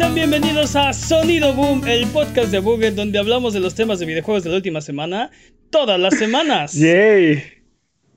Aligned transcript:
Sean 0.00 0.14
bienvenidos 0.14 0.76
a 0.76 0.94
Sonido 0.94 1.52
Boom, 1.52 1.86
el 1.86 2.06
podcast 2.06 2.50
de 2.50 2.58
Buget 2.58 2.94
donde 2.94 3.18
hablamos 3.18 3.52
de 3.52 3.60
los 3.60 3.74
temas 3.74 3.98
de 3.98 4.06
videojuegos 4.06 4.42
de 4.44 4.48
la 4.48 4.56
última 4.56 4.80
semana, 4.80 5.30
todas 5.68 6.00
las 6.00 6.16
semanas. 6.16 6.72
Yay. 6.72 7.42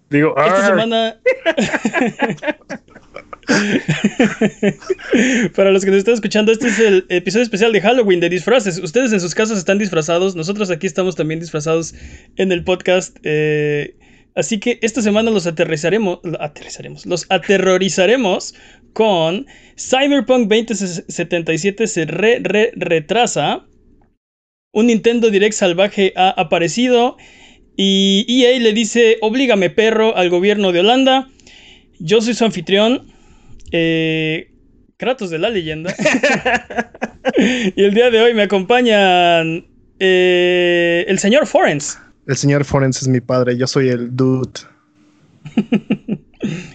Digo, 0.09 0.29
Esta 0.37 0.59
"Arr". 0.59 0.65
semana... 0.67 1.17
Para 5.57 5.71
los 5.71 5.83
que 5.83 5.91
nos 5.91 5.97
están 5.97 6.13
escuchando, 6.13 6.53
este 6.53 6.69
es 6.69 6.79
el 6.79 7.05
episodio 7.09 7.43
especial 7.43 7.73
de 7.73 7.81
Halloween 7.81 8.21
de 8.21 8.29
disfraces. 8.29 8.77
Ustedes 8.77 9.11
en 9.11 9.19
sus 9.19 9.35
casas 9.35 9.57
están 9.57 9.77
disfrazados, 9.77 10.37
nosotros 10.37 10.71
aquí 10.71 10.87
estamos 10.87 11.17
también 11.17 11.41
disfrazados 11.41 11.93
en 12.37 12.53
el 12.53 12.63
podcast. 12.63 13.17
eh, 13.23 13.97
así 14.35 14.59
que 14.59 14.79
esta 14.81 15.01
semana 15.01 15.31
los 15.31 15.47
aterrizaremos, 15.47 16.19
aterrizaremos, 16.39 17.05
los 17.05 17.25
aterrorizaremos 17.29 18.55
con 18.93 19.47
Cyberpunk 19.77 20.49
2077 20.49 21.87
se 21.87 22.05
re, 22.05 22.39
re, 22.41 22.71
retrasa. 22.75 23.65
Un 24.71 24.87
Nintendo 24.87 25.29
Direct 25.29 25.53
salvaje 25.53 26.13
ha 26.15 26.29
aparecido 26.29 27.17
y 27.75 28.25
EA 28.27 28.59
le 28.59 28.73
dice, 28.73 29.17
oblígame 29.21 29.69
perro 29.69 30.15
al 30.15 30.29
gobierno 30.29 30.71
de 30.71 30.79
Holanda. 30.79 31.29
Yo 31.99 32.21
soy 32.21 32.33
su 32.33 32.45
anfitrión, 32.45 33.07
eh, 33.71 34.49
Kratos 34.97 35.29
de 35.29 35.39
la 35.39 35.49
leyenda. 35.49 35.93
y 37.75 37.83
el 37.83 37.93
día 37.93 38.09
de 38.09 38.21
hoy 38.21 38.33
me 38.33 38.43
acompañan 38.43 39.67
eh, 39.99 41.05
el 41.07 41.19
señor 41.19 41.47
Forens 41.47 41.97
El 42.27 42.35
señor 42.37 42.63
Forens 42.65 43.01
es 43.01 43.07
mi 43.07 43.19
padre, 43.21 43.57
yo 43.57 43.67
soy 43.67 43.89
el 43.89 44.15
dude. 44.15 44.51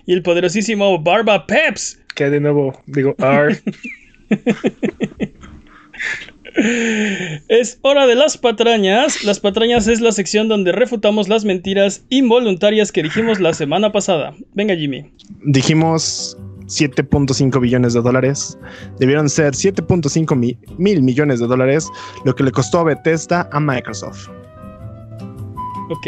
y 0.06 0.12
el 0.12 0.22
poderosísimo 0.22 0.98
Barba 1.02 1.46
Peps. 1.46 1.98
Que 2.14 2.28
de 2.30 2.40
nuevo 2.40 2.82
digo, 2.86 3.14
"Arr". 3.18 3.56
Es 7.48 7.78
hora 7.82 8.06
de 8.06 8.14
las 8.16 8.36
patrañas. 8.36 9.22
Las 9.22 9.38
patrañas 9.38 9.86
es 9.86 10.00
la 10.00 10.10
sección 10.12 10.48
donde 10.48 10.72
refutamos 10.72 11.28
las 11.28 11.44
mentiras 11.44 12.04
involuntarias 12.08 12.90
que 12.90 13.02
dijimos 13.02 13.38
la 13.38 13.54
semana 13.54 13.92
pasada. 13.92 14.34
Venga, 14.54 14.74
Jimmy. 14.74 15.08
dijimos 15.44 16.36
7.5 16.66 17.60
billones 17.60 17.94
de 17.94 18.00
dólares. 18.00 18.58
Debieron 18.98 19.28
ser 19.28 19.52
7.5 19.54 20.34
mi- 20.34 20.58
mil 20.78 21.02
millones 21.02 21.38
de 21.38 21.46
dólares, 21.46 21.86
lo 22.24 22.34
que 22.34 22.42
le 22.42 22.50
costó 22.50 22.80
a 22.80 22.84
Bethesda 22.84 23.48
a 23.52 23.60
Microsoft. 23.60 24.28
Ok. 25.90 26.06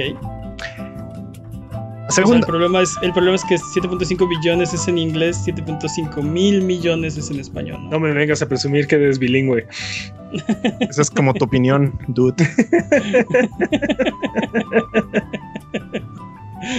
O 2.09 2.13
sea, 2.13 2.25
el, 2.25 2.27
Segunda, 2.27 2.47
problema 2.47 2.81
es, 2.81 2.97
el 3.03 3.13
problema 3.13 3.37
es 3.37 3.45
que 3.45 3.55
7.5 3.55 4.29
billones 4.29 4.75
es 4.75 4.89
en 4.89 4.99
inglés, 4.99 5.45
7.5 5.47 6.21
mil 6.23 6.61
millones 6.63 7.17
es 7.17 7.31
en 7.31 7.39
español. 7.39 7.79
¿no? 7.85 7.91
No 7.91 8.01
me 8.01 8.13
vengas 8.13 8.43
a 8.43 8.49
presumir 8.49 8.89
que 8.89 8.97
eres 8.97 9.19
bilingüe. 9.21 9.65
esa 10.81 11.03
es 11.03 11.11
como 11.11 11.33
tu 11.35 11.45
opinión, 11.45 11.97
dude. 12.09 12.45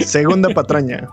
Segunda 0.04 0.50
patraña. 0.50 1.08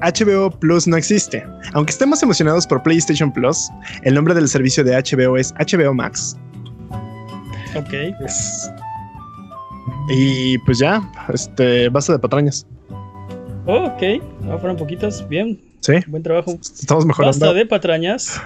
HBO 0.00 0.50
Plus 0.50 0.86
no 0.86 0.96
existe. 0.96 1.44
Aunque 1.74 1.90
estemos 1.90 2.22
emocionados 2.22 2.66
por 2.66 2.82
PlayStation 2.82 3.32
Plus, 3.32 3.68
el 4.04 4.14
nombre 4.14 4.32
del 4.34 4.48
servicio 4.48 4.84
de 4.84 4.92
HBO 4.96 5.36
es 5.36 5.52
HBO 5.54 5.92
Max. 5.92 6.36
Ok. 7.76 7.92
Es- 8.24 8.70
Y 10.08 10.58
pues 10.58 10.78
ya, 10.78 11.02
este, 11.32 11.88
base 11.88 12.12
de 12.12 12.18
patrañas. 12.18 12.66
Oh, 13.66 13.84
ok. 13.84 14.02
Ah, 14.50 14.56
fueron 14.58 14.76
poquitas. 14.76 15.26
Bien. 15.28 15.60
Sí, 15.80 15.92
Buen 16.08 16.22
trabajo. 16.22 16.58
estamos 16.60 17.04
mejorando. 17.06 17.38
Basta 17.38 17.52
de 17.54 17.66
patrañas. 17.66 18.40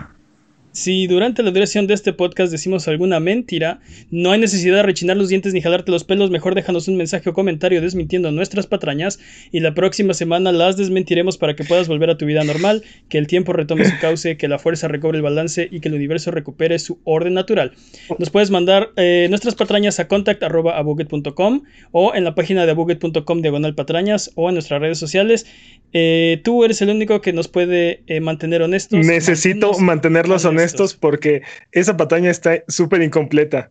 Si 0.73 1.07
durante 1.07 1.43
la 1.43 1.51
duración 1.51 1.87
de 1.87 1.93
este 1.93 2.15
podcast 2.15 2.51
decimos 2.51 2.89
alguna 2.89 3.21
mentira, 3.21 3.81
no 4.11 4.33
hay 4.33 4.41
necesidad 4.41 4.77
de 4.77 4.83
rechinar 4.83 5.19
los 5.19 5.29
dientes 5.29 5.53
ni 5.53 5.61
jalarte 5.61 5.93
los 5.93 6.05
pelos, 6.05 6.31
mejor 6.31 6.55
déjanos 6.55 6.89
un 6.89 6.97
mensaje 6.97 7.29
o 7.29 7.35
comentario 7.35 7.83
desmintiendo 7.83 8.33
nuestras 8.33 8.67
patrañas 8.67 9.19
y 9.53 9.61
la 9.61 9.75
próxima 9.75 10.15
semana 10.15 10.51
las 10.51 10.79
desmentiremos 10.79 11.37
para 11.37 11.55
que 11.57 11.65
puedas 11.65 11.89
volver 11.89 12.09
a 12.09 12.17
tu 12.17 12.25
vida 12.25 12.43
normal, 12.45 12.83
que 13.11 13.19
el 13.19 13.27
tiempo 13.27 13.53
retome 13.53 13.85
su 13.85 13.99
cauce, 14.01 14.39
que 14.39 14.49
la 14.49 14.59
fuerza 14.59 14.89
recobre 14.89 15.19
el 15.19 15.23
balance 15.23 15.69
y 15.71 15.81
que 15.81 15.89
el 15.89 15.95
universo 15.95 16.31
recupere 16.31 16.79
su 16.79 16.99
orden 17.05 17.35
natural. 17.35 17.73
Nos 18.19 18.31
puedes 18.31 18.51
mandar 18.51 18.93
eh, 18.97 19.27
nuestras 19.29 19.55
patrañas 19.55 20.01
a 20.01 20.09
contact.abuget.com 20.09 21.65
o 21.91 22.15
en 22.15 22.25
la 22.25 22.35
página 22.35 22.65
de 22.65 22.71
abuget.com 22.71 23.43
diagonal 23.43 23.75
patrañas 23.75 24.31
o 24.37 24.49
en 24.49 24.55
nuestras 24.55 24.81
redes 24.81 24.97
sociales. 24.97 25.45
Eh, 25.93 26.41
tú 26.43 26.65
eres 26.65 26.81
el 26.81 26.89
único 26.89 27.21
que 27.21 27.35
nos 27.35 27.49
puede 27.49 28.03
eh, 28.07 28.21
mantener 28.21 28.63
honestos. 28.63 28.99
Necesito 29.05 29.79
mantenerlos 29.79 30.47
honestos 30.47 30.62
porque 31.01 31.43
esa 31.73 31.97
pataña 31.97 32.31
está 32.31 32.63
súper 32.69 33.03
incompleta. 33.03 33.71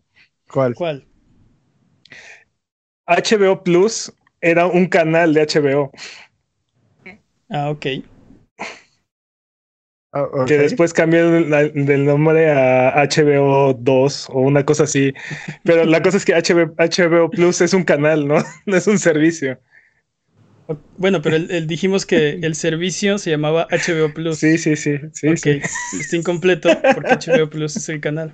¿Cuál? 0.49 0.73
¿Cuál? 0.75 1.07
HBO 3.07 3.63
Plus 3.63 4.13
era 4.41 4.65
un 4.65 4.87
canal 4.87 5.33
de 5.33 5.41
HBO 5.41 5.91
Ah, 7.49 7.69
ok. 7.69 7.85
Ah, 10.13 10.23
ok. 10.23 10.45
que 10.45 10.57
después 10.57 10.93
cambió 10.93 11.29
del 11.31 12.05
nombre 12.05 12.49
a 12.51 13.01
HBO 13.01 13.73
2 13.73 14.29
o 14.29 14.41
una 14.41 14.65
cosa 14.65 14.83
así. 14.83 15.13
Pero 15.63 15.85
la 15.85 16.01
cosa 16.01 16.17
es 16.17 16.25
que 16.25 16.33
HBO, 16.33 16.73
HBO 16.77 17.29
Plus 17.29 17.61
es 17.61 17.73
un 17.73 17.83
canal, 17.83 18.27
¿no? 18.27 18.35
No 18.65 18.75
es 18.77 18.87
un 18.87 18.99
servicio. 18.99 19.57
Bueno, 20.97 21.21
pero 21.21 21.35
el- 21.35 21.51
el- 21.51 21.67
dijimos 21.67 22.05
que 22.05 22.39
el 22.41 22.55
servicio 22.55 23.17
se 23.17 23.29
llamaba 23.31 23.67
HBO 23.71 24.13
Plus. 24.13 24.37
Sí, 24.39 24.57
sí, 24.57 24.75
sí. 24.75 24.97
sí, 25.13 25.27
ok, 25.29 25.37
sí. 25.37 25.61
está 25.99 26.15
incompleto 26.15 26.69
porque 26.93 27.11
HBO 27.13 27.49
Plus 27.49 27.75
es 27.77 27.89
el 27.89 28.01
canal. 28.01 28.33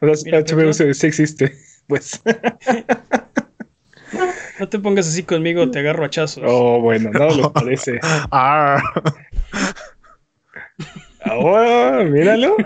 O 0.00 0.14
sea, 0.14 0.24
Mira, 0.24 0.38
HBO 0.40 0.62
¿no? 0.66 0.72
sí, 0.72 0.92
sí 0.94 1.06
existe. 1.06 1.56
Pues. 1.86 2.20
No 4.58 4.68
te 4.70 4.78
pongas 4.78 5.06
así 5.08 5.22
conmigo, 5.24 5.70
te 5.70 5.80
agarro 5.80 6.04
a 6.04 6.08
chazos. 6.10 6.42
Oh, 6.46 6.80
bueno, 6.80 7.10
no 7.10 7.28
lo 7.28 7.52
parece. 7.52 7.98
Ah, 8.30 8.80
Ahora, 11.20 12.04
míralo. 12.04 12.56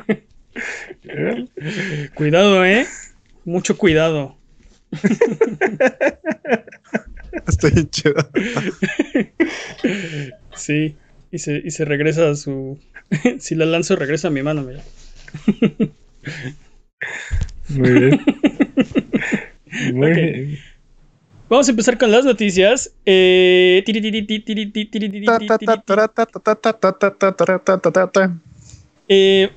Cuidado, 2.14 2.64
¿eh? 2.64 2.86
Mucho 3.44 3.76
cuidado. 3.76 4.36
Estoy 7.46 7.88
chido. 7.90 8.14
sí, 10.54 10.96
y 11.30 11.38
se, 11.38 11.62
y 11.64 11.70
se 11.70 11.84
regresa 11.84 12.30
a 12.30 12.34
su. 12.34 12.78
si 13.38 13.54
la 13.54 13.66
lanzo, 13.66 13.96
regresa 13.96 14.28
a 14.28 14.30
mi 14.30 14.42
mano, 14.42 14.62
mira. 14.62 14.82
Muy 17.68 17.90
bien. 17.92 18.20
Muy 19.94 20.12
bien. 20.12 20.58
Vamos 21.48 21.66
a 21.66 21.70
empezar 21.72 21.98
con 21.98 22.12
las 22.12 22.24
noticias. 22.24 22.92
Eh... 23.04 23.82
Eh, 29.08 29.50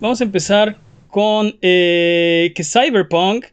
vamos 0.00 0.20
a 0.20 0.24
empezar 0.24 0.78
con 1.08 1.52
que 1.60 2.52
Cyberpunk 2.64 3.46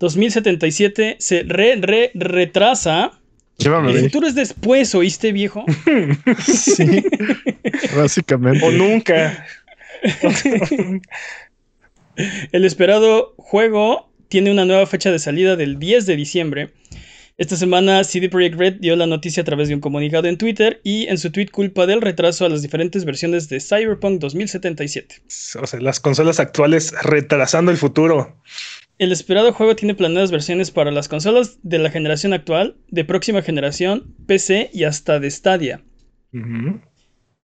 2077 0.00 1.16
se 1.18 1.42
re, 1.44 1.76
re, 1.76 2.10
retrasa 2.14 3.19
Llévame, 3.60 3.92
El 3.92 4.00
futuro 4.04 4.26
es 4.26 4.34
después, 4.34 4.94
¿oíste, 4.94 5.32
viejo? 5.32 5.64
Sí, 6.42 7.04
básicamente. 7.94 8.64
O 8.64 8.70
nunca. 8.70 9.46
El 12.52 12.64
esperado 12.64 13.34
juego 13.36 14.10
tiene 14.28 14.50
una 14.50 14.64
nueva 14.64 14.86
fecha 14.86 15.10
de 15.10 15.18
salida 15.18 15.56
del 15.56 15.78
10 15.78 16.06
de 16.06 16.16
diciembre. 16.16 16.70
Esta 17.36 17.56
semana 17.56 18.04
CD 18.04 18.28
Projekt 18.28 18.58
Red 18.58 18.74
dio 18.80 18.94
la 18.96 19.06
noticia 19.06 19.40
a 19.42 19.44
través 19.44 19.68
de 19.68 19.74
un 19.74 19.80
comunicado 19.80 20.28
en 20.28 20.36
Twitter 20.36 20.80
y 20.84 21.06
en 21.06 21.16
su 21.16 21.32
tweet 21.32 21.46
culpa 21.46 21.86
del 21.86 22.02
retraso 22.02 22.44
a 22.44 22.50
las 22.50 22.60
diferentes 22.60 23.06
versiones 23.06 23.48
de 23.48 23.60
Cyberpunk 23.60 24.20
2077. 24.20 25.22
O 25.60 25.66
sea, 25.66 25.80
las 25.80 26.00
consolas 26.00 26.38
actuales 26.38 26.92
retrasando 27.02 27.70
el 27.70 27.78
futuro. 27.78 28.36
El 29.00 29.12
esperado 29.12 29.54
juego 29.54 29.74
tiene 29.74 29.94
planeadas 29.94 30.30
versiones 30.30 30.70
para 30.70 30.90
las 30.90 31.08
consolas 31.08 31.58
de 31.62 31.78
la 31.78 31.88
generación 31.88 32.34
actual, 32.34 32.76
de 32.88 33.02
próxima 33.02 33.40
generación, 33.40 34.14
PC 34.26 34.68
y 34.74 34.84
hasta 34.84 35.18
de 35.18 35.30
Stadia. 35.30 35.80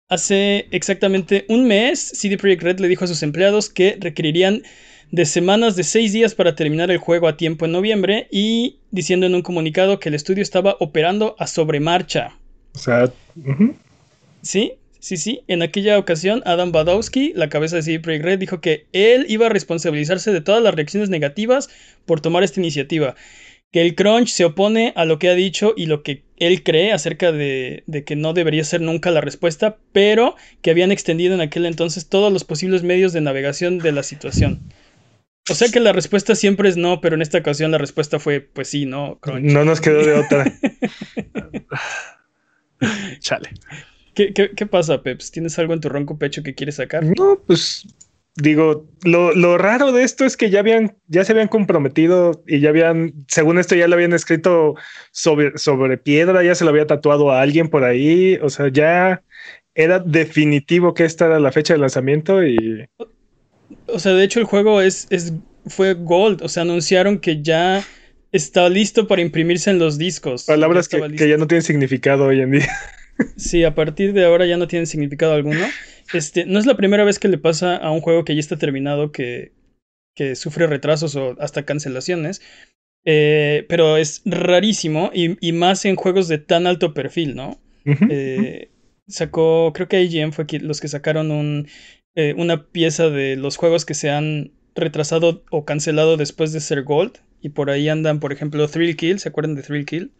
Hace 0.08 0.68
exactamente 0.70 1.44
un 1.48 1.66
mes, 1.66 1.98
CD 1.98 2.38
Projekt 2.38 2.62
Red 2.62 2.78
le 2.78 2.86
dijo 2.86 3.04
a 3.04 3.08
sus 3.08 3.24
empleados 3.24 3.70
que 3.70 3.96
requerirían 3.98 4.62
de 5.10 5.24
semanas 5.24 5.74
de 5.74 5.82
seis 5.82 6.12
días 6.12 6.36
para 6.36 6.54
terminar 6.54 6.92
el 6.92 6.98
juego 6.98 7.26
a 7.26 7.36
tiempo 7.36 7.64
en 7.64 7.72
noviembre 7.72 8.28
y 8.30 8.78
diciendo 8.92 9.26
en 9.26 9.34
un 9.34 9.42
comunicado 9.42 9.98
que 9.98 10.10
el 10.10 10.14
estudio 10.14 10.44
estaba 10.44 10.76
operando 10.78 11.34
a 11.40 11.48
sobremarcha. 11.48 12.38
O 12.72 12.78
sea. 12.78 13.12
Sí, 14.42 14.74
sí, 15.02 15.16
sí. 15.16 15.42
En 15.48 15.62
aquella 15.62 15.98
ocasión, 15.98 16.42
Adam 16.46 16.72
Badowski, 16.72 17.32
la 17.34 17.48
cabeza 17.48 17.76
de 17.76 17.82
CD 17.82 18.00
Projekt 18.00 18.24
Red, 18.24 18.38
dijo 18.38 18.60
que 18.60 18.86
él 18.92 19.26
iba 19.28 19.46
a 19.46 19.50
responsabilizarse 19.50 20.32
de 20.32 20.40
todas 20.40 20.62
las 20.62 20.74
reacciones 20.74 21.10
negativas 21.10 21.68
por 22.06 22.20
tomar 22.20 22.44
esta 22.44 22.60
iniciativa. 22.60 23.14
que 23.72 23.80
el 23.80 23.94
crunch 23.94 24.28
se 24.28 24.44
opone 24.44 24.92
a 24.96 25.06
lo 25.06 25.18
que 25.18 25.30
ha 25.30 25.34
dicho 25.34 25.72
y 25.76 25.86
lo 25.86 26.02
que 26.02 26.24
él 26.36 26.62
cree 26.62 26.92
acerca 26.92 27.32
de, 27.32 27.84
de, 27.86 28.04
que 28.04 28.16
no 28.16 28.34
debería 28.34 28.64
ser 28.64 28.82
nunca 28.82 29.10
la 29.10 29.22
respuesta, 29.22 29.78
pero 29.92 30.36
que 30.60 30.70
habían 30.70 30.92
extendido 30.92 31.34
en 31.34 31.40
aquel 31.40 31.64
entonces 31.64 32.08
todos 32.08 32.30
los 32.30 32.44
posibles 32.44 32.82
medios 32.82 33.14
de 33.14 33.22
navegación 33.22 33.78
de 33.78 33.92
la 33.92 34.02
situación. 34.02 34.60
O 35.50 35.54
sea 35.54 35.68
que 35.70 35.80
la 35.80 35.92
respuesta 35.92 36.34
siempre 36.34 36.68
es 36.68 36.76
no, 36.76 37.00
pero 37.00 37.16
en 37.16 37.22
esta 37.22 37.38
ocasión 37.38 37.72
la 37.72 37.78
respuesta 37.78 38.20
fue 38.20 38.40
pues 38.40 38.68
sí, 38.68 38.86
no, 38.86 39.18
crunch. 39.20 39.50
No 39.50 39.64
nos 39.64 39.80
quedó 39.80 40.04
de 40.04 40.14
otra. 40.14 40.52
Chale. 43.20 43.50
¿Qué, 44.14 44.32
¿Qué, 44.32 44.50
qué, 44.50 44.66
pasa, 44.66 45.02
Peps? 45.02 45.30
¿Tienes 45.30 45.58
algo 45.58 45.72
en 45.72 45.80
tu 45.80 45.88
ronco 45.88 46.18
pecho 46.18 46.42
que 46.42 46.54
quieres 46.54 46.76
sacar? 46.76 47.04
No, 47.04 47.40
pues 47.46 47.86
digo, 48.36 48.86
lo, 49.04 49.34
lo, 49.34 49.58
raro 49.58 49.92
de 49.92 50.02
esto 50.02 50.24
es 50.24 50.36
que 50.36 50.50
ya 50.50 50.60
habían, 50.60 50.96
ya 51.08 51.24
se 51.24 51.32
habían 51.32 51.48
comprometido 51.48 52.42
y 52.46 52.60
ya 52.60 52.70
habían, 52.70 53.12
según 53.28 53.58
esto, 53.58 53.74
ya 53.74 53.88
lo 53.88 53.94
habían 53.94 54.12
escrito 54.12 54.74
sobre, 55.10 55.56
sobre 55.58 55.98
piedra, 55.98 56.42
ya 56.42 56.54
se 56.54 56.64
lo 56.64 56.70
había 56.70 56.86
tatuado 56.86 57.30
a 57.30 57.42
alguien 57.42 57.68
por 57.68 57.84
ahí. 57.84 58.38
O 58.42 58.50
sea, 58.50 58.68
ya 58.68 59.22
era 59.74 59.98
definitivo 59.98 60.94
que 60.94 61.04
esta 61.04 61.26
era 61.26 61.40
la 61.40 61.52
fecha 61.52 61.74
de 61.74 61.80
lanzamiento 61.80 62.44
y. 62.44 62.86
O 63.86 63.98
sea, 63.98 64.12
de 64.12 64.24
hecho, 64.24 64.40
el 64.40 64.46
juego 64.46 64.80
es, 64.80 65.06
es 65.10 65.32
fue 65.66 65.94
Gold. 65.94 66.42
O 66.42 66.48
sea, 66.48 66.62
anunciaron 66.62 67.18
que 67.18 67.42
ya 67.42 67.84
está 68.32 68.68
listo 68.68 69.06
para 69.06 69.22
imprimirse 69.22 69.70
en 69.70 69.78
los 69.78 69.98
discos. 69.98 70.44
Palabras 70.44 70.88
que, 70.88 71.00
que 71.16 71.28
ya 71.28 71.36
no 71.36 71.46
tienen 71.46 71.62
significado 71.62 72.26
hoy 72.26 72.40
en 72.40 72.52
día. 72.52 72.68
Sí, 73.36 73.64
a 73.64 73.74
partir 73.74 74.12
de 74.12 74.24
ahora 74.24 74.46
ya 74.46 74.56
no 74.56 74.68
tienen 74.68 74.86
significado 74.86 75.34
alguno. 75.34 75.64
Este, 76.12 76.44
no 76.46 76.58
es 76.58 76.66
la 76.66 76.76
primera 76.76 77.04
vez 77.04 77.18
que 77.18 77.28
le 77.28 77.38
pasa 77.38 77.76
a 77.76 77.90
un 77.90 78.00
juego 78.00 78.24
que 78.24 78.34
ya 78.34 78.40
está 78.40 78.56
terminado 78.56 79.12
que, 79.12 79.52
que 80.14 80.34
sufre 80.36 80.66
retrasos 80.66 81.16
o 81.16 81.36
hasta 81.40 81.64
cancelaciones. 81.64 82.42
Eh, 83.04 83.66
pero 83.68 83.96
es 83.96 84.22
rarísimo 84.24 85.10
y, 85.12 85.36
y, 85.44 85.52
más 85.52 85.84
en 85.84 85.96
juegos 85.96 86.28
de 86.28 86.38
tan 86.38 86.68
alto 86.68 86.94
perfil, 86.94 87.34
¿no? 87.34 87.60
Uh 87.84 87.90
-huh. 87.90 88.08
eh, 88.10 88.70
sacó, 89.08 89.72
creo 89.74 89.88
que 89.88 90.02
IGN 90.02 90.32
fue 90.32 90.46
los 90.60 90.80
que 90.80 90.86
sacaron 90.86 91.32
un, 91.32 91.66
eh, 92.14 92.34
una 92.36 92.68
pieza 92.68 93.10
de 93.10 93.34
los 93.34 93.56
juegos 93.56 93.84
que 93.84 93.94
se 93.94 94.10
han 94.10 94.52
retrasado 94.74 95.44
o 95.50 95.64
cancelado 95.64 96.16
después 96.16 96.52
de 96.52 96.60
ser 96.60 96.82
Gold. 96.84 97.18
Y 97.40 97.48
por 97.50 97.70
ahí 97.70 97.88
andan, 97.88 98.20
por 98.20 98.32
ejemplo, 98.32 98.68
Thrill 98.68 98.96
Kill. 98.96 99.18
¿Se 99.18 99.28
acuerdan 99.28 99.56
de 99.56 99.62
Thrill 99.62 99.84
Kill? 99.84 100.12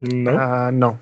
No. 0.00 0.32
Uh, 0.32 0.72
no. 0.72 1.00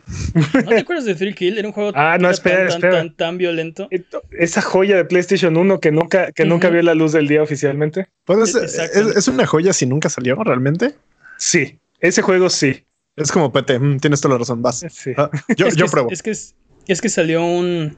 ¿No 0.54 0.68
te 0.68 0.78
acuerdas 0.78 1.04
de 1.04 1.14
Thrill 1.16 1.34
Kill? 1.34 1.58
Era 1.58 1.66
un 1.66 1.74
juego 1.74 1.90
ah, 1.94 2.16
no, 2.18 2.30
espera, 2.30 2.68
tan, 2.68 2.68
espera. 2.68 2.92
Tan, 2.92 3.16
tan, 3.16 3.38
violento. 3.38 3.88
Esa 4.30 4.62
joya 4.62 4.96
de 4.96 5.04
PlayStation 5.04 5.56
1 5.56 5.80
que 5.80 5.90
nunca, 5.90 6.30
que 6.32 6.42
uh 6.42 6.46
-huh. 6.46 6.48
nunca 6.48 6.70
vio 6.70 6.82
la 6.82 6.94
luz 6.94 7.12
del 7.12 7.26
día 7.26 7.42
oficialmente. 7.42 8.06
Pues 8.24 8.54
es, 8.54 8.78
es, 8.78 8.96
es, 9.16 9.28
una 9.28 9.46
joya 9.46 9.72
si 9.72 9.86
nunca 9.86 10.08
salió 10.08 10.36
realmente. 10.36 10.94
Sí, 11.38 11.78
ese 12.00 12.22
juego 12.22 12.48
sí. 12.48 12.84
Es 13.16 13.30
como 13.32 13.52
PT, 13.52 13.78
mm, 13.78 13.98
tienes 13.98 14.20
toda 14.20 14.34
la 14.34 14.38
razón, 14.38 14.62
vas. 14.62 14.84
Sí. 14.90 15.12
Ah, 15.16 15.30
yo, 15.56 15.66
es 15.66 15.76
yo 15.76 15.86
que, 15.86 15.90
pruebo. 15.90 16.10
Es 16.10 16.22
que, 16.22 16.30
es 16.30 17.00
que 17.00 17.08
salió 17.08 17.44
un, 17.44 17.96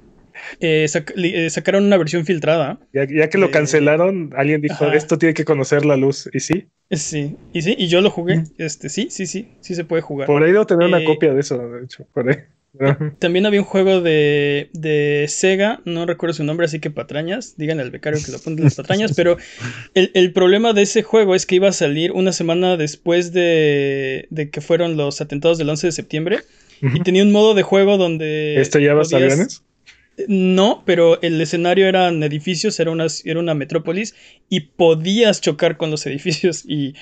eh, 0.61 0.87
sac 0.89 1.13
eh, 1.17 1.51
sacaron 1.51 1.85
una 1.85 1.97
versión 1.97 2.25
filtrada. 2.25 2.79
Ya, 2.93 3.07
ya 3.09 3.29
que 3.29 3.39
lo 3.39 3.47
eh, 3.47 3.51
cancelaron, 3.51 4.33
alguien 4.37 4.61
dijo, 4.61 4.85
ajá. 4.85 4.95
esto 4.95 5.19
tiene 5.19 5.35
que 5.35 5.45
conocer 5.45 5.85
la 5.85 5.97
luz. 5.97 6.29
¿Y 6.33 6.41
sí? 6.41 6.69
Sí, 6.91 7.37
y 7.53 7.63
sí, 7.63 7.75
y 7.79 7.89
yo 7.89 8.01
lo 8.01 8.11
jugué. 8.11 8.45
Este, 8.59 8.89
sí, 8.89 9.09
sí, 9.11 9.27
sí, 9.27 9.49
sí 9.61 9.75
se 9.75 9.85
puede 9.85 10.03
jugar. 10.03 10.27
Por 10.27 10.43
ahí 10.43 10.53
debo 10.53 10.67
tener 10.67 10.89
una 10.89 11.05
copia 11.05 11.35
de 11.35 11.41
eso, 11.41 11.59
de 11.59 11.85
hecho, 11.85 12.07
por 12.13 12.29
ahí. 12.29 12.37
También 13.19 13.47
había 13.47 13.61
un 13.61 13.67
juego 13.67 14.01
de, 14.01 14.71
de, 14.73 15.27
Sega, 15.29 15.81
no 15.85 16.07
recuerdo 16.07 16.35
su 16.35 16.45
nombre, 16.45 16.67
así 16.67 16.81
que 16.81 16.91
patrañas, 16.91 17.55
digan 17.57 17.81
al 17.81 17.91
becario 17.91 18.21
que 18.25 18.33
lo 18.33 18.39
ponga 18.39 18.65
las 18.65 18.75
patrañas, 18.75 19.15
pero 19.15 19.37
el, 19.95 20.11
el, 20.15 20.33
problema 20.33 20.73
de 20.73 20.83
ese 20.83 21.03
juego 21.03 21.35
es 21.35 21.47
que 21.47 21.57
iba 21.57 21.69
a 21.69 21.73
salir 21.73 22.13
una 22.13 22.33
semana 22.33 22.77
después 22.77 23.33
de, 23.33 24.27
de 24.31 24.51
que 24.51 24.61
fueron 24.61 24.97
los 24.97 25.21
atentados 25.21 25.59
del 25.59 25.69
11 25.71 25.89
de 25.89 25.93
septiembre 25.93 26.39
uh 26.83 26.87
-huh. 26.87 26.97
y 26.97 27.03
tenía 27.03 27.23
un 27.23 27.33
modo 27.33 27.55
de 27.55 27.63
juego 27.63 27.97
donde... 27.97 28.61
¿Esto 28.61 28.79
ya 28.79 28.95
vas 28.95 29.13
aviones? 29.13 29.63
No, 30.29 30.83
pero 30.87 31.21
el 31.23 31.41
escenario 31.41 31.87
eran 31.87 32.23
edificios, 32.23 32.81
era 32.81 32.91
una, 32.91 33.07
era 33.25 33.41
una 33.41 33.55
metrópolis 33.55 34.15
y 34.49 34.61
podías 34.61 35.41
chocar 35.41 35.77
con 35.77 35.91
los 35.91 36.07
edificios 36.07 36.65
y 36.67 36.95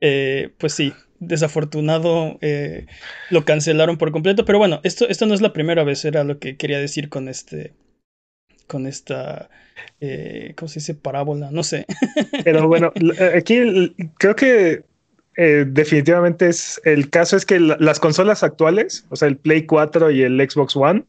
eh, 0.00 0.50
pues 0.58 0.74
sí, 0.74 0.92
desafortunado 1.20 2.38
eh, 2.40 2.86
lo 3.30 3.44
cancelaron 3.44 3.98
por 3.98 4.12
completo, 4.12 4.44
pero 4.44 4.58
bueno, 4.58 4.80
esto, 4.84 5.08
esto 5.08 5.26
no 5.26 5.34
es 5.34 5.40
la 5.40 5.52
primera 5.52 5.84
vez, 5.84 6.04
era 6.04 6.24
lo 6.24 6.38
que 6.38 6.56
quería 6.56 6.78
decir 6.78 7.08
con 7.08 7.28
este, 7.28 7.72
con 8.66 8.86
esta, 8.86 9.50
eh, 10.00 10.54
¿cómo 10.56 10.68
se 10.68 10.80
dice? 10.80 10.94
Parábola, 10.94 11.50
no 11.50 11.64
sé. 11.64 11.86
Pero 12.44 12.68
bueno, 12.68 12.92
aquí 13.34 13.94
creo 14.18 14.36
que 14.36 14.84
eh, 15.36 15.64
definitivamente 15.66 16.48
es 16.48 16.80
el 16.84 17.10
caso 17.10 17.36
es 17.36 17.46
que 17.46 17.58
las 17.60 17.98
consolas 18.00 18.42
actuales, 18.42 19.06
o 19.08 19.16
sea, 19.16 19.28
el 19.28 19.36
Play 19.36 19.66
4 19.66 20.10
y 20.10 20.22
el 20.22 20.38
Xbox 20.48 20.76
One, 20.76 21.04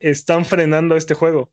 están 0.00 0.44
frenando 0.44 0.96
este 0.96 1.14
juego. 1.14 1.52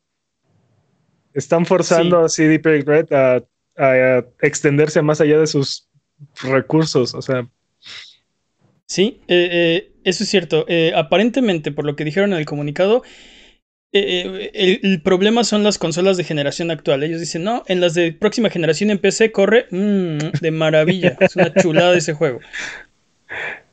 Están 1.33 1.65
forzando 1.65 2.27
sí. 2.27 2.43
a 2.43 2.45
CD 2.45 2.59
Projekt 2.59 2.87
Red 2.87 3.13
a, 3.13 3.43
a, 3.77 3.85
a, 3.85 4.25
extenderse 4.41 5.01
más 5.01 5.21
allá 5.21 5.39
de 5.39 5.47
sus 5.47 5.89
recursos. 6.43 7.13
O 7.13 7.21
sea. 7.21 7.47
Sí, 8.85 9.21
eh, 9.27 9.49
eh, 9.51 9.91
eso 10.03 10.23
es 10.23 10.29
cierto. 10.29 10.65
Eh, 10.67 10.91
aparentemente, 10.95 11.71
por 11.71 11.85
lo 11.85 11.95
que 11.95 12.03
dijeron 12.03 12.33
en 12.33 12.39
el 12.39 12.45
comunicado, 12.45 13.03
el, 13.93 14.51
el, 14.53 15.01
problema 15.01 15.43
son 15.43 15.63
las 15.63 15.77
consolas 15.77 16.17
de 16.17 16.23
generación 16.23 16.71
actual. 16.71 17.03
Ellos 17.03 17.19
dicen, 17.19 17.43
no, 17.43 17.63
en 17.67 17.81
las 17.81 17.93
de 17.93 18.13
próxima 18.13 18.49
generación 18.49 18.89
en 18.89 18.99
PC 18.99 19.31
corre 19.31 19.67
mmm, 19.71 20.17
de 20.41 20.51
maravilla. 20.51 21.17
es 21.19 21.35
una 21.35 21.53
chulada 21.53 21.97
ese 21.97 22.13
juego. 22.13 22.39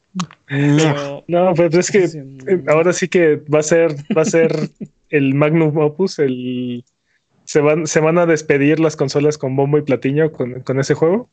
No, 0.49 1.25
no, 1.29 1.55
pues 1.55 1.75
es 1.75 1.91
que 1.91 2.63
ahora 2.69 2.93
sí 2.93 3.09
que 3.09 3.37
va 3.37 3.61
a 3.61 3.63
ser, 3.63 3.95
va 4.17 4.23
a 4.23 4.25
ser 4.25 4.71
el 5.11 5.35
Magnum 5.35 5.77
Opus, 5.77 6.19
el 6.19 6.85
se 7.45 7.61
van, 7.61 7.87
se 7.87 8.00
van 8.00 8.19
a 8.19 8.27
despedir 8.27 8.79
las 8.79 8.95
consolas 8.95 9.38
con 9.38 9.57
bombo 9.57 9.79
y 9.79 9.83
platillo 9.83 10.33
con, 10.33 10.61
con 10.61 10.79
ese 10.81 10.95
juego. 10.95 11.31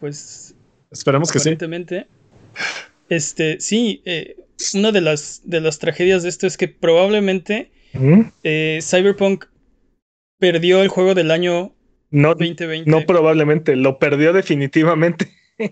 Pues 0.00 0.54
esperamos 0.90 1.30
que 1.30 1.38
sí. 1.38 1.56
Este, 3.08 3.60
sí, 3.60 4.02
eh, 4.04 4.36
una 4.74 4.90
de 4.90 5.00
las 5.00 5.42
de 5.44 5.60
las 5.60 5.78
tragedias 5.78 6.22
de 6.22 6.28
esto 6.28 6.46
es 6.46 6.56
que 6.56 6.66
probablemente 6.66 7.70
¿Mm? 7.92 8.22
eh, 8.42 8.80
Cyberpunk 8.82 9.44
perdió 10.38 10.82
el 10.82 10.88
juego 10.88 11.14
del 11.14 11.30
año 11.30 11.72
no, 12.10 12.30
2020. 12.30 12.90
No 12.90 13.02
probablemente, 13.06 13.76
lo 13.76 13.98
perdió 13.98 14.32
definitivamente. 14.32 15.30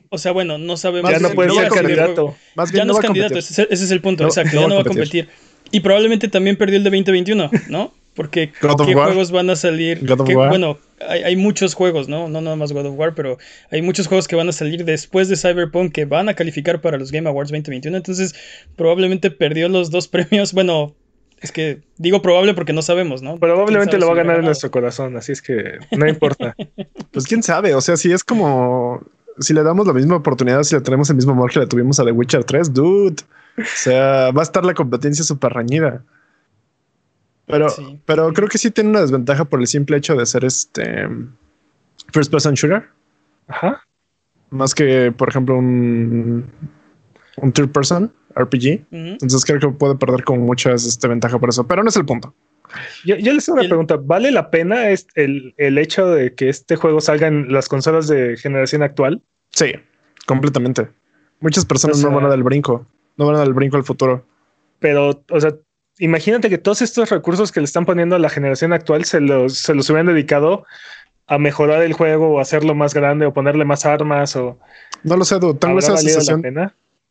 O 0.08 0.18
sea, 0.18 0.32
bueno, 0.32 0.58
no 0.58 0.76
sabemos. 0.76 1.10
Ya 1.10 1.18
no 1.18 1.30
puede 1.30 1.50
ser 1.50 1.68
candidato. 1.68 2.34
Más 2.54 2.72
bien 2.72 2.82
ya 2.82 2.84
no, 2.86 2.92
no 2.94 2.98
es 2.98 3.04
candidato, 3.04 3.38
ese, 3.38 3.66
ese, 3.70 3.84
es 3.84 3.90
el 3.90 4.00
punto, 4.00 4.22
no, 4.22 4.28
exacto, 4.28 4.60
ya 4.60 4.66
no 4.66 4.76
va 4.76 4.80
a 4.80 4.84
competir. 4.84 5.28
Y 5.70 5.80
probablemente 5.80 6.28
también 6.28 6.56
perdió 6.56 6.76
el 6.76 6.84
de 6.84 6.90
2021, 6.90 7.50
¿no? 7.68 7.92
Porque 8.14 8.52
¿qué 8.52 8.94
juegos 8.94 9.32
van 9.32 9.50
a 9.50 9.56
salir? 9.56 10.06
Que, 10.06 10.34
bueno, 10.36 10.78
hay, 11.08 11.24
hay, 11.24 11.36
muchos 11.36 11.74
juegos, 11.74 12.08
¿no? 12.08 12.28
No 12.28 12.40
nada 12.40 12.54
más 12.54 12.72
God 12.72 12.86
of 12.86 12.96
War, 12.96 13.14
pero 13.14 13.38
hay 13.72 13.82
muchos 13.82 14.06
juegos 14.06 14.28
que 14.28 14.36
van 14.36 14.48
a 14.48 14.52
salir 14.52 14.84
después 14.84 15.28
de 15.28 15.36
Cyberpunk 15.36 15.92
que 15.92 16.04
van 16.04 16.28
a 16.28 16.34
calificar 16.34 16.80
para 16.80 16.96
los 16.96 17.10
Game 17.10 17.28
Awards 17.28 17.50
2021. 17.50 17.96
Entonces, 17.96 18.34
probablemente 18.76 19.32
perdió 19.32 19.68
los 19.68 19.90
dos 19.90 20.06
premios. 20.08 20.52
Bueno, 20.52 20.94
es 21.40 21.50
que 21.50 21.80
digo 21.98 22.22
probable 22.22 22.54
porque 22.54 22.72
no 22.72 22.82
sabemos, 22.82 23.20
¿no? 23.20 23.36
Probablemente 23.38 23.98
lo 23.98 24.06
va 24.06 24.12
a 24.12 24.16
ganar 24.16 24.38
en 24.38 24.44
nuestro 24.44 24.70
corazón, 24.70 25.16
así 25.16 25.32
es 25.32 25.42
que 25.42 25.78
no 25.90 26.08
importa. 26.08 26.54
pues 27.10 27.26
quién 27.26 27.42
sabe, 27.42 27.74
o 27.74 27.80
sea, 27.80 27.96
si 27.96 28.12
es 28.12 28.22
como 28.22 29.02
si 29.38 29.52
le 29.54 29.62
damos 29.62 29.86
la 29.86 29.92
misma 29.92 30.16
oportunidad, 30.16 30.62
si 30.62 30.74
le 30.74 30.80
tenemos 30.80 31.10
el 31.10 31.16
mismo 31.16 31.32
amor 31.32 31.50
que 31.50 31.60
le 31.60 31.66
tuvimos 31.66 31.98
a 32.00 32.04
The 32.04 32.12
Witcher 32.12 32.44
3, 32.44 32.72
dude. 32.72 33.22
O 33.58 33.62
sea, 33.76 34.30
va 34.32 34.40
a 34.40 34.42
estar 34.42 34.64
la 34.64 34.74
competencia 34.74 35.24
súper 35.24 35.52
reñida. 35.52 36.02
Pero, 37.46 37.68
sí. 37.68 38.00
pero 38.06 38.32
creo 38.32 38.48
que 38.48 38.58
sí 38.58 38.70
tiene 38.70 38.90
una 38.90 39.02
desventaja 39.02 39.44
por 39.44 39.60
el 39.60 39.66
simple 39.66 39.96
hecho 39.96 40.16
de 40.16 40.26
ser 40.26 40.44
este 40.44 41.08
first 42.12 42.30
person 42.30 42.54
shooter. 42.54 42.88
Ajá. 43.48 43.82
Más 44.50 44.74
que, 44.74 45.12
por 45.12 45.28
ejemplo, 45.28 45.58
un, 45.58 46.46
un 47.36 47.52
third 47.52 47.70
person 47.70 48.12
RPG. 48.34 48.86
Uh 48.90 48.96
-huh. 48.96 49.12
Entonces 49.12 49.44
creo 49.44 49.60
que 49.60 49.68
puede 49.68 49.96
perder 49.96 50.24
con 50.24 50.40
muchas 50.40 50.84
este, 50.86 51.06
ventaja 51.06 51.38
por 51.38 51.48
eso. 51.48 51.66
Pero 51.66 51.82
no 51.82 51.88
es 51.88 51.96
el 51.96 52.04
punto. 52.04 52.34
Yo, 53.04 53.16
yo 53.16 53.32
les 53.32 53.48
hago 53.48 53.54
una 53.54 53.62
el... 53.62 53.68
pregunta. 53.68 53.96
¿Vale 54.00 54.30
la 54.30 54.50
pena 54.50 54.88
el, 54.88 55.54
el 55.56 55.78
hecho 55.78 56.06
de 56.06 56.34
que 56.34 56.48
este 56.48 56.76
juego 56.76 57.00
salga 57.00 57.26
en 57.26 57.52
las 57.52 57.68
consolas 57.68 58.08
de 58.08 58.36
generación 58.36 58.82
actual? 58.82 59.22
Sí, 59.50 59.72
completamente. 60.26 60.88
Muchas 61.40 61.64
personas 61.64 61.98
o 61.98 62.00
sea, 62.00 62.10
no 62.10 62.16
van 62.16 62.26
a 62.26 62.28
dar 62.28 62.38
el 62.38 62.44
brinco. 62.44 62.86
No 63.16 63.26
van 63.26 63.36
a 63.36 63.38
dar 63.38 63.48
el 63.48 63.54
brinco 63.54 63.76
al 63.76 63.84
futuro. 63.84 64.26
Pero, 64.78 65.24
o 65.30 65.40
sea, 65.40 65.54
imagínate 65.98 66.50
que 66.50 66.58
todos 66.58 66.82
estos 66.82 67.10
recursos 67.10 67.52
que 67.52 67.60
le 67.60 67.64
están 67.64 67.84
poniendo 67.84 68.16
a 68.16 68.18
la 68.18 68.28
generación 68.28 68.72
actual 68.72 69.04
se 69.04 69.20
los, 69.20 69.58
se 69.58 69.74
los 69.74 69.88
hubieran 69.90 70.06
dedicado 70.06 70.64
a 71.26 71.38
mejorar 71.38 71.82
el 71.82 71.92
juego 71.92 72.34
o 72.34 72.40
hacerlo 72.40 72.74
más 72.74 72.92
grande 72.94 73.26
o 73.26 73.32
ponerle 73.32 73.64
más 73.64 73.86
armas 73.86 74.36
o... 74.36 74.58
No 75.02 75.16
lo 75.16 75.24
sé, 75.24 75.36
Edu. 75.36 75.54
Tengo 75.54 75.78
esa 75.78 75.96
sensación. 75.96 76.42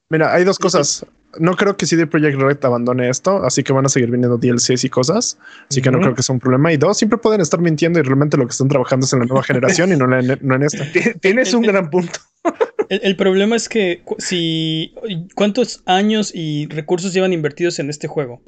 Mira, 0.09 0.33
hay 0.33 0.43
dos 0.43 0.59
cosas. 0.59 1.05
No 1.39 1.55
creo 1.55 1.77
que 1.77 1.85
CD 1.85 2.07
Projekt 2.07 2.39
Red 2.39 2.63
abandone 2.63 3.09
esto, 3.09 3.43
así 3.43 3.63
que 3.63 3.73
van 3.73 3.85
a 3.85 3.89
seguir 3.89 4.11
viniendo 4.11 4.37
DLCs 4.37 4.83
y 4.83 4.89
cosas. 4.89 5.37
Así 5.69 5.81
que 5.81 5.89
uh 5.89 5.91
-huh. 5.91 5.95
no 5.95 6.01
creo 6.01 6.15
que 6.15 6.23
sea 6.23 6.33
un 6.33 6.39
problema. 6.39 6.71
Y 6.71 6.77
dos, 6.77 6.97
siempre 6.97 7.17
pueden 7.17 7.41
estar 7.41 7.59
mintiendo 7.59 7.99
y 7.99 8.03
realmente 8.03 8.37
lo 8.37 8.45
que 8.45 8.51
están 8.51 8.67
trabajando 8.67 9.05
es 9.05 9.13
en 9.13 9.19
la 9.19 9.25
nueva 9.25 9.43
generación 9.43 9.91
y 9.91 9.95
no 9.97 10.05
en, 10.17 10.37
no 10.41 10.55
en 10.55 10.63
esta. 10.63 10.85
Tienes 11.21 11.53
un 11.53 11.63
gran 11.63 11.89
punto. 11.89 12.19
El, 12.89 12.99
el 13.03 13.15
problema 13.15 13.55
es 13.55 13.69
que 13.69 14.03
si 14.17 14.93
cuántos 15.35 15.81
años 15.85 16.31
y 16.33 16.67
recursos 16.67 17.13
llevan 17.13 17.33
invertidos 17.33 17.79
en 17.79 17.89
este 17.89 18.07
juego. 18.07 18.41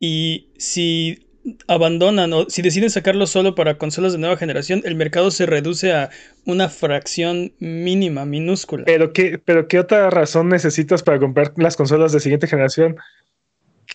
Y 0.00 0.52
si 0.58 1.27
abandonan 1.66 2.32
o 2.32 2.46
si 2.48 2.62
deciden 2.62 2.90
sacarlo 2.90 3.26
solo 3.26 3.54
para 3.54 3.78
consolas 3.78 4.12
de 4.12 4.18
nueva 4.18 4.36
generación, 4.36 4.82
el 4.84 4.96
mercado 4.96 5.30
se 5.30 5.46
reduce 5.46 5.92
a 5.92 6.10
una 6.44 6.68
fracción 6.68 7.52
mínima, 7.58 8.24
minúscula. 8.24 8.84
Pero 8.84 9.12
qué, 9.12 9.38
pero 9.42 9.68
qué 9.68 9.78
otra 9.78 10.10
razón 10.10 10.48
necesitas 10.48 11.02
para 11.02 11.18
comprar 11.18 11.52
las 11.56 11.76
consolas 11.76 12.12
de 12.12 12.20
siguiente 12.20 12.46
generación 12.46 12.96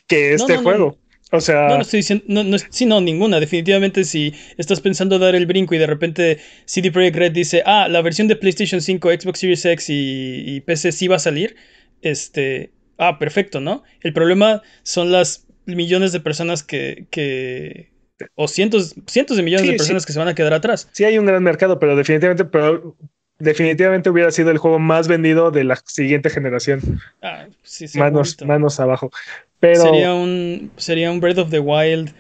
que 0.08 0.34
este 0.34 0.54
no, 0.54 0.58
no. 0.58 0.64
juego. 0.64 0.98
O 1.32 1.42
sea, 1.42 1.68
No, 1.68 1.76
no 1.78 1.82
estoy 1.82 2.00
diciendo, 2.00 2.26
no, 2.28 2.58
sí, 2.70 2.86
no, 2.86 3.02
ninguna. 3.02 3.40
Definitivamente, 3.40 4.04
si 4.04 4.34
estás 4.58 4.82
pensando 4.82 5.18
dar 5.18 5.34
el 5.34 5.48
brinco 5.48 5.74
y 5.74 5.80
de 5.80 5.88
repente 5.88 6.40
CD 6.66 6.92
Projekt 6.92 7.16
Red 7.18 7.32
dice, 7.32 7.64
ah, 7.66 7.88
la 7.90 8.02
versión 8.02 8.28
de 8.28 8.36
PlayStation 8.36 8.82
5, 8.82 9.10
Xbox 9.10 9.40
Series 9.40 9.66
X 9.66 9.90
y, 9.90 10.44
y 10.46 10.62
PC 10.62 10.92
sí 10.92 11.08
va 11.08 11.16
a 11.16 11.20
salir, 11.20 11.56
este, 12.04 12.72
ah, 13.00 13.18
perfecto, 13.18 13.60
¿no? 13.62 13.84
El 14.02 14.14
problema 14.14 14.62
son 14.84 15.12
las 15.12 15.48
millones 15.66 16.12
de 16.12 16.20
personas 16.20 16.64
que, 16.64 17.06
que 17.10 17.92
o 18.36 18.48
cientos, 18.48 18.96
cientos 19.08 19.38
de 19.38 19.44
millones 19.44 19.66
Sí, 19.66 19.72
de 19.72 19.74
sí. 19.74 19.78
personas 19.80 20.06
que 20.06 20.14
se 20.14 20.20
van 20.20 20.28
a 20.28 20.36
quedar 20.36 20.54
atrás. 20.54 20.88
sí 20.92 21.04
hay 21.04 21.18
un 21.18 21.26
gran 21.26 21.44
mercado, 21.44 21.80
pero 21.80 21.96
definitivamente, 21.96 22.46
pero 22.46 22.96
definitivamente 23.40 24.10
hubiera 24.10 24.32
sido 24.32 24.52
el 24.52 24.58
juego 24.58 24.80
más 24.80 25.08
vendido 25.08 25.52
de 25.52 25.64
la 25.64 25.76
siguiente 25.86 26.30
generación. 26.30 26.80
Ah, 27.22 27.48
sí, 27.64 27.86
Manos, 27.98 28.38
manos 28.46 28.80
abajo. 28.80 29.12
Pero 29.60 29.82
Sería 29.82 30.14
un, 30.14 30.72
sería 30.78 31.12
un 31.12 31.20
Breath 31.20 31.38
of 31.40 31.50
the 31.50 31.60
Wild, 31.60 32.12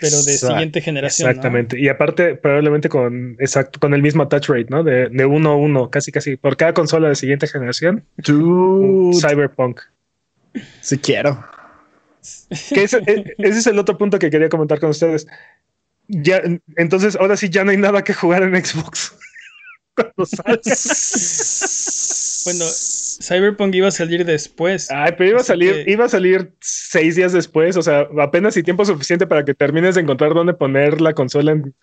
pero 0.00 0.22
de 0.22 0.32
Exact- 0.32 0.48
siguiente 0.52 0.80
generación. 0.80 1.26
¿no? 1.26 1.30
Exactamente. 1.30 1.78
Y 1.78 1.88
aparte, 1.88 2.34
probablemente 2.36 2.88
con, 2.88 3.36
exacto, 3.40 3.80
con 3.80 3.92
el 3.92 4.00
mismo 4.02 4.28
touch 4.28 4.48
rate, 4.48 4.66
¿no? 4.70 4.82
De, 4.84 5.08
de 5.10 5.26
uno 5.26 5.50
a 5.50 5.56
uno, 5.56 5.90
casi 5.90 6.12
casi. 6.12 6.36
Por 6.36 6.56
cada 6.56 6.72
consola 6.72 7.08
de 7.08 7.16
siguiente 7.16 7.46
generación, 7.46 8.04
Dude, 8.16 9.18
Cyberpunk. 9.20 9.80
si 10.80 10.98
quiero. 10.98 11.44
Que 12.74 12.82
ese, 12.84 12.98
e- 13.06 13.34
ese 13.38 13.58
es 13.58 13.66
el 13.66 13.78
otro 13.78 13.96
punto 13.98 14.18
que 14.18 14.30
quería 14.30 14.48
comentar 14.48 14.80
con 14.80 14.90
ustedes. 14.90 15.26
Ya, 16.08 16.42
entonces, 16.76 17.16
ahora 17.16 17.36
sí 17.36 17.48
ya 17.50 17.64
no 17.64 17.70
hay 17.70 17.76
nada 17.76 18.02
que 18.02 18.14
jugar 18.14 18.42
en 18.42 18.64
Xbox. 18.64 19.16
Cuando 19.94 20.26
sale. 20.26 20.60
Bueno, 22.42 22.64
Cyberpunk 23.22 23.74
iba 23.74 23.88
a 23.88 23.90
salir 23.90 24.24
después. 24.24 24.90
Ay, 24.90 25.12
pero 25.18 25.30
iba 25.30 25.40
a 25.40 25.44
salir, 25.44 25.84
que- 25.84 25.90
iba 25.92 26.06
a 26.06 26.08
salir 26.08 26.54
seis 26.60 27.16
días 27.16 27.32
después, 27.34 27.76
o 27.76 27.82
sea, 27.82 28.08
apenas 28.18 28.56
y 28.56 28.62
tiempo 28.62 28.84
suficiente 28.86 29.26
para 29.26 29.44
que 29.44 29.52
termines 29.54 29.94
de 29.94 30.00
encontrar 30.00 30.32
dónde 30.32 30.54
poner 30.54 31.02
la 31.02 31.12
consola 31.12 31.52
en, 31.52 31.74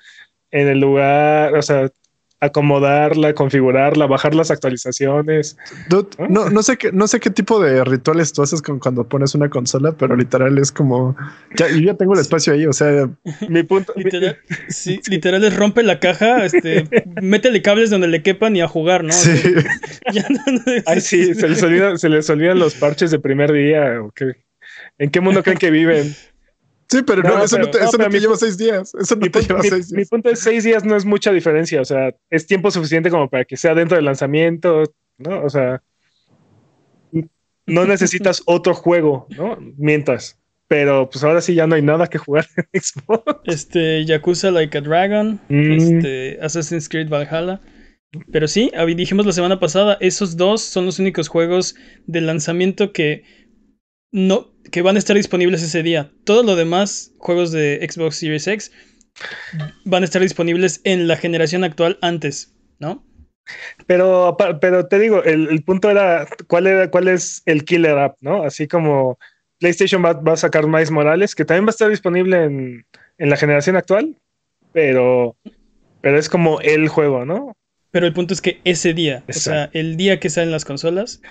en 0.51 0.67
el 0.67 0.79
lugar, 0.79 1.55
o 1.55 1.61
sea, 1.61 1.91
acomodarla, 2.39 3.33
configurarla, 3.33 4.05
bajar 4.05 4.35
las 4.35 4.51
actualizaciones. 4.51 5.57
Dude, 5.89 6.09
no, 6.29 6.49
no, 6.49 6.61
sé 6.63 6.77
qué, 6.77 6.91
no 6.91 7.07
sé 7.07 7.19
qué 7.19 7.29
tipo 7.29 7.59
de 7.61 7.83
rituales 7.83 8.31
tú 8.33 8.43
haces 8.43 8.61
con 8.61 8.79
cuando 8.79 9.07
pones 9.07 9.33
una 9.35 9.49
consola, 9.49 9.93
pero 9.93 10.15
literal 10.15 10.57
es 10.57 10.71
como. 10.71 11.15
Ya, 11.57 11.67
yo 11.69 11.77
ya 11.79 11.93
tengo 11.95 12.13
el 12.13 12.19
espacio 12.19 12.53
ahí, 12.53 12.65
o 12.65 12.73
sea, 12.73 13.09
Mi 13.49 13.63
punto. 13.63 13.93
mi- 13.95 14.03
Literal, 14.03 14.37
sí, 14.69 14.99
literal 15.09 15.43
es 15.43 15.55
rompe 15.55 15.83
la 15.83 15.99
caja, 15.99 16.45
este, 16.45 16.87
métele 17.21 17.61
cables 17.61 17.89
donde 17.89 18.07
le 18.07 18.21
quepan 18.21 18.55
y 18.55 18.61
a 18.61 18.67
jugar, 18.67 19.03
¿no? 19.03 19.09
O 19.09 19.13
sí. 19.13 19.35
sea, 19.37 19.53
ya 20.13 20.25
no- 20.29 20.51
no- 20.53 20.61
Ay, 20.85 21.01
sí, 21.01 21.33
se 21.33 21.47
les, 21.49 21.61
olvida- 21.63 21.97
se 21.97 22.09
les 22.09 22.29
olvidan 22.29 22.59
los 22.59 22.75
parches 22.75 23.11
de 23.11 23.19
primer 23.19 23.51
día. 23.51 24.01
¿o 24.01 24.11
qué? 24.11 24.35
¿En 24.99 25.09
qué 25.09 25.21
mundo 25.21 25.43
creen 25.43 25.57
que 25.57 25.71
viven? 25.71 26.15
Sí, 26.89 27.01
pero 27.03 27.21
no, 27.21 27.37
No, 27.37 27.43
eso 27.43 27.57
no 27.57 27.69
te, 27.69 27.77
eso 27.79 27.85
no 27.85 27.91
pero 27.97 28.09
te 28.09 28.15
mi 28.15 28.19
lleva 28.21 28.35
seis 28.37 28.57
días. 28.57 28.93
Eso 28.99 29.15
no 29.15 29.21
Mi 29.21 29.29
te 29.29 29.39
punto, 29.39 29.47
lleva 29.49 29.61
mi- 29.63 29.69
seis 29.69 29.91
mi 29.91 29.97
días. 29.97 30.09
punto 30.09 30.29
es 30.29 30.39
seis 30.39 30.63
días 30.63 30.85
no 30.85 30.95
es 30.95 31.05
mucha 31.05 31.31
diferencia, 31.31 31.81
o 31.81 31.85
sea, 31.85 32.13
es 32.29 32.47
tiempo 32.47 32.71
suficiente 32.71 33.09
como 33.09 33.29
para 33.29 33.43
que 33.45 33.57
sea 33.57 33.73
dentro 33.75 33.95
del 33.97 34.05
lanzamiento, 34.05 34.83
¿no? 35.17 35.43
O 35.43 35.49
sea, 35.49 35.81
no 37.65 37.85
necesitas 37.85 38.41
otro 38.45 38.73
juego, 38.73 39.27
¿no? 39.37 39.57
Mientras. 39.77 40.39
Pero 40.69 41.09
pues 41.09 41.23
ahora 41.23 41.39
sí 41.39 41.55
ya 41.55 41.65
no 41.65 41.75
hay 41.75 41.81
nada 41.81 42.07
que 42.07 42.17
jugar 42.17 42.45
en 42.57 42.65
Xbox. 42.81 43.23
Este, 43.45 44.03
Yakuza 44.05 44.51
Like 44.51 44.77
a 44.77 44.81
Dragon, 44.81 45.39
Mm. 45.49 45.71
este, 45.71 46.37
Assassin's 46.41 46.89
Creed 46.89 47.09
Valhalla. 47.09 47.61
Pero 48.31 48.47
sí, 48.47 48.71
dijimos 48.95 49.25
la 49.25 49.31
semana 49.33 49.59
pasada, 49.59 49.97
esos 49.99 50.37
dos 50.37 50.61
son 50.61 50.85
los 50.85 50.97
únicos 50.99 51.27
juegos 51.27 51.75
de 52.05 52.21
lanzamiento 52.21 52.91
que 52.93 53.23
no, 54.17 54.51
que 54.71 54.81
van 54.81 54.95
a 54.95 54.99
estar 54.99 55.15
disponibles 55.15 55.61
ese 55.61 55.83
día. 55.83 56.11
Todo 56.23 56.41
lo 56.41 56.55
demás, 56.55 57.13
juegos 57.19 57.51
de 57.51 57.87
Xbox 57.87 58.15
Series 58.15 58.47
X, 58.47 58.71
van 59.85 60.01
a 60.01 60.05
estar 60.05 60.23
disponibles 60.23 60.81
en 60.85 61.07
la 61.07 61.17
generación 61.17 61.63
actual 61.63 61.99
antes, 62.01 62.55
¿no? 62.79 63.05
Pero, 63.85 64.35
pero 64.59 64.87
te 64.87 64.97
digo, 64.97 65.23
el, 65.23 65.47
el 65.49 65.63
punto 65.63 65.91
era 65.91 66.27
cuál 66.47 66.65
era, 66.65 66.89
cuál 66.89 67.07
es 67.07 67.43
el 67.45 67.63
killer 67.63 67.97
app, 67.99 68.17
¿no? 68.19 68.43
Así 68.43 68.67
como 68.67 69.19
PlayStation 69.59 70.03
va, 70.03 70.13
va 70.13 70.33
a 70.33 70.37
sacar 70.37 70.65
Miles 70.65 70.89
Morales, 70.89 71.35
que 71.35 71.45
también 71.45 71.65
va 71.65 71.69
a 71.69 71.77
estar 71.77 71.89
disponible 71.89 72.43
en, 72.43 72.85
en 73.19 73.29
la 73.29 73.37
generación 73.37 73.75
actual, 73.75 74.15
pero, 74.73 75.37
pero 76.01 76.17
es 76.17 76.27
como 76.27 76.59
el 76.61 76.87
juego, 76.87 77.23
¿no? 77.23 77.55
Pero 77.91 78.07
el 78.07 78.13
punto 78.13 78.33
es 78.33 78.41
que 78.41 78.61
ese 78.63 78.95
día, 78.95 79.23
o 79.29 79.33
sea, 79.33 79.69
el 79.73 79.95
día 79.95 80.19
que 80.19 80.31
salen 80.31 80.51
las 80.51 80.65
consolas, 80.65 81.21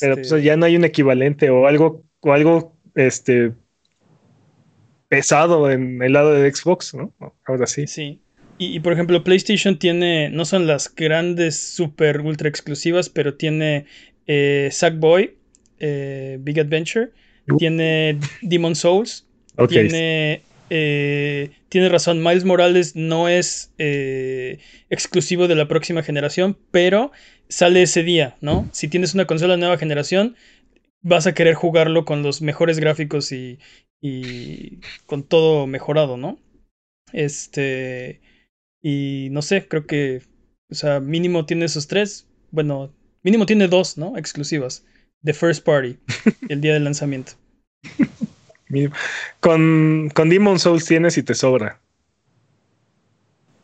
Pero 0.00 0.14
este, 0.14 0.28
pues, 0.28 0.44
ya 0.44 0.56
no 0.56 0.66
hay 0.66 0.76
un 0.76 0.84
equivalente 0.84 1.50
o 1.50 1.66
algo, 1.66 2.04
o 2.20 2.32
algo 2.32 2.76
este 2.94 3.52
pesado 5.08 5.70
en 5.70 6.00
el 6.02 6.12
lado 6.12 6.32
de 6.32 6.50
Xbox, 6.54 6.94
¿no? 6.94 7.12
Ahora 7.44 7.66
sí. 7.66 7.86
Sí. 7.86 8.20
Y, 8.58 8.76
y, 8.76 8.80
por 8.80 8.92
ejemplo, 8.92 9.24
PlayStation 9.24 9.78
tiene, 9.78 10.30
no 10.30 10.44
son 10.44 10.66
las 10.66 10.94
grandes, 10.94 11.58
super, 11.58 12.20
ultra 12.20 12.48
exclusivas, 12.48 13.08
pero 13.08 13.34
tiene 13.34 13.86
eh, 14.26 14.68
Sackboy, 14.70 15.36
eh, 15.80 16.38
Big 16.40 16.60
Adventure, 16.60 17.10
Uh. 17.48 17.56
tiene 17.56 18.18
Demon 18.42 18.76
Souls, 18.76 19.26
tiene, 19.68 20.42
eh, 20.70 21.50
tiene 21.68 21.88
razón, 21.88 22.22
Miles 22.22 22.44
Morales 22.44 22.94
no 22.94 23.28
es 23.28 23.72
eh, 23.78 24.58
exclusivo 24.90 25.48
de 25.48 25.56
la 25.56 25.66
próxima 25.66 26.02
generación, 26.02 26.56
pero 26.70 27.10
sale 27.52 27.82
ese 27.82 28.02
día, 28.02 28.36
¿no? 28.40 28.68
Si 28.72 28.88
tienes 28.88 29.14
una 29.14 29.26
consola 29.26 29.54
de 29.54 29.60
nueva 29.60 29.78
generación, 29.78 30.36
vas 31.02 31.26
a 31.26 31.34
querer 31.34 31.54
jugarlo 31.54 32.04
con 32.04 32.22
los 32.22 32.42
mejores 32.42 32.78
gráficos 32.78 33.32
y, 33.32 33.58
y 34.00 34.80
con 35.06 35.22
todo 35.22 35.66
mejorado, 35.66 36.16
¿no? 36.16 36.38
Este. 37.12 38.20
Y 38.82 39.28
no 39.30 39.42
sé, 39.42 39.68
creo 39.68 39.86
que. 39.86 40.22
O 40.70 40.74
sea, 40.74 41.00
mínimo 41.00 41.44
tiene 41.46 41.66
esos 41.66 41.86
tres. 41.86 42.26
Bueno, 42.50 42.94
mínimo 43.22 43.46
tiene 43.46 43.68
dos, 43.68 43.98
¿no? 43.98 44.16
Exclusivas. 44.16 44.84
The 45.22 45.34
First 45.34 45.64
Party. 45.64 45.98
el 46.48 46.60
día 46.60 46.74
del 46.74 46.84
lanzamiento. 46.84 47.32
Con, 49.40 50.10
con 50.14 50.30
Demon 50.30 50.58
Souls 50.58 50.86
tienes 50.86 51.18
y 51.18 51.22
te 51.22 51.34
sobra. 51.34 51.80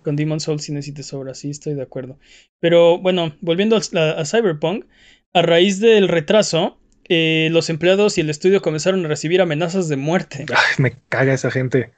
Con 0.02 0.16
Demon 0.16 0.40
Souls 0.40 0.64
sí 0.64 0.72
necesita 0.72 1.02
sobra, 1.02 1.34
sí, 1.34 1.50
estoy 1.50 1.74
de 1.74 1.82
acuerdo. 1.82 2.18
Pero 2.60 2.98
bueno, 2.98 3.36
volviendo 3.40 3.76
a, 3.76 4.10
a 4.10 4.24
Cyberpunk, 4.24 4.86
a 5.32 5.42
raíz 5.42 5.80
del 5.80 6.08
retraso, 6.08 6.78
eh, 7.08 7.48
los 7.52 7.70
empleados 7.70 8.18
y 8.18 8.20
el 8.20 8.28
estudio 8.28 8.60
comenzaron 8.60 9.04
a 9.04 9.08
recibir 9.08 9.40
amenazas 9.40 9.88
de 9.88 9.96
muerte. 9.96 10.44
Ay, 10.50 10.74
me 10.78 10.96
caga 11.08 11.32
esa 11.32 11.50
gente. 11.50 11.92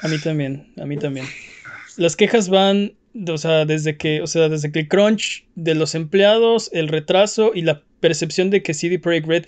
A 0.00 0.08
mí 0.08 0.18
también, 0.18 0.72
a 0.78 0.84
mí 0.84 0.96
también. 0.96 1.26
Las 1.96 2.16
quejas 2.16 2.48
van, 2.48 2.94
o 3.28 3.38
sea, 3.38 3.64
desde 3.64 3.96
que, 3.96 4.20
o 4.22 4.26
sea, 4.26 4.48
desde 4.48 4.72
que 4.72 4.80
el 4.80 4.88
crunch 4.88 5.46
de 5.54 5.74
los 5.74 5.94
empleados, 5.94 6.70
el 6.72 6.88
retraso 6.88 7.52
y 7.54 7.62
la 7.62 7.82
percepción 8.00 8.50
de 8.50 8.62
que 8.62 8.74
CD 8.74 8.98
Projekt 8.98 9.28
Red 9.28 9.44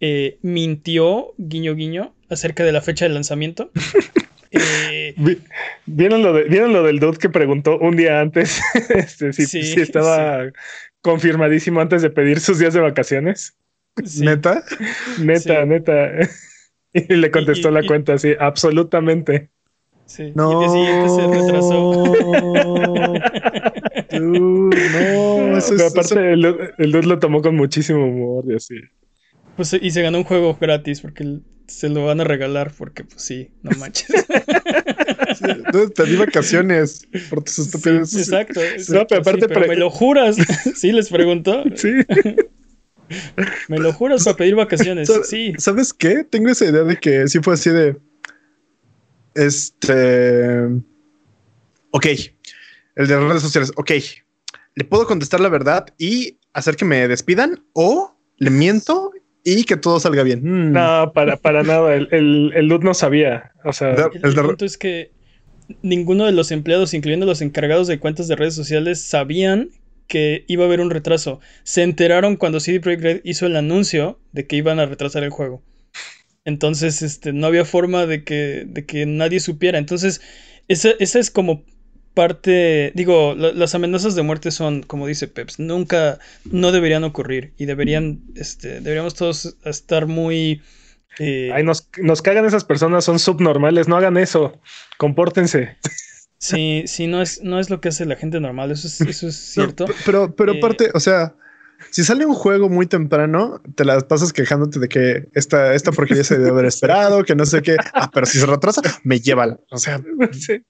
eh, 0.00 0.38
mintió, 0.42 1.34
guiño 1.36 1.74
guiño, 1.74 2.14
acerca 2.30 2.64
de 2.64 2.72
la 2.72 2.80
fecha 2.80 3.04
de 3.04 3.14
lanzamiento. 3.14 3.70
Eh, 4.52 5.14
Vi- 5.16 5.40
¿Vieron 5.86 6.22
lo, 6.22 6.32
de- 6.32 6.44
¿Vieron 6.44 6.72
lo 6.72 6.82
del 6.82 6.98
dude 7.00 7.18
que 7.18 7.28
preguntó 7.30 7.78
un 7.78 7.96
día 7.96 8.20
antes 8.20 8.60
este, 8.94 9.32
si, 9.32 9.46
Sí, 9.46 9.62
si 9.62 9.80
estaba 9.80 10.44
confirmadísimo 11.00 11.80
antes 11.80 12.02
de 12.02 12.10
pedir 12.10 12.38
sus 12.40 12.58
días 12.58 12.74
de 12.74 12.80
vacaciones? 12.80 13.56
sí. 14.04 14.24
Neta. 14.24 14.62
Neta, 15.20 15.62
Sí. 15.62 15.68
neta. 15.68 16.10
Y 16.94 17.14
le 17.14 17.30
contestó 17.30 17.70
y- 17.70 17.72
la 17.72 17.82
y- 17.82 17.86
cuenta 17.86 18.12
así, 18.14 18.34
absolutamente. 18.38 19.48
Sí, 20.04 20.24
y 20.24 20.32
No. 20.34 20.52
el 20.52 20.58
día 20.58 20.68
siguiente 20.68 21.08
se 21.08 21.26
retrasó. 21.46 22.02
Dude, 24.10 24.76
no, 24.90 25.56
eso 25.56 25.74
Pero 25.76 25.86
es. 25.86 25.92
aparte, 25.92 26.14
eso- 26.14 26.20
el, 26.20 26.42
dude- 26.42 26.74
el 26.78 26.92
dude 26.92 27.06
lo 27.06 27.18
tomó 27.18 27.40
con 27.40 27.56
muchísimo 27.56 28.04
humor 28.06 28.44
y 28.48 28.56
así. 28.56 28.74
Pues, 29.56 29.72
y 29.80 29.90
se 29.90 30.02
ganó 30.02 30.18
un 30.18 30.24
juego 30.24 30.56
gratis 30.60 31.00
porque 31.00 31.38
se 31.66 31.88
lo 31.88 32.04
van 32.04 32.20
a 32.20 32.24
regalar 32.24 32.72
porque, 32.76 33.04
pues 33.04 33.22
sí, 33.22 33.50
no 33.62 33.70
manches. 33.78 34.08
dude, 35.72 35.90
te 35.90 36.04
di 36.04 36.16
vacaciones 36.16 37.06
por 37.30 37.42
tus 37.44 37.58
estupideces. 37.60 38.28
Exacto. 38.28 38.60
No, 38.88 39.06
pero 39.06 39.20
aparte 39.20 39.42
sí, 39.42 39.46
pero 39.48 39.60
pre- 39.60 39.68
me 39.68 39.76
lo 39.76 39.90
juras. 39.90 40.36
Sí, 40.76 40.92
les 40.92 41.08
preguntó. 41.08 41.64
Sí. 41.74 41.90
Me 43.68 43.76
lo 43.78 43.92
juras 43.92 44.24
para 44.24 44.38
pedir 44.38 44.54
vacaciones. 44.54 45.10
Sí. 45.24 45.52
¿Sabes 45.58 45.92
qué? 45.92 46.24
Tengo 46.24 46.48
esa 46.48 46.64
idea 46.64 46.82
de 46.82 46.96
que 46.96 47.28
sí 47.28 47.40
fue 47.42 47.52
así 47.54 47.68
de. 47.68 47.94
Este. 49.34 50.66
Ok. 51.90 52.06
El 52.96 53.06
de 53.06 53.20
redes 53.20 53.42
sociales. 53.42 53.70
Ok. 53.76 53.90
Le 54.74 54.84
puedo 54.84 55.06
contestar 55.06 55.40
la 55.40 55.50
verdad 55.50 55.86
y 55.98 56.38
hacer 56.54 56.76
que 56.76 56.86
me 56.86 57.06
despidan 57.06 57.62
o 57.74 58.16
le 58.38 58.48
miento 58.48 59.12
y 59.44 59.64
que 59.64 59.76
todo 59.76 60.00
salga 60.00 60.22
bien. 60.22 60.42
Mm. 60.42 60.72
No, 60.72 61.12
para, 61.12 61.36
para 61.36 61.62
nada. 61.62 61.94
El, 61.94 62.08
el, 62.12 62.52
el 62.54 62.68
no 62.68 62.94
sabía. 62.94 63.52
O 63.64 63.72
sea, 63.72 63.92
el, 63.92 64.24
el 64.24 64.34
punto 64.34 64.64
es 64.64 64.76
que 64.76 65.10
ninguno 65.82 66.26
de 66.26 66.32
los 66.32 66.50
empleados, 66.50 66.94
incluyendo 66.94 67.26
los 67.26 67.42
encargados 67.42 67.86
de 67.86 67.98
cuentas 67.98 68.28
de 68.28 68.36
redes 68.36 68.54
sociales, 68.54 69.00
sabían 69.02 69.70
que 70.06 70.44
iba 70.48 70.64
a 70.64 70.66
haber 70.66 70.80
un 70.80 70.90
retraso. 70.90 71.40
Se 71.62 71.82
enteraron 71.82 72.36
cuando 72.36 72.60
CD 72.60 72.80
Projekt 72.80 73.02
Red 73.02 73.20
hizo 73.24 73.46
el 73.46 73.56
anuncio 73.56 74.20
de 74.32 74.46
que 74.46 74.56
iban 74.56 74.78
a 74.78 74.86
retrasar 74.86 75.24
el 75.24 75.30
juego. 75.30 75.62
Entonces, 76.44 77.02
este, 77.02 77.32
no 77.32 77.46
había 77.46 77.64
forma 77.64 78.06
de 78.06 78.24
que, 78.24 78.64
de 78.66 78.84
que 78.84 79.06
nadie 79.06 79.40
supiera. 79.40 79.78
Entonces, 79.78 80.20
esa, 80.68 80.90
esa 80.98 81.18
es 81.18 81.30
como 81.30 81.64
parte, 82.14 82.92
digo, 82.94 83.34
las 83.34 83.74
amenazas 83.74 84.14
de 84.14 84.22
muerte 84.22 84.50
son, 84.50 84.82
como 84.82 85.06
dice 85.06 85.28
Peps, 85.28 85.58
nunca, 85.58 86.18
no 86.44 86.72
deberían 86.72 87.04
ocurrir 87.04 87.52
y 87.58 87.66
deberían, 87.66 88.20
este, 88.36 88.80
deberíamos 88.80 89.14
todos 89.14 89.56
estar 89.64 90.06
muy... 90.06 90.62
Eh, 91.18 91.50
Ay, 91.52 91.62
nos, 91.62 91.88
nos 91.98 92.22
cagan 92.22 92.46
esas 92.46 92.64
personas, 92.64 93.04
son 93.04 93.18
subnormales, 93.18 93.86
no 93.86 93.96
hagan 93.96 94.16
eso, 94.16 94.60
compórtense. 94.96 95.76
Sí, 96.38 96.84
sí, 96.86 97.06
no 97.06 97.22
es, 97.22 97.42
no 97.42 97.60
es 97.60 97.70
lo 97.70 97.80
que 97.80 97.90
hace 97.90 98.04
la 98.04 98.16
gente 98.16 98.40
normal, 98.40 98.70
eso 98.72 98.88
es, 98.88 99.00
eso 99.00 99.28
es 99.28 99.36
cierto. 99.36 99.86
pero, 100.06 100.34
pero, 100.34 100.54
eh, 100.54 100.58
aparte, 100.58 100.90
o 100.94 101.00
sea, 101.00 101.34
si 101.90 102.04
sale 102.04 102.26
un 102.26 102.34
juego 102.34 102.68
muy 102.68 102.86
temprano, 102.86 103.60
te 103.74 103.84
las 103.84 104.04
pasas 104.04 104.32
quejándote 104.32 104.78
de 104.78 104.88
que 104.88 105.28
esta, 105.34 105.74
esta 105.74 105.92
porquería 105.92 106.24
se 106.24 106.38
debe 106.38 106.50
haber 106.50 106.66
esperado, 106.66 107.24
que 107.24 107.34
no 107.34 107.46
sé 107.46 107.62
qué. 107.62 107.76
Ah, 107.94 108.10
pero 108.12 108.26
si 108.26 108.38
se 108.38 108.46
retrasa, 108.46 108.80
me 109.04 109.20
lleva. 109.20 109.58
O 109.70 109.78
sea, 109.78 110.00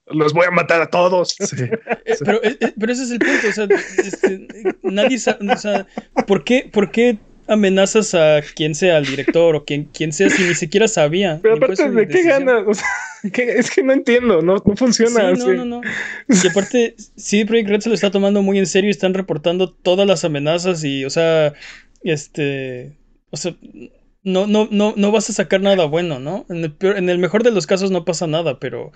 los 0.07 0.33
voy 0.33 0.45
a 0.45 0.51
matar 0.51 0.81
a 0.81 0.89
todos. 0.89 1.35
Eh, 1.39 1.79
pero, 2.25 2.43
eh, 2.43 2.57
eh, 2.59 2.73
pero, 2.77 2.91
ese 2.91 3.03
es 3.03 3.11
el 3.11 3.19
punto. 3.19 3.47
O 3.47 3.51
sea, 3.51 3.67
este, 3.97 4.47
nadie 4.83 5.17
sabe. 5.17 5.53
O 5.53 5.57
sea, 5.57 5.87
¿por 6.27 6.43
qué, 6.43 6.69
¿por 6.71 6.91
qué 6.91 7.19
amenazas 7.47 8.13
a 8.13 8.41
quien 8.55 8.75
sea, 8.75 8.97
al 8.97 9.05
director 9.05 9.55
o 9.55 9.65
quien, 9.65 9.85
quien 9.85 10.13
sea, 10.13 10.29
si 10.29 10.43
ni 10.43 10.55
siquiera 10.55 10.87
sabía. 10.87 11.39
Pero 11.41 11.55
aparte, 11.55 11.89
¿de 11.89 12.07
qué 12.07 12.23
ganas? 12.23 12.63
O 12.67 12.73
sea, 12.73 12.87
es 13.23 13.71
que 13.71 13.83
no 13.83 13.93
entiendo, 13.93 14.41
no, 14.41 14.55
no 14.65 14.75
funciona. 14.75 15.33
Sí, 15.35 15.41
no, 15.41 15.53
no, 15.53 15.65
no. 15.65 15.81
Y 16.27 16.47
aparte, 16.47 16.95
sí, 17.15 17.45
Project 17.45 17.69
Red 17.69 17.79
se 17.81 17.89
lo 17.89 17.95
está 17.95 18.11
tomando 18.11 18.41
muy 18.41 18.59
en 18.59 18.65
serio 18.65 18.89
y 18.89 18.91
están 18.91 19.13
reportando 19.13 19.71
todas 19.71 20.05
las 20.05 20.25
amenazas 20.25 20.83
y, 20.83 21.05
o 21.05 21.09
sea, 21.09 21.53
este, 22.01 22.97
o 23.29 23.37
sea, 23.37 23.55
no, 24.23 24.47
no, 24.47 24.67
no, 24.71 24.93
no 24.97 25.11
vas 25.11 25.29
a 25.29 25.33
sacar 25.33 25.61
nada 25.61 25.85
bueno, 25.85 26.19
¿no? 26.19 26.45
En 26.49 26.65
el, 26.65 26.75
en 26.81 27.09
el 27.09 27.17
mejor 27.17 27.43
de 27.43 27.51
los 27.51 27.65
casos 27.65 27.91
no 27.91 28.03
pasa 28.03 28.27
nada, 28.27 28.59
pero 28.59 28.91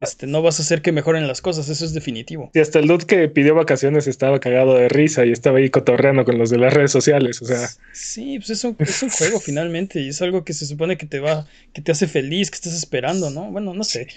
este, 0.00 0.26
no 0.26 0.40
vas 0.40 0.58
a 0.58 0.62
hacer 0.62 0.80
que 0.80 0.92
mejoren 0.92 1.28
las 1.28 1.42
cosas, 1.42 1.68
eso 1.68 1.84
es 1.84 1.92
definitivo. 1.92 2.50
Y 2.54 2.60
hasta 2.60 2.78
el 2.78 2.86
dude 2.86 3.04
que 3.04 3.28
pidió 3.28 3.54
vacaciones 3.54 4.06
estaba 4.06 4.40
cagado 4.40 4.74
de 4.74 4.88
risa 4.88 5.26
y 5.26 5.30
estaba 5.30 5.58
ahí 5.58 5.68
cotorreando 5.68 6.24
con 6.24 6.38
los 6.38 6.48
de 6.48 6.56
las 6.56 6.72
redes 6.72 6.90
sociales, 6.90 7.42
o 7.42 7.44
sea. 7.44 7.68
Sí, 7.92 8.38
pues 8.38 8.50
es 8.50 8.64
un, 8.64 8.76
es 8.78 9.02
un 9.02 9.10
juego 9.10 9.40
finalmente 9.44 10.00
y 10.00 10.08
es 10.08 10.22
algo 10.22 10.42
que 10.42 10.54
se 10.54 10.64
supone 10.64 10.96
que 10.96 11.06
te 11.06 11.20
va, 11.20 11.46
que 11.74 11.82
te 11.82 11.92
hace 11.92 12.06
feliz, 12.06 12.50
que 12.50 12.56
estás 12.56 12.74
esperando, 12.74 13.28
¿no? 13.28 13.50
Bueno, 13.50 13.74
no 13.74 13.84
sé. 13.84 14.08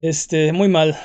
Este, 0.00 0.52
muy 0.52 0.68
mal, 0.68 0.96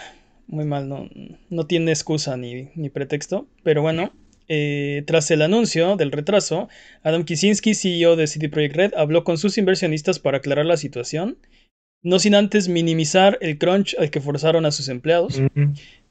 muy 0.45 0.65
mal, 0.65 0.87
no, 0.87 1.09
no 1.49 1.65
tiene 1.65 1.91
excusa 1.91 2.37
ni, 2.37 2.69
ni 2.75 2.89
pretexto, 2.89 3.47
pero 3.63 3.81
bueno. 3.81 4.13
Eh, 4.51 5.03
tras 5.05 5.29
el 5.29 5.43
anuncio 5.43 5.95
del 5.95 6.11
retraso, 6.11 6.69
Adam 7.03 7.23
Kicinski, 7.23 7.75
CEO 7.75 8.15
de 8.15 8.25
CD 8.25 8.49
Projekt 8.49 8.75
Red, 8.75 8.93
habló 8.97 9.23
con 9.23 9.37
sus 9.37 9.59
inversionistas 9.59 10.17
para 10.17 10.37
aclarar 10.39 10.65
la 10.65 10.75
situación 10.75 11.37
no 12.01 12.19
sin 12.19 12.35
antes 12.35 12.67
minimizar 12.67 13.37
el 13.41 13.57
crunch 13.57 13.95
al 13.99 14.09
que 14.09 14.21
forzaron 14.21 14.65
a 14.65 14.71
sus 14.71 14.87
empleados. 14.89 15.41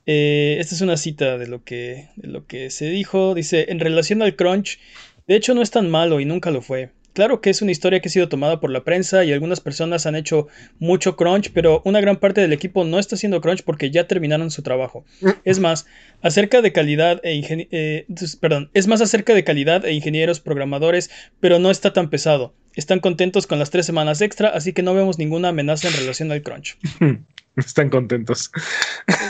Eh, 0.07 0.57
esta 0.59 0.75
es 0.75 0.81
una 0.81 0.97
cita 0.97 1.37
de 1.37 1.47
lo, 1.47 1.65
que, 1.65 2.09
de 2.17 2.29
lo 2.29 2.47
que 2.47 2.71
se 2.71 2.89
dijo. 2.89 3.35
Dice, 3.35 3.67
en 3.69 3.81
relación 3.81 4.23
al 4.23 4.37
crunch, 4.37 4.79
de 5.27 5.37
hecho 5.37 5.55
no 5.55 5.63
es 5.63 5.71
tan 5.71 5.91
malo 5.91 6.21
y 6.21 6.25
nunca 6.25 6.51
lo 6.51 6.63
fue. 6.63 6.91
Claro 7.15 7.41
que 7.41 7.51
es 7.51 7.63
una 7.63 7.73
historia 7.73 8.01
que 8.01 8.09
ha 8.09 8.13
sido 8.13 8.29
tomada 8.29 8.61
por 8.61 8.71
la 8.71 8.85
prensa 8.85 9.25
y 9.25 9.33
algunas 9.33 9.61
personas 9.61 10.07
han 10.07 10.15
hecho 10.15 10.49
mucho 10.79 11.17
crunch, 11.17 11.51
pero 11.53 11.83
una 11.85 12.01
gran 12.01 12.17
parte 12.17 12.41
del 12.41 12.53
equipo 12.53 12.85
no 12.85 12.99
está 12.99 13.17
haciendo 13.17 13.41
crunch 13.41 13.63
porque 13.65 13.91
ya 13.91 14.07
terminaron 14.07 14.51
su 14.51 14.63
trabajo. 14.63 15.05
Es 15.45 15.59
más, 15.59 15.87
acerca 16.23 16.63
de 16.63 16.73
calidad 16.73 17.21
e 17.25 17.67
eh, 17.71 18.07
perdón, 18.41 18.71
es 18.75 18.87
más 18.87 19.01
acerca 19.01 19.35
de 19.35 19.45
calidad 19.45 19.85
e 19.85 19.93
ingenieros 19.93 20.41
programadores, 20.41 21.11
pero 21.41 21.59
no 21.59 21.71
está 21.71 21.93
tan 21.93 22.11
pesado. 22.11 22.55
Están 22.75 23.01
contentos 23.01 23.47
con 23.47 23.59
las 23.59 23.71
tres 23.71 23.87
semanas 23.87 24.21
extra, 24.21 24.51
así 24.51 24.73
que 24.73 24.83
no 24.83 24.95
vemos 24.95 25.19
ninguna 25.19 25.49
amenaza 25.49 25.89
en 25.89 25.95
relación 25.95 26.31
al 26.31 26.43
crunch. 26.43 26.79
Están 27.57 27.91
contentos. 27.91 28.53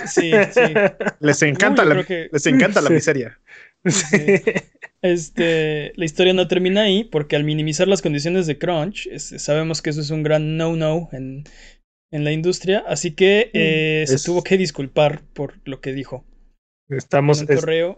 Sí, 0.06 0.32
sí. 0.52 0.74
Les 1.20 1.42
encanta, 1.42 1.84
la, 1.84 2.04
les 2.30 2.46
encanta 2.46 2.82
la 2.82 2.90
miseria. 2.90 3.38
Este, 5.00 5.92
la 5.94 6.04
historia 6.04 6.32
no 6.32 6.48
termina 6.48 6.82
ahí 6.82 7.04
porque 7.04 7.36
al 7.36 7.44
minimizar 7.44 7.86
las 7.86 8.02
condiciones 8.02 8.48
de 8.48 8.58
crunch, 8.58 9.08
sabemos 9.16 9.80
que 9.80 9.90
eso 9.90 10.00
es 10.00 10.10
un 10.10 10.24
gran 10.24 10.56
no-no 10.56 11.08
en, 11.12 11.44
la 12.10 12.32
industria, 12.32 12.82
así 12.86 13.12
que 13.12 13.50
eh, 13.52 14.04
se 14.08 14.18
tuvo 14.18 14.42
que 14.42 14.56
disculpar 14.56 15.22
por 15.34 15.54
lo 15.64 15.80
que 15.80 15.92
dijo. 15.92 16.24
Estamos, 16.88 17.44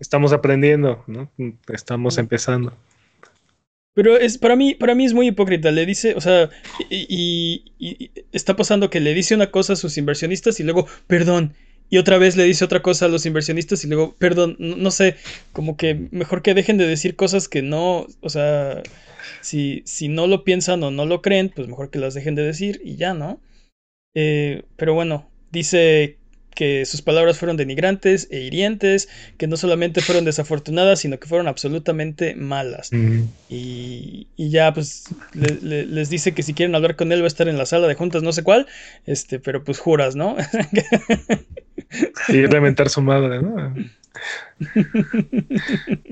estamos 0.00 0.32
aprendiendo, 0.32 1.04
¿no? 1.06 1.32
Estamos 1.68 2.18
empezando. 2.18 2.76
Pero 3.94 4.16
es 4.16 4.38
para 4.38 4.56
mí, 4.56 4.74
para 4.74 4.94
mí 4.94 5.04
es 5.04 5.14
muy 5.14 5.28
hipócrita. 5.28 5.70
Le 5.70 5.86
dice, 5.86 6.14
o 6.14 6.20
sea, 6.20 6.50
y, 6.90 8.10
está 8.32 8.56
pasando 8.56 8.90
que 8.90 9.00
le 9.00 9.14
dice 9.14 9.34
una 9.34 9.50
cosa 9.50 9.74
a 9.74 9.76
sus 9.76 9.96
inversionistas 9.96 10.58
y 10.60 10.64
luego, 10.64 10.86
perdón, 11.06 11.54
y 11.90 11.98
otra 11.98 12.18
vez 12.18 12.36
le 12.36 12.44
dice 12.44 12.64
otra 12.64 12.80
cosa 12.80 13.06
a 13.06 13.08
los 13.08 13.26
inversionistas 13.26 13.84
y 13.84 13.88
luego, 13.88 14.14
perdón, 14.18 14.56
no, 14.58 14.90
sé, 14.92 15.16
como 15.52 15.76
que 15.76 16.08
mejor 16.12 16.40
que 16.42 16.54
dejen 16.54 16.78
de 16.78 16.86
decir 16.86 17.16
cosas 17.16 17.48
que 17.48 17.62
no, 17.62 18.06
o 18.20 18.30
sea, 18.30 18.82
si, 19.40 19.82
si 19.84 20.08
no 20.08 20.28
lo 20.28 20.44
piensan 20.44 20.82
o 20.84 20.92
no 20.92 21.04
lo 21.04 21.20
creen, 21.20 21.50
pues 21.54 21.66
mejor 21.66 21.90
que 21.90 21.98
las 21.98 22.14
dejen 22.14 22.36
de 22.36 22.44
decir 22.44 22.80
y 22.84 22.94
ya, 22.94 23.12
¿no? 23.12 23.40
Eh, 24.14 24.62
pero 24.76 24.94
bueno, 24.94 25.28
dice 25.50 26.16
que 26.54 26.84
sus 26.84 27.00
palabras 27.00 27.38
fueron 27.38 27.56
denigrantes 27.56 28.28
e 28.30 28.40
hirientes, 28.40 29.08
que 29.38 29.46
no 29.46 29.56
solamente 29.56 30.00
fueron 30.00 30.24
desafortunadas, 30.24 31.00
sino 31.00 31.18
que 31.18 31.26
fueron 31.26 31.48
absolutamente 31.48 32.34
malas. 32.34 32.90
y, 33.48 34.26
y, 34.36 34.50
ya, 34.50 34.72
pues, 34.74 35.04
les 35.32 36.10
dice 36.10 36.32
que 36.34 36.42
si 36.42 36.54
quieren 36.54 36.74
hablar 36.74 36.96
con 36.96 37.12
él 37.12 37.20
va 37.20 37.24
a 37.24 37.28
estar 37.28 37.48
en 37.48 37.56
la 37.56 37.66
sala 37.66 37.88
de 37.88 37.94
juntas, 37.94 38.22
no 38.22 38.32
sé 38.32 38.42
cuál, 38.42 38.66
este, 39.06 39.38
pero 39.40 39.64
pues 39.64 39.78
juras, 39.78 40.16
¿no? 40.16 40.36
y 42.28 42.46
reventar 42.46 42.88
su 42.88 43.02
madre, 43.02 43.42
¿no? 43.42 43.74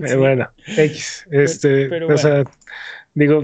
Eh, 0.00 0.14
bueno, 0.16 0.48
X, 0.76 1.26
este, 1.30 2.04
o 2.04 2.16
sea, 2.16 2.44
digo, 3.14 3.42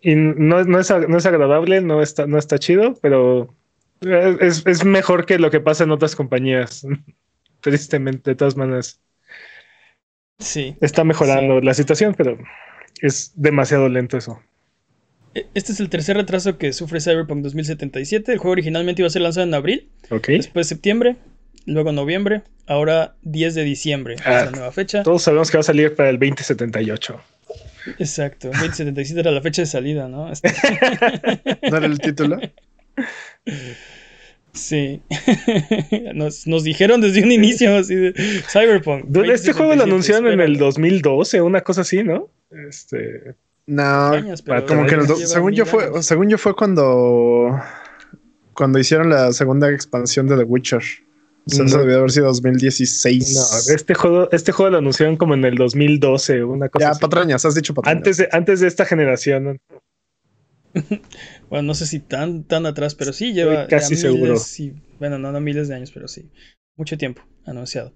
y 0.00 0.14
no, 0.14 0.64
no, 0.64 0.80
es, 0.80 0.90
no 0.90 1.16
es 1.16 1.26
agradable, 1.26 1.80
no 1.80 2.02
está, 2.02 2.26
no 2.26 2.36
está 2.36 2.58
chido, 2.58 2.98
pero 3.00 3.54
es, 4.00 4.84
mejor 4.84 5.26
que 5.26 5.38
lo 5.38 5.50
que 5.50 5.60
pasa 5.60 5.84
en 5.84 5.90
otras 5.90 6.16
compañías. 6.16 6.86
Tristemente, 7.60 8.30
de 8.30 8.36
todas 8.36 8.56
maneras. 8.56 9.00
Sí. 10.38 10.76
Está 10.80 11.02
mejorando 11.04 11.60
la 11.60 11.74
situación, 11.74 12.14
pero 12.16 12.38
es 13.00 13.32
demasiado 13.34 13.88
lento 13.88 14.16
eso. 14.16 14.40
E, 15.34 15.46
este 15.54 15.72
es 15.72 15.80
el 15.80 15.88
tercer 15.88 16.16
retraso 16.16 16.58
que 16.58 16.72
sufre 16.72 17.00
Cyberpunk 17.00 17.42
2077. 17.42 18.32
El 18.32 18.38
juego 18.38 18.52
originalmente 18.52 19.02
iba 19.02 19.06
a 19.06 19.10
ser 19.10 19.22
lanzado 19.22 19.46
en 19.46 19.54
abril. 19.54 19.88
Después 20.28 20.68
septiembre, 20.68 21.16
luego 21.66 21.92
noviembre, 21.92 22.42
ahora 22.66 23.16
10 23.22 23.54
de 23.54 23.64
diciembre. 23.64 24.14
es 24.14 24.24
la 24.24 24.42
ah, 24.42 24.50
nueva 24.50 24.72
fecha. 24.72 25.02
Todos 25.02 25.22
sabemos 25.22 25.50
que 25.50 25.58
va 25.58 25.60
a 25.60 25.64
salir 25.64 25.94
para 25.94 26.08
el 26.08 26.18
2078. 26.18 27.20
Exacto, 27.98 28.48
2077 28.48 29.20
era 29.20 29.30
la 29.30 29.42
fecha 29.42 29.62
de 29.62 29.66
salida, 29.66 30.08
¿no? 30.08 30.26
¿No 31.70 31.76
era 31.76 31.86
el 31.86 31.98
título? 31.98 32.40
Sí. 34.52 35.02
nos, 36.14 36.46
nos, 36.46 36.64
dijeron 36.64 37.00
desde 37.00 37.22
un 37.22 37.30
inicio 37.30 37.76
así 37.76 37.94
de 37.94 38.12
Cyberpunk. 38.48 39.14
Este 39.26 39.52
juego 39.52 39.74
lo 39.74 39.84
anunciaron 39.84 40.32
en 40.32 40.40
el 40.40 40.56
2012, 40.56 41.42
una 41.42 41.60
cosa 41.60 41.82
así, 41.82 42.02
¿no? 42.02 42.30
Este. 42.50 43.34
No, 43.66 44.12
como 44.66 44.86
que 44.86 45.26
según 45.26 45.52
yo 45.52 45.66
fue, 45.66 46.02
según 46.02 46.28
yo 46.28 46.38
fue 46.38 46.54
cuando 46.54 47.60
cuando 48.54 48.78
hicieron 48.78 49.10
la 49.10 49.32
segunda 49.32 49.70
expansión 49.70 50.28
de 50.28 50.36
The 50.36 50.44
Witcher. 50.44 50.82
O 51.46 51.50
sea, 51.50 51.64
eso 51.64 51.78
debió 51.78 51.98
haber 51.98 52.10
sido 52.10 52.26
2016. 52.26 53.34
No, 53.34 53.74
este 53.74 53.94
juego, 53.94 54.28
este 54.32 54.50
juego 54.50 54.70
lo 54.70 54.78
anunciaron 54.78 55.16
como 55.16 55.34
en 55.34 55.44
el 55.44 55.54
2012, 55.54 56.42
una 56.42 56.68
cosa. 56.68 56.92
Ya, 56.92 56.98
patrañas, 56.98 57.44
has 57.44 57.54
dicho 57.54 57.72
patrañas. 57.72 57.98
Antes 57.98 58.16
de, 58.16 58.28
antes 58.32 58.60
de 58.60 58.66
esta 58.66 58.84
generación. 58.84 59.58
bueno, 61.48 61.62
no 61.62 61.74
sé 61.74 61.86
si 61.86 62.00
tan, 62.00 62.44
tan 62.44 62.66
atrás, 62.66 62.96
pero 62.96 63.12
sí 63.12 63.32
lleva 63.32 63.68
casi 63.68 63.94
seguro. 63.94 64.36
bueno, 64.98 65.18
no, 65.18 65.30
no 65.30 65.40
miles 65.40 65.68
de 65.68 65.76
años, 65.76 65.92
pero 65.92 66.08
sí. 66.08 66.28
Mucho 66.76 66.98
tiempo 66.98 67.22
anunciado. 67.44 67.92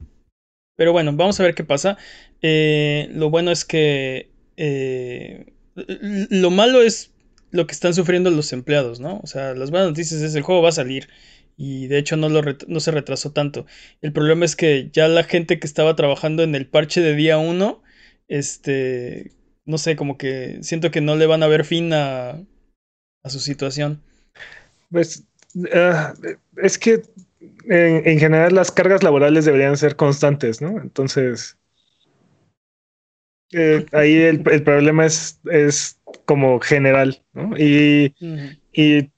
Pero 0.76 0.92
bueno, 0.92 1.12
vamos 1.14 1.38
a 1.40 1.42
ver 1.42 1.54
qué 1.54 1.64
pasa. 1.64 1.98
Eh, 2.42 3.08
lo 3.12 3.30
bueno 3.30 3.50
es 3.50 3.64
que. 3.64 4.30
Eh, 4.56 5.52
lo 5.74 6.50
malo 6.50 6.82
es 6.82 7.10
lo 7.50 7.66
que 7.66 7.72
están 7.72 7.94
sufriendo 7.94 8.30
los 8.30 8.52
empleados, 8.52 9.00
¿no? 9.00 9.20
O 9.22 9.26
sea, 9.26 9.54
las 9.54 9.70
buenas 9.70 9.88
noticias 9.88 10.20
es 10.22 10.34
el 10.34 10.42
juego 10.42 10.62
va 10.62 10.68
a 10.68 10.72
salir. 10.72 11.08
Y 11.62 11.88
de 11.88 11.98
hecho 11.98 12.16
no, 12.16 12.30
lo 12.30 12.40
no 12.68 12.80
se 12.80 12.90
retrasó 12.90 13.32
tanto. 13.32 13.66
El 14.00 14.14
problema 14.14 14.46
es 14.46 14.56
que 14.56 14.88
ya 14.94 15.08
la 15.08 15.24
gente 15.24 15.58
que 15.60 15.66
estaba 15.66 15.94
trabajando 15.94 16.42
en 16.42 16.54
el 16.54 16.66
parche 16.66 17.02
de 17.02 17.14
día 17.14 17.36
1 17.36 17.82
Este, 18.28 19.32
no 19.66 19.76
sé, 19.76 19.94
como 19.94 20.16
que 20.16 20.60
siento 20.62 20.90
que 20.90 21.02
no 21.02 21.16
le 21.16 21.26
van 21.26 21.42
a 21.42 21.48
ver 21.48 21.66
fin 21.66 21.92
a, 21.92 22.30
a 23.22 23.28
su 23.28 23.40
situación. 23.40 24.02
Pues 24.90 25.26
ah, 25.74 26.14
es 26.56 26.78
que 26.78 27.02
en, 27.68 28.08
en, 28.08 28.18
general 28.18 28.54
las 28.54 28.72
cargas 28.72 29.02
laborales 29.02 29.44
deberían 29.44 29.76
ser 29.76 29.96
constantes, 29.96 30.62
¿no? 30.62 30.80
Entonces, 30.80 31.58
eh, 33.52 33.84
ahí 33.92 34.14
el, 34.16 34.42
el, 34.50 34.62
problema 34.62 35.04
es, 35.04 35.38
es 35.50 36.00
como 36.24 36.58
general, 36.58 37.22
¿no? 37.34 37.54
Y, 37.58 38.14
uh 38.18 38.24
-huh. 38.24 38.60
y 38.72 39.10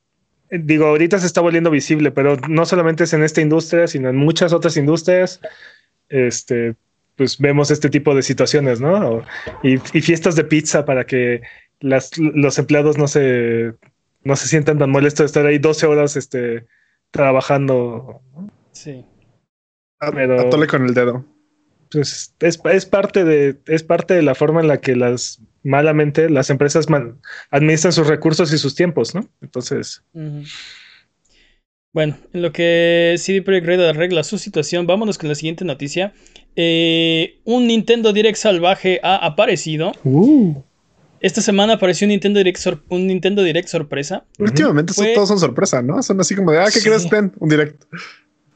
digo, 0.53 0.87
ahorita 0.87 1.19
se 1.19 1.27
está 1.27 1.41
volviendo 1.41 1.71
visible, 1.71 2.11
pero 2.11 2.37
no 2.49 2.67
solamente 2.67 3.05
es 3.05 3.13
en 3.13 3.23
esta 3.23 3.41
industria, 3.41 3.87
sino 3.87 4.09
en 4.09 4.17
muchas 4.17 4.53
otras 4.53 4.77
industrias. 4.77 5.41
Este, 6.09 6.75
pues 7.17 7.39
vemos 7.39 7.71
este 7.71 7.89
tipo 7.89 8.15
de 8.15 8.23
situaciones, 8.23 8.81
¿no? 8.81 9.23
Y, 9.63 9.75
y 9.75 10.01
fiestas 10.03 10.37
de 10.37 10.45
pizza 10.45 10.85
para 10.85 11.05
que 11.05 11.43
las, 11.81 12.17
los 12.19 12.59
empleados 12.59 12.99
no 12.99 13.09
se, 13.09 13.75
no 14.25 14.37
se 14.37 14.49
sientan 14.49 14.79
tan 14.79 14.91
molestos 14.91 15.21
de 15.21 15.27
estar 15.27 15.47
ahí 15.47 15.59
12 15.59 15.87
horas 15.87 16.17
este, 16.17 16.67
trabajando. 17.11 18.21
Sí. 18.73 19.05
Pero, 19.99 20.41
Atole 20.41 20.67
con 20.67 20.85
el 20.85 20.95
dedo. 20.95 21.25
Pues 21.91 22.35
es, 22.41 22.61
es, 22.65 22.87
parte 22.87 23.25
de, 23.25 23.59
es 23.67 23.83
parte 23.83 24.15
de 24.15 24.23
la 24.23 24.35
forma 24.35 24.61
en 24.61 24.69
la 24.69 24.81
que 24.81 24.97
las 24.97 25.41
malamente 25.63 26.29
las 26.31 26.51
empresas 26.51 26.89
man, 26.89 27.21
administran 27.51 27.93
sus 27.93 28.07
recursos 28.07 28.53
y 28.53 28.59
sus 28.59 28.75
tiempos, 28.75 29.15
¿no? 29.15 29.29
Entonces. 29.41 30.03
Uh 30.13 30.21
-huh. 30.21 30.49
Bueno, 31.93 32.17
en 32.33 32.41
lo 32.41 32.53
que 32.53 33.17
CD 33.19 33.43
Projekt 33.43 33.67
Red 33.67 33.81
arregla 33.81 34.25
su 34.25 34.39
situación, 34.39 34.87
vámonos 34.87 35.19
con 35.19 35.29
la 35.29 35.35
siguiente 35.35 35.65
noticia. 35.65 36.15
Eh, 36.57 37.41
un 37.45 37.67
Nintendo 37.67 38.15
Direct 38.15 38.39
salvaje 38.39 38.99
ha 39.03 39.17
aparecido. 39.17 39.93
Uh. 40.03 40.63
Esta 41.21 41.41
semana 41.41 41.75
apareció 41.75 42.07
un 42.07 42.11
Nintendo 42.11 42.39
Direct, 42.39 42.59
un 42.89 43.07
Nintendo 43.07 43.43
Direct 43.43 43.69
sorpresa. 43.69 44.25
Últimamente 44.39 44.95
Fue... 44.95 45.13
todos 45.15 45.29
son 45.29 45.39
sorpresa, 45.39 45.83
¿no? 45.83 46.03
Son 46.03 46.19
así 46.21 46.35
como 46.35 46.51
de, 46.51 46.59
ah, 46.59 46.65
¿qué 46.65 46.81
sí. 46.81 46.89
crees? 46.89 47.09
Ten, 47.09 47.33
un 47.39 47.49
Direct. 47.49 47.85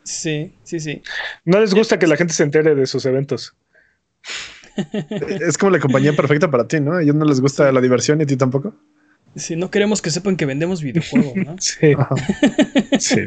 Sí, 0.03 0.53
sí, 0.63 0.81
sí. 0.81 1.03
No 1.45 1.61
les 1.61 1.75
gusta 1.75 1.99
que 1.99 2.07
la 2.07 2.17
gente 2.17 2.33
se 2.33 2.43
entere 2.43 2.75
de 2.75 2.87
sus 2.87 3.05
eventos. 3.05 3.55
Es 5.41 5.59
como 5.59 5.71
la 5.71 5.81
compañía 5.81 6.13
perfecta 6.15 6.51
para 6.51 6.67
ti, 6.69 6.81
¿no? 6.81 6.95
A 6.95 7.03
ellos 7.03 7.15
no 7.15 7.25
les 7.25 7.41
gusta 7.41 7.71
la 7.73 7.81
diversión 7.81 8.21
y 8.21 8.25
a 8.25 8.27
ti 8.27 8.37
tampoco. 8.37 8.75
Sí, 9.37 9.55
no 9.55 9.71
queremos 9.71 10.01
que 10.01 10.11
sepan 10.11 10.37
que 10.37 10.47
vendemos 10.47 10.83
videojuegos, 10.83 11.37
¿no? 11.37 11.57
sí. 11.61 11.93
sí. 12.99 13.27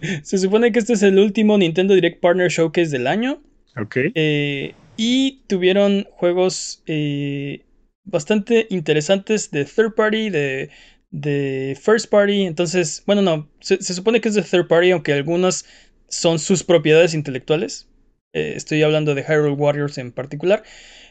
Se 0.22 0.38
supone 0.38 0.70
que 0.70 0.78
este 0.78 0.92
es 0.92 1.02
el 1.02 1.18
último 1.18 1.58
Nintendo 1.58 1.94
Direct 1.94 2.20
Partner 2.20 2.48
Showcase 2.48 2.90
del 2.90 3.08
año. 3.08 3.42
Ok. 3.76 3.96
Eh, 4.14 4.74
y 4.96 5.42
tuvieron 5.48 6.06
juegos 6.12 6.82
eh, 6.86 7.64
bastante 8.04 8.68
interesantes 8.70 9.50
de 9.50 9.64
third 9.64 9.94
party, 9.94 10.30
de, 10.30 10.70
de 11.10 11.76
first 11.80 12.10
party. 12.10 12.42
Entonces, 12.42 13.02
bueno, 13.04 13.22
no, 13.22 13.48
se, 13.60 13.82
se, 13.82 13.92
supone 13.92 14.20
que 14.20 14.28
es 14.28 14.36
de 14.36 14.42
third 14.42 14.68
party, 14.68 14.92
aunque 14.92 15.12
algunas 15.12 15.64
son 16.08 16.38
sus 16.38 16.62
propiedades 16.62 17.12
intelectuales. 17.12 17.88
Eh, 18.34 18.54
estoy 18.56 18.82
hablando 18.82 19.14
de 19.14 19.22
Hyrule 19.22 19.54
Warriors 19.54 19.96
en 19.96 20.12
particular. 20.12 20.64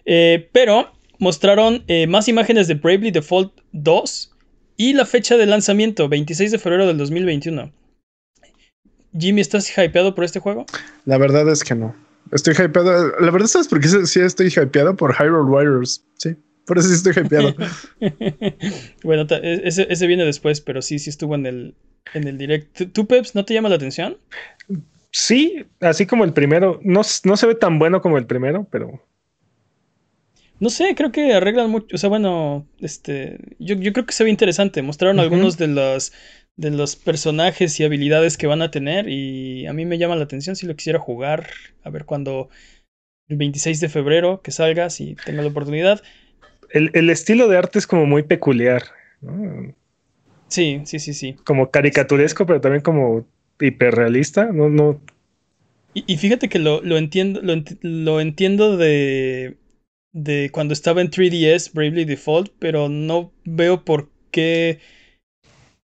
Eh, 0.06 0.50
pero 0.52 0.92
mostraron 1.20 1.84
eh, 1.88 2.06
más 2.06 2.28
imágenes 2.28 2.68
de 2.68 2.76
Bravely 2.76 3.12
Default 3.12 3.54
2 3.72 4.36
y 4.76 4.94
la 4.94 5.06
fecha 5.06 5.38
de 5.38 5.46
lanzamiento, 5.46 6.10
26 6.10 6.52
de 6.52 6.60
febrero 6.60 6.86
del 6.86 6.98
2021. 6.98 7.72
Jimmy, 9.18 9.42
¿estás 9.42 9.72
hypeado 9.78 10.14
por 10.14 10.26
este 10.26 10.40
juego? 10.40 10.66
La 11.06 11.18
verdad 11.18 11.48
es 11.50 11.64
que 11.64 11.76
no. 11.76 11.96
Estoy 12.32 12.54
hypeado. 12.54 13.14
La 13.20 13.32
verdad, 13.32 13.48
¿sabes 13.48 13.68
por 13.68 13.80
qué 13.80 13.88
sí 13.88 14.20
estoy 14.20 14.48
hypeado? 14.48 14.96
Por 14.96 15.16
Hyrule 15.16 15.50
Warriors. 15.50 16.04
Sí, 16.18 16.36
por 16.66 16.80
eso 16.80 16.90
sí 16.90 16.96
estoy 16.96 17.14
hypeado. 17.24 17.56
bueno, 19.04 19.28
ese, 19.30 19.88
ese, 19.90 20.08
viene 20.08 20.26
después, 20.26 20.60
pero 20.60 20.82
sí, 20.82 21.00
sí 21.00 21.10
estuvo 21.10 21.36
en 21.36 21.46
el, 21.46 21.76
en 22.16 22.28
el 22.28 22.38
direct. 22.38 22.92
¿Tú, 22.92 23.06
Peps, 23.06 23.36
no 23.36 23.46
te 23.46 23.54
llama 23.54 23.70
la 23.70 23.76
atención? 23.76 24.18
Sí, 25.14 25.66
así 25.80 26.08
como 26.08 26.24
el 26.26 26.34
primero. 26.34 26.80
No, 26.84 27.02
no 27.24 27.38
se 27.38 27.48
ve 27.48 27.56
tan 27.56 27.78
bueno 27.80 28.02
como 28.02 28.18
el 28.18 28.26
primero, 28.26 28.68
pero 28.72 29.00
no 30.60 30.70
sé, 30.70 30.96
creo 30.96 31.12
que 31.12 31.34
arreglan 31.34 31.70
mucho. 31.70 31.94
O 31.94 31.98
sea, 31.98 32.10
bueno, 32.10 32.66
este. 32.80 33.38
Yo, 33.60 33.76
yo 33.76 33.94
creo 33.94 34.06
que 34.06 34.14
se 34.14 34.24
ve 34.24 34.30
interesante. 34.30 34.82
Mostraron 34.82 35.18
uh 35.18 35.20
-huh. 35.20 35.24
algunos 35.24 35.58
de 35.58 35.68
los, 35.68 36.14
de 36.56 36.72
los 36.72 36.96
personajes 36.96 37.80
y 37.80 37.84
habilidades 37.84 38.38
que 38.38 38.48
van 38.48 38.62
a 38.62 38.72
tener. 38.72 39.08
Y 39.08 39.68
a 39.68 39.74
mí 39.74 39.86
me 39.86 39.98
llama 39.98 40.16
la 40.16 40.24
atención 40.24 40.56
si 40.56 40.66
lo 40.66 40.76
quisiera 40.76 41.00
jugar. 41.00 41.48
A 41.84 41.90
ver 41.90 42.06
cuando. 42.06 42.50
El 43.28 43.38
26 43.38 43.80
de 43.82 43.90
febrero 43.90 44.42
que 44.42 44.52
salga, 44.52 44.90
si 44.90 45.16
tengo 45.26 45.42
la 45.42 45.50
oportunidad. 45.50 46.02
El, 46.72 46.90
el 46.94 47.10
estilo 47.10 47.48
de 47.48 47.58
arte 47.58 47.80
es 47.80 47.88
como 47.88 48.06
muy 48.06 48.24
peculiar. 48.24 48.84
¿no? 49.22 49.76
Sí, 50.48 50.82
sí, 50.86 51.00
sí, 51.00 51.14
sí. 51.14 51.34
Como 51.46 51.72
caricaturesco, 51.72 52.46
pero 52.46 52.62
también 52.62 52.82
como 52.82 53.26
hiperrealista. 53.68 54.52
No, 54.52 54.70
no. 54.70 55.02
Y, 55.94 56.04
y 56.08 56.18
fíjate 56.18 56.50
que 56.50 56.60
lo, 56.60 56.82
lo 56.82 56.98
entiendo. 56.98 57.42
Lo, 57.42 57.54
ent 57.54 57.72
lo 57.82 58.20
entiendo 58.20 58.78
de 58.78 59.58
de 60.14 60.52
cuando 60.52 60.74
estaba 60.74 61.02
en 61.02 61.10
3DS 61.10 61.74
Bravely 61.74 62.06
Default, 62.06 62.52
pero 62.60 62.88
no 62.88 63.32
veo 63.44 63.84
por 63.84 64.10
qué 64.32 64.80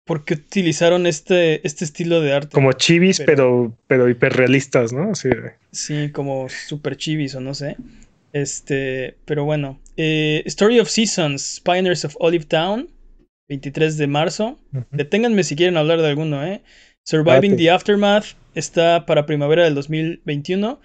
por 0.05 0.25
qué 0.25 0.33
utilizaron 0.33 1.05
este, 1.05 1.65
este 1.65 1.85
estilo 1.85 2.19
de 2.19 2.33
arte. 2.33 2.49
Como 2.55 2.73
chivis, 2.73 3.19
pero, 3.19 3.35
pero, 3.35 3.75
pero 3.87 4.09
hiperrealistas, 4.09 4.91
¿no? 4.91 5.13
Sí. 5.13 5.29
sí, 5.71 6.09
como 6.11 6.49
super 6.49 6.97
chivis 6.97 7.35
o 7.35 7.41
no 7.41 7.53
sé. 7.53 7.77
Este, 8.33 9.17
pero 9.25 9.45
bueno. 9.45 9.79
Eh, 9.97 10.41
Story 10.47 10.79
of 10.79 10.89
Seasons, 10.89 11.61
Pioneers 11.63 12.05
of 12.05 12.15
Olive 12.19 12.45
Town, 12.45 12.89
23 13.49 13.97
de 13.97 14.07
marzo. 14.07 14.57
Uh 14.73 14.79
-huh. 14.79 14.85
Deténganme 14.89 15.43
si 15.43 15.55
quieren 15.55 15.77
hablar 15.77 16.01
de 16.01 16.07
alguno, 16.07 16.43
¿eh? 16.43 16.63
Surviving 17.09 17.57
the 17.57 17.71
Aftermath 17.71 18.35
está 18.53 19.07
para 19.07 19.25
primavera 19.25 19.63
del 19.63 19.73
2021. 19.73 20.79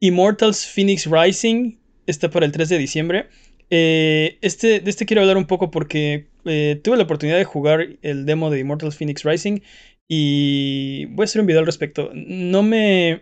Immortals 0.00 0.64
Phoenix 0.64 1.06
Rising 1.06 1.76
está 2.06 2.30
para 2.30 2.46
el 2.46 2.52
3 2.52 2.70
de 2.70 2.78
diciembre. 2.78 3.26
Eh, 3.68 4.38
este, 4.40 4.80
de 4.80 4.88
este 4.88 5.04
quiero 5.04 5.20
hablar 5.20 5.36
un 5.36 5.46
poco 5.46 5.70
porque 5.70 6.28
eh, 6.46 6.80
tuve 6.82 6.96
la 6.96 7.02
oportunidad 7.02 7.36
de 7.36 7.44
jugar 7.44 7.88
el 8.00 8.24
demo 8.24 8.48
de 8.48 8.60
Immortals 8.60 8.96
Phoenix 8.96 9.22
Rising 9.22 9.60
y 10.08 11.04
voy 11.10 11.24
a 11.24 11.26
hacer 11.26 11.42
un 11.42 11.46
video 11.46 11.60
al 11.60 11.66
respecto. 11.66 12.10
No 12.14 12.62
me, 12.62 13.20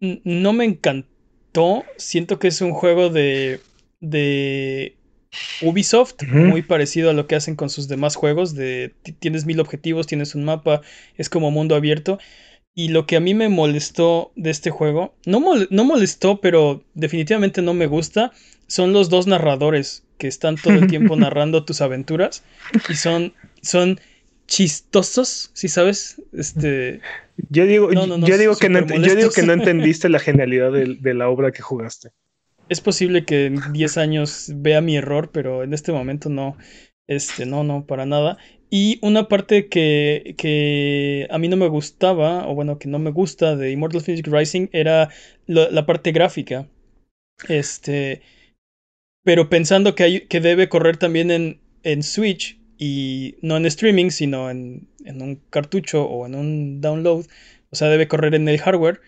no 0.00 0.54
me 0.54 0.64
encantó. 0.64 1.84
Siento 1.98 2.38
que 2.38 2.48
es 2.48 2.62
un 2.62 2.72
juego 2.72 3.10
de, 3.10 3.60
de 4.00 4.96
Ubisoft, 5.62 6.22
uh 6.22 6.26
-huh. 6.26 6.48
muy 6.48 6.62
parecido 6.62 7.10
a 7.10 7.12
lo 7.12 7.26
que 7.26 7.36
hacen 7.36 7.56
con 7.56 7.70
sus 7.70 7.88
demás 7.88 8.16
juegos. 8.16 8.54
De 8.54 8.94
tienes 9.18 9.46
mil 9.46 9.60
objetivos, 9.60 10.06
tienes 10.06 10.34
un 10.34 10.44
mapa, 10.44 10.82
es 11.16 11.28
como 11.28 11.50
mundo 11.50 11.74
abierto. 11.74 12.18
Y 12.74 12.88
lo 12.88 13.06
que 13.06 13.16
a 13.16 13.20
mí 13.20 13.34
me 13.34 13.48
molestó 13.48 14.32
de 14.36 14.50
este 14.50 14.70
juego, 14.70 15.14
no, 15.26 15.40
mol 15.40 15.66
no 15.70 15.84
molestó, 15.84 16.40
pero 16.40 16.84
definitivamente 16.94 17.62
no 17.62 17.74
me 17.74 17.86
gusta, 17.86 18.32
son 18.68 18.92
los 18.92 19.08
dos 19.08 19.26
narradores 19.26 20.04
que 20.18 20.28
están 20.28 20.56
todo 20.56 20.74
el 20.74 20.86
tiempo 20.86 21.16
narrando 21.16 21.64
tus 21.64 21.80
aventuras 21.80 22.44
y 22.88 22.94
son, 22.94 23.34
son 23.60 24.00
chistosos, 24.46 25.50
si 25.54 25.68
¿sí 25.68 25.74
sabes? 25.74 26.22
Este, 26.32 27.00
yo 27.48 27.66
digo, 27.66 27.90
no, 27.90 28.06
no, 28.06 28.18
no, 28.18 28.26
yo, 28.26 28.38
digo 28.38 28.56
que 28.56 28.68
no, 28.68 28.86
yo 28.86 29.14
digo 29.14 29.30
que 29.30 29.42
no 29.42 29.52
entendiste 29.52 30.08
la 30.08 30.18
genialidad 30.18 30.72
de, 30.72 30.96
de, 31.00 31.14
la 31.14 31.28
obra 31.28 31.52
que 31.52 31.62
jugaste. 31.62 32.10
Es 32.70 32.80
posible 32.80 33.24
que 33.24 33.46
en 33.46 33.72
10 33.72 33.98
años 33.98 34.52
vea 34.54 34.80
mi 34.80 34.96
error, 34.96 35.30
pero 35.32 35.64
en 35.64 35.74
este 35.74 35.90
momento 35.90 36.28
no. 36.28 36.56
Este, 37.08 37.44
no, 37.44 37.64
no, 37.64 37.84
para 37.84 38.06
nada. 38.06 38.38
Y 38.70 39.00
una 39.02 39.26
parte 39.26 39.68
que, 39.68 40.36
que, 40.38 41.26
a 41.30 41.38
mí 41.38 41.48
no 41.48 41.56
me 41.56 41.66
gustaba, 41.66 42.48
o 42.48 42.54
bueno, 42.54 42.78
que 42.78 42.86
no 42.86 43.00
me 43.00 43.10
gusta 43.10 43.56
de 43.56 43.72
Immortal 43.72 44.02
Phoenix 44.02 44.30
Rising 44.30 44.68
era 44.70 45.08
la, 45.46 45.84
parte 45.84 46.12
gráfica. 46.12 46.68
Este. 47.48 48.22
Pero 49.24 49.50
pensando 49.50 49.96
que, 49.96 50.28
que 50.28 50.40
debe 50.40 50.68
correr 50.68 50.96
también 50.96 51.32
en, 51.32 51.60
en 51.82 52.04
Switch 52.04 52.60
y 52.78 53.34
no 53.42 53.56
en 53.56 53.66
streaming, 53.66 54.10
sino 54.10 54.48
en, 54.48 54.88
en, 55.04 55.20
un 55.20 55.42
cartucho 55.50 56.04
o 56.04 56.24
en 56.24 56.36
un 56.36 56.80
download, 56.80 57.26
o 57.70 57.76
sea, 57.76 57.88
debe 57.88 58.06
correr 58.06 58.36
en 58.36 58.48
el 58.48 58.60
hardware, 58.60 59.00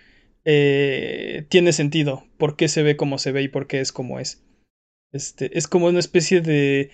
eh, 0.44 1.46
tiene 1.48 1.72
sentido. 1.72 2.24
¿Por 2.38 2.56
qué 2.56 2.68
se 2.68 2.82
ve 2.82 2.96
como 2.96 3.18
se 3.18 3.32
ve 3.32 3.42
y 3.42 3.48
por 3.48 3.66
qué 3.66 3.80
es 3.80 3.92
como 3.92 4.20
es? 4.20 4.42
Este, 5.12 5.56
es 5.58 5.68
como 5.68 5.86
una 5.86 5.98
especie 5.98 6.40
de 6.40 6.90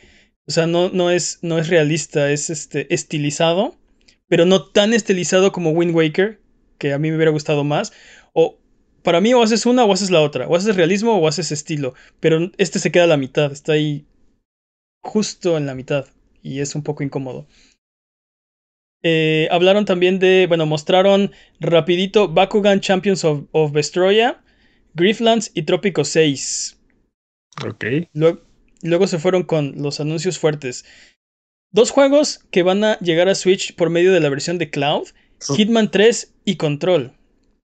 o 0.48 0.50
sea, 0.50 0.66
no, 0.66 0.88
no, 0.88 1.10
es, 1.10 1.40
no 1.42 1.58
es 1.58 1.68
realista, 1.68 2.32
es 2.32 2.48
este, 2.48 2.92
estilizado, 2.92 3.76
pero 4.28 4.46
no 4.46 4.64
tan 4.64 4.94
estilizado 4.94 5.52
como 5.52 5.72
Wind 5.72 5.94
Waker, 5.94 6.40
que 6.78 6.94
a 6.94 6.98
mí 6.98 7.10
me 7.10 7.16
hubiera 7.16 7.30
gustado 7.30 7.64
más. 7.64 7.92
O 8.32 8.58
para 9.02 9.20
mí 9.20 9.34
o 9.34 9.42
haces 9.42 9.66
una 9.66 9.84
o 9.84 9.92
haces 9.92 10.10
la 10.10 10.22
otra, 10.22 10.48
o 10.48 10.56
haces 10.56 10.74
realismo 10.74 11.18
o 11.18 11.28
haces 11.28 11.52
estilo, 11.52 11.92
pero 12.18 12.50
este 12.56 12.78
se 12.78 12.90
queda 12.90 13.04
a 13.04 13.08
la 13.08 13.18
mitad, 13.18 13.52
está 13.52 13.72
ahí 13.72 14.06
justo 15.02 15.58
en 15.58 15.66
la 15.66 15.74
mitad 15.74 16.06
y 16.42 16.60
es 16.60 16.74
un 16.74 16.82
poco 16.82 17.02
incómodo. 17.02 17.46
Eh, 19.02 19.48
hablaron 19.50 19.84
también 19.84 20.18
de, 20.18 20.46
bueno, 20.48 20.66
mostraron 20.66 21.32
rapidito 21.60 22.28
Bakugan 22.28 22.80
Champions 22.80 23.24
of, 23.24 23.44
of 23.52 23.72
Vestroya, 23.72 24.42
Grifflands 24.94 25.50
y 25.54 25.62
Trópico 25.62 26.04
6. 26.04 26.78
Ok. 27.66 27.84
Luego, 28.12 28.40
luego 28.82 29.06
se 29.06 29.18
fueron 29.18 29.44
con 29.44 29.74
los 29.80 30.00
anuncios 30.00 30.38
fuertes. 30.38 30.84
Dos 31.70 31.90
juegos 31.90 32.40
que 32.50 32.62
van 32.62 32.82
a 32.82 32.98
llegar 32.98 33.28
a 33.28 33.34
Switch 33.34 33.74
por 33.76 33.90
medio 33.90 34.12
de 34.12 34.20
la 34.20 34.30
versión 34.30 34.58
de 34.58 34.70
Cloud, 34.70 35.08
Hitman 35.56 35.90
3 35.90 36.34
y 36.44 36.56
Control. 36.56 37.12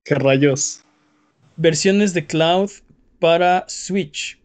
¿Qué 0.05 0.15
rayos? 0.15 0.85
Versiones 1.57 2.13
de 2.15 2.27
Cloud 2.27 2.71
para 3.19 3.65
Switch. 3.69 4.39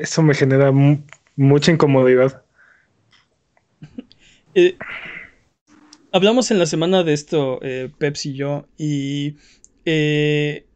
Eso 0.00 0.22
me 0.22 0.34
genera 0.34 0.72
mu- 0.72 0.98
mucha 1.36 1.70
incomodidad. 1.72 2.42
Eh, 4.54 4.76
hablamos 6.12 6.50
en 6.50 6.58
la 6.58 6.66
semana 6.66 7.02
de 7.02 7.12
esto, 7.12 7.58
eh, 7.62 7.90
Pepsi 7.98 8.30
y 8.30 8.34
yo, 8.34 8.66
y 8.78 9.36
eh, 9.84 10.66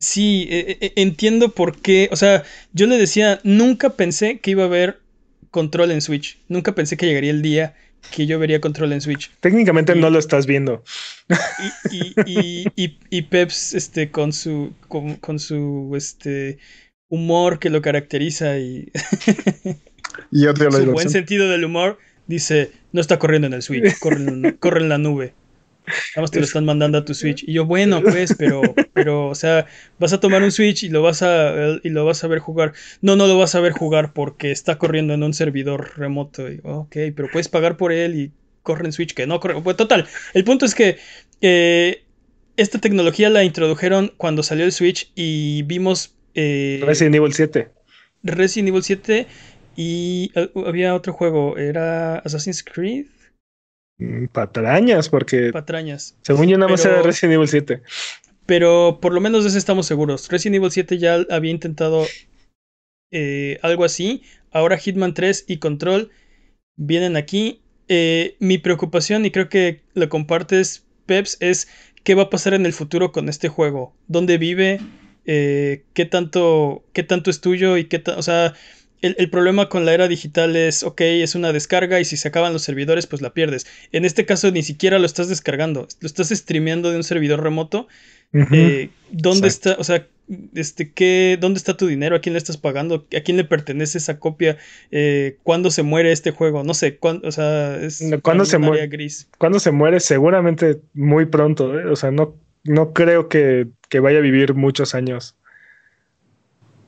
sí, 0.00 0.46
eh, 0.50 0.78
eh, 0.80 0.92
entiendo 0.96 1.50
por 1.50 1.80
qué, 1.80 2.08
o 2.12 2.16
sea, 2.16 2.44
yo 2.72 2.86
le 2.86 2.96
decía, 2.98 3.40
nunca 3.44 3.90
pensé 3.90 4.38
que 4.40 4.52
iba 4.52 4.64
a 4.64 4.66
haber 4.66 5.00
control 5.50 5.90
en 5.92 6.00
Switch, 6.00 6.38
nunca 6.48 6.74
pensé 6.74 6.96
que 6.96 7.06
llegaría 7.06 7.30
el 7.30 7.42
día 7.42 7.74
que 8.14 8.26
yo 8.26 8.38
vería 8.38 8.60
control 8.60 8.92
en 8.92 9.00
Switch. 9.00 9.30
Técnicamente 9.40 9.96
Y- 9.96 10.00
no 10.00 10.10
lo 10.10 10.18
estás 10.18 10.46
viendo. 10.46 10.84
Y, 11.90 11.96
y, 11.96 12.14
y, 12.26 12.66
y, 12.76 12.98
y 13.10 13.22
Peps, 13.22 13.74
este, 13.74 14.10
con 14.10 14.32
su, 14.32 14.74
con, 14.86 15.16
con 15.16 15.40
su, 15.40 15.92
este, 15.96 16.58
humor 17.08 17.58
que 17.58 17.70
lo 17.70 17.82
caracteriza 17.82 18.58
y 18.58 18.90
Y 20.32 20.44
su 20.44 20.92
buen 20.92 21.10
sentido 21.10 21.48
del 21.48 21.64
humor, 21.64 21.98
dice, 22.26 22.72
no 22.92 23.00
está 23.00 23.18
corriendo 23.18 23.46
en 23.46 23.54
el 23.54 23.62
Switch, 23.62 23.98
corre 23.98 24.16
en, 24.16 24.56
corre 24.58 24.80
en 24.80 24.88
la 24.88 24.98
nube. 24.98 25.34
Nada 25.86 26.22
más 26.22 26.30
te 26.30 26.40
lo 26.40 26.44
están 26.44 26.64
mandando 26.64 26.98
a 26.98 27.04
tu 27.04 27.14
Switch. 27.14 27.44
Y 27.44 27.52
yo, 27.52 27.64
bueno, 27.64 28.02
pues, 28.02 28.34
pero, 28.36 28.60
pero, 28.92 29.28
o 29.28 29.34
sea, 29.34 29.66
vas 29.98 30.12
a 30.12 30.20
tomar 30.20 30.42
un 30.42 30.50
Switch 30.50 30.82
y 30.82 30.88
lo 30.88 31.02
vas 31.02 31.22
a, 31.22 31.78
y 31.82 31.88
lo 31.90 32.04
vas 32.04 32.24
a 32.24 32.26
ver 32.26 32.40
jugar. 32.40 32.72
No, 33.00 33.16
no 33.16 33.26
lo 33.26 33.38
vas 33.38 33.54
a 33.54 33.60
ver 33.60 33.72
jugar 33.72 34.12
porque 34.12 34.50
está 34.50 34.78
corriendo 34.78 35.14
en 35.14 35.22
un 35.22 35.34
servidor 35.34 35.92
remoto. 35.96 36.50
Y, 36.50 36.60
ok, 36.64 36.96
pero 37.14 37.28
puedes 37.30 37.48
pagar 37.48 37.76
por 37.76 37.92
él 37.92 38.16
y 38.16 38.32
corre 38.62 38.86
en 38.86 38.92
Switch, 38.92 39.14
que 39.14 39.26
no 39.26 39.40
corre. 39.40 39.60
Pues, 39.62 39.76
total, 39.76 40.06
el 40.34 40.44
punto 40.44 40.66
es 40.66 40.74
que 40.74 40.98
eh, 41.40 42.02
esta 42.56 42.80
tecnología 42.80 43.30
la 43.30 43.44
introdujeron 43.44 44.12
cuando 44.16 44.42
salió 44.42 44.64
el 44.64 44.72
Switch 44.72 45.12
y 45.14 45.62
vimos 45.62 46.16
eh, 46.34 46.80
Resident 46.84 47.14
Evil 47.14 47.32
7. 47.32 47.68
Resident 48.22 48.68
Evil 48.70 48.82
7 48.82 49.26
y 49.76 50.32
eh, 50.34 50.50
había 50.66 50.94
otro 50.94 51.12
juego, 51.12 51.56
era 51.58 52.18
Assassin's 52.18 52.64
Creed, 52.64 53.06
Mm, 53.98 54.26
Patrañas, 54.26 55.08
porque 55.08 55.50
patrañas. 55.52 56.16
según 56.22 56.48
yo 56.48 56.58
nada 56.58 56.70
más 56.70 56.84
era 56.84 57.02
Resident 57.02 57.34
Evil 57.34 57.48
7. 57.48 57.82
Pero 58.44 58.98
por 59.00 59.12
lo 59.12 59.20
menos 59.20 59.42
de 59.42 59.48
eso 59.48 59.58
estamos 59.58 59.86
seguros. 59.86 60.28
Resident 60.28 60.56
Evil 60.56 60.70
7 60.70 60.98
ya 60.98 61.24
había 61.30 61.50
intentado 61.50 62.04
eh, 63.10 63.58
algo 63.62 63.84
así. 63.84 64.22
Ahora 64.52 64.78
Hitman 64.78 65.14
3 65.14 65.44
y 65.48 65.58
Control 65.58 66.10
vienen 66.76 67.16
aquí. 67.16 67.62
Eh, 67.88 68.36
mi 68.40 68.58
preocupación, 68.58 69.24
y 69.24 69.30
creo 69.30 69.48
que 69.48 69.82
lo 69.94 70.08
compartes, 70.08 70.84
Peps, 71.06 71.36
es 71.40 71.68
qué 72.02 72.14
va 72.14 72.24
a 72.24 72.30
pasar 72.30 72.52
en 72.54 72.66
el 72.66 72.72
futuro 72.72 73.12
con 73.12 73.28
este 73.28 73.48
juego. 73.48 73.94
¿Dónde 74.08 74.38
vive? 74.38 74.80
Eh, 75.24 75.84
¿qué, 75.94 76.04
tanto, 76.04 76.84
¿Qué 76.92 77.02
tanto 77.02 77.30
es 77.30 77.40
tuyo? 77.40 77.76
Y 77.76 77.84
qué 77.86 78.02
o 78.16 78.22
sea, 78.22 78.54
el, 79.02 79.14
el 79.18 79.30
problema 79.30 79.68
con 79.68 79.84
la 79.84 79.94
era 79.94 80.08
digital 80.08 80.56
es, 80.56 80.82
ok, 80.82 81.00
es 81.02 81.34
una 81.34 81.52
descarga 81.52 82.00
y 82.00 82.04
si 82.04 82.16
se 82.16 82.28
acaban 82.28 82.52
los 82.52 82.62
servidores, 82.62 83.06
pues 83.06 83.22
la 83.22 83.34
pierdes. 83.34 83.66
En 83.92 84.04
este 84.04 84.24
caso 84.24 84.50
ni 84.50 84.62
siquiera 84.62 84.98
lo 84.98 85.06
estás 85.06 85.28
descargando, 85.28 85.88
lo 86.00 86.06
estás 86.06 86.28
streameando 86.30 86.90
de 86.90 86.96
un 86.96 87.04
servidor 87.04 87.42
remoto. 87.42 87.88
Eh, 88.32 88.90
¿Dónde 89.10 89.46
Exacto. 89.46 89.70
está, 89.70 89.80
o 89.80 89.84
sea, 89.84 90.06
este, 90.54 90.92
qué, 90.92 91.38
dónde 91.40 91.58
está 91.58 91.76
tu 91.76 91.86
dinero? 91.86 92.16
¿A 92.16 92.20
quién 92.20 92.32
le 92.32 92.38
estás 92.38 92.56
pagando? 92.56 93.06
¿A 93.16 93.20
quién 93.20 93.36
le 93.36 93.44
pertenece 93.44 93.98
esa 93.98 94.18
copia? 94.18 94.58
Eh, 94.90 95.38
¿Cuándo 95.42 95.70
se 95.70 95.82
muere 95.82 96.12
este 96.12 96.32
juego? 96.32 96.64
No 96.64 96.74
sé, 96.74 96.96
cuándo, 96.96 97.26
o 97.28 97.32
sea, 97.32 97.76
es 97.76 98.02
¿cuándo 98.22 98.44
se 98.44 98.58
muere? 98.58 98.88
gris. 98.88 99.28
Cuando 99.38 99.60
se 99.60 99.70
muere, 99.70 100.00
seguramente 100.00 100.80
muy 100.92 101.26
pronto. 101.26 101.78
¿eh? 101.78 101.86
O 101.86 101.96
sea, 101.96 102.10
no, 102.10 102.36
no 102.64 102.92
creo 102.92 103.28
que, 103.28 103.68
que 103.88 104.00
vaya 104.00 104.18
a 104.18 104.22
vivir 104.22 104.54
muchos 104.54 104.94
años. 104.94 105.36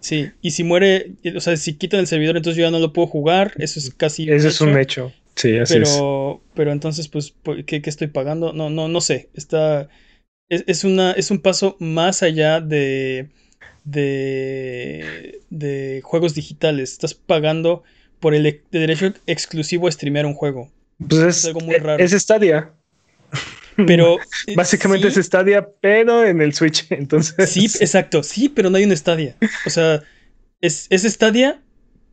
Sí, 0.01 0.31
y 0.43 0.53
si 0.53 0.65
muere, 0.65 1.13
eh, 1.23 1.37
o 1.37 1.41
sea, 1.41 1.57
si 1.57 1.75
quitan 1.75 2.01
el 2.01 2.07
servidor, 2.07 2.37
entonces 2.37 2.57
yo 2.59 2.65
ya 2.67 2.71
no 2.71 2.79
lo 2.79 2.93
puedo 2.93 3.09
jugar. 3.09 3.53
Eso 3.59 3.79
es 3.81 3.93
casi. 3.95 4.31
Ese 4.31 4.49
es 4.49 4.61
un 4.61 4.79
hecho. 4.79 5.13
Sí, 5.35 5.57
así 5.57 5.75
es. 5.79 5.89
pero, 5.89 6.43
pero 6.55 6.73
entonces, 6.73 7.09
pues, 7.09 7.31
¿por 7.31 7.65
¿qué, 7.65 7.83
qué 7.83 7.91
estoy 7.91 8.09
pagando? 8.09 8.53
No, 8.53 8.71
no, 8.71 8.89
no 8.89 9.01
sé. 9.01 9.29
Está. 9.35 9.89
Es, 10.49 10.65
es 10.67 10.85
una, 10.85 11.13
es 11.13 11.31
un 11.31 11.41
paso 11.41 11.77
más 11.79 12.23
allá 12.23 12.61
de, 12.61 13.29
de, 13.85 15.41
de 15.51 16.01
juegos 16.05 16.35
digitales. 16.35 16.93
Estás 16.93 17.15
pagando 17.15 17.83
por 18.21 18.35
el 18.35 18.47
e- 18.47 18.63
derecho 18.71 19.13
exclusivo 19.27 19.89
a 19.89 19.93
streamear 19.93 20.27
un 20.27 20.35
juego. 20.35 20.71
Pues 20.99 21.21
es, 21.23 21.39
es 21.39 21.45
algo 21.47 21.61
muy 21.61 21.77
raro. 21.77 22.03
es 22.03 22.13
Stadia. 22.13 22.73
Pero. 23.87 24.19
eh, 24.47 24.55
Básicamente 24.57 25.11
sí, 25.11 25.21
es 25.21 25.27
Stadia, 25.27 25.69
pero 25.81 26.25
en 26.25 26.41
el 26.41 26.53
Switch. 26.55 26.87
Entonces. 26.91 27.51
Sí, 27.51 27.67
exacto. 27.67 28.23
Sí, 28.23 28.49
pero 28.49 28.71
no 28.71 28.77
hay 28.77 28.85
un 28.85 28.97
Stadia. 28.97 29.37
O 29.67 29.71
sea, 29.71 30.03
es, 30.61 30.87
es 30.91 31.03
Stadia, 31.05 31.62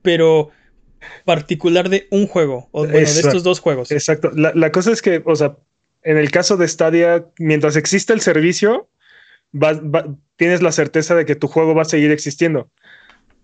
pero 0.01 0.51
particular 1.23 1.89
de 1.89 2.07
un 2.11 2.27
juego. 2.27 2.69
O 2.71 2.81
bueno, 2.81 2.93
de 2.93 3.03
estos 3.03 3.43
dos 3.43 3.59
juegos. 3.59 3.91
Exacto. 3.91 4.31
La, 4.33 4.51
la 4.55 4.71
cosa 4.71 4.91
es 4.91 5.01
que, 5.01 5.21
o 5.25 5.35
sea, 5.35 5.57
en 6.03 6.17
el 6.17 6.31
caso 6.31 6.57
de 6.57 6.67
Stadia, 6.67 7.25
mientras 7.39 7.75
exista 7.75 8.13
el 8.13 8.21
servicio, 8.21 8.89
va- 9.53 9.73
va- 9.73 10.15
tienes 10.35 10.61
la 10.61 10.71
certeza 10.71 11.15
de 11.15 11.25
que 11.25 11.35
tu 11.35 11.47
juego 11.47 11.73
va 11.75 11.83
a 11.83 11.85
seguir 11.85 12.11
existiendo. 12.11 12.69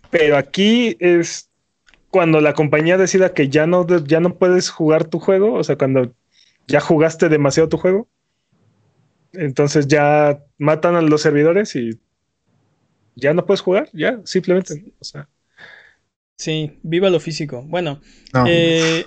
Pero 0.10 0.38
aquí 0.38 0.98
es 1.00 1.50
cuando 2.10 2.42
la 2.42 2.54
compañía 2.54 2.98
decida 2.98 3.34
que 3.34 3.48
ya 3.50 3.66
no, 3.68 3.86
ya 4.06 4.20
no 4.20 4.38
puedes 4.38 4.70
jugar 4.70 5.06
tu 5.06 5.20
juego, 5.20 5.54
o 5.54 5.64
sea, 5.64 5.78
cuando 5.78 6.14
ya 6.72 6.80
jugaste 6.80 7.30
demasiado 7.30 7.70
tu 7.70 7.78
juego, 7.78 8.08
entonces 9.34 9.88
ya 9.88 10.44
matan 10.58 10.96
a 10.96 11.02
los 11.02 11.22
servidores 11.22 11.76
y 11.76 12.00
ya 13.16 13.34
no 13.34 13.46
puedes 13.46 13.62
jugar, 13.62 13.90
ya, 13.94 14.22
simplemente. 14.26 14.94
O 15.00 15.04
sea, 15.04 15.28
Sí, 16.38 16.80
viva 16.82 17.10
lo 17.12 17.20
físico. 17.20 17.64
Bueno, 17.68 18.02
No. 18.34 18.46
Eh, 18.48 19.06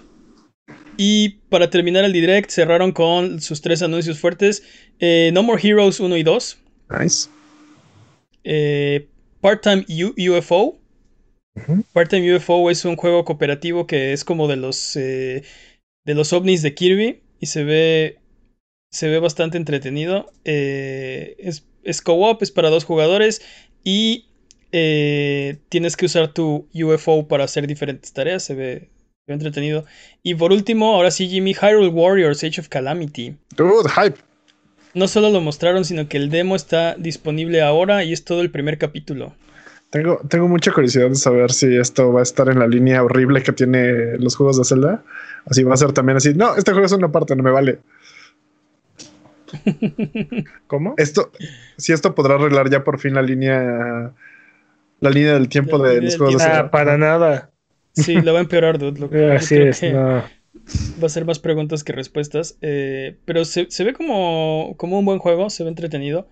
y 0.97 1.41
para 1.51 1.69
terminar 1.69 2.05
el 2.05 2.13
direct, 2.13 2.51
cerraron 2.51 2.93
con 2.93 3.41
sus 3.41 3.61
tres 3.61 3.83
anuncios 3.83 4.21
fuertes: 4.21 4.63
eh, 5.01 5.31
No 5.35 5.43
More 5.43 5.61
Heroes 5.61 5.99
1 5.99 6.17
y 6.17 6.23
2, 6.23 6.59
Nice. 6.91 7.29
eh, 8.45 9.09
Part-Time 9.41 9.85
UFO. 9.89 10.79
Part-Time 11.93 12.37
UFO 12.37 12.71
es 12.71 12.85
un 12.85 12.95
juego 12.95 13.25
cooperativo 13.25 13.87
que 13.89 14.13
es 14.13 14.25
como 14.25 14.47
de 14.47 14.57
los, 14.57 14.95
eh, 14.95 15.43
de 16.05 16.15
los 16.15 16.33
ovnis 16.33 16.63
de 16.63 16.75
Kirby 16.75 17.24
y 17.45 17.47
se 17.47 17.63
ve, 17.63 18.21
se 18.91 19.07
ve 19.09 19.19
bastante 19.19 19.59
entretenido. 19.59 20.33
Eh, 20.47 21.37
es, 21.39 21.67
es 21.83 22.01
co-op, 22.01 22.43
es 22.43 22.51
para 22.51 22.71
dos 22.71 22.85
jugadores 22.85 23.43
y 23.85 24.29
eh, 24.73 25.59
tienes 25.69 25.95
que 25.99 26.07
usar 26.07 26.33
tu 26.33 26.67
UFO 26.73 27.29
para 27.29 27.45
hacer 27.45 27.67
diferentes 27.67 28.15
tareas. 28.15 28.45
Se 28.45 28.55
ve, 28.55 28.79
se 28.81 29.25
ve 29.27 29.35
entretenido. 29.35 29.85
Y 30.23 30.37
por 30.37 30.53
último, 30.53 30.95
ahora 30.95 31.11
sí, 31.11 31.29
Jimmy, 31.29 31.53
Hyrule 31.53 31.89
Warriors 31.89 32.43
Age 32.43 32.63
of 32.63 32.69
Calamity. 32.69 33.37
Dude, 33.55 33.91
hype. 33.91 34.17
No 34.95 35.07
solo 35.07 35.29
lo 35.29 35.43
mostraron, 35.43 35.85
sino 35.85 36.09
que 36.09 36.17
el 36.17 36.31
demo 36.31 36.57
está 36.57 36.95
disponible 36.95 37.61
ahora 37.61 38.05
y 38.05 38.15
es 38.15 38.25
todo 38.25 38.41
el 38.41 38.51
primer 38.51 38.79
capítulo. 38.79 39.35
Tengo, 39.95 40.21
tengo 40.29 40.49
mucha 40.49 40.73
curiosidad 40.73 41.09
de 41.09 41.15
saber 41.15 41.53
si 41.53 41.77
esto 41.77 42.13
va 42.13 42.19
a 42.19 42.23
estar 42.25 42.49
en 42.49 42.59
la 42.59 42.67
línea 42.67 43.01
horrible 43.05 43.45
que 43.45 43.53
tiene 43.53 44.19
los 44.19 44.35
juegos 44.35 44.59
de 44.59 44.65
Zelda. 44.65 45.05
Así 45.47 45.63
va 45.63 45.75
a 45.75 45.77
ser 45.77 45.93
también 45.93 46.17
así. 46.17 46.35
No, 46.35 46.57
este 46.57 46.73
juego 46.73 46.85
es 46.87 46.91
una 46.91 47.13
parte, 47.13 47.37
no 47.37 47.45
me 47.45 47.53
vale. 47.53 47.79
¿cómo? 50.67 50.95
Esto, 50.97 51.31
si 51.77 51.93
esto 51.93 52.13
podrá 52.17 52.35
arreglar 52.35 52.69
ya 52.71 52.83
por 52.83 52.99
fin 52.99 53.15
la 53.15 53.23
línea, 53.23 54.13
la 54.99 55.11
línea 55.11 55.35
del 55.35 55.49
tiempo 55.49 55.79
La 55.79 55.91
de 55.91 56.03
los 56.03 56.17
juegos 56.17 56.39
de. 56.39 56.41
Zelda. 56.45 56.59
Ah, 56.59 56.71
para 56.73 56.99
nada. 56.99 57.53
Sí, 57.93 58.21
lo 58.21 58.33
va 58.33 58.41
a 58.41 58.43
empeorar, 58.43 58.81
dude. 58.81 58.99
Lo- 58.99 59.11
yo 59.13 59.33
Así 59.33 59.55
es, 59.57 59.79
que- 59.79 59.93
no. 59.93 60.25
Va 61.01 61.07
a 61.07 61.09
ser 61.09 61.25
más 61.25 61.39
preguntas 61.39 61.85
que 61.85 61.93
respuestas. 61.93 62.59
eh, 62.63 63.17
pero 63.27 63.45
se, 63.45 63.67
se 63.71 63.85
ve 63.85 63.93
como, 63.93 64.75
como 64.77 64.99
un 64.99 65.05
buen 65.05 65.21
juego, 65.21 65.51
se 65.51 65.63
ve 65.63 65.69
entretenido. 65.69 66.27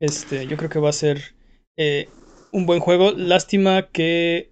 Este, 0.00 0.46
yo 0.46 0.56
creo 0.56 0.70
que 0.70 0.78
va 0.78 0.90
a 0.90 0.92
ser 0.92 1.34
eh, 1.76 2.08
un 2.52 2.66
buen 2.66 2.80
juego. 2.80 3.12
Lástima 3.12 3.88
que 3.90 4.50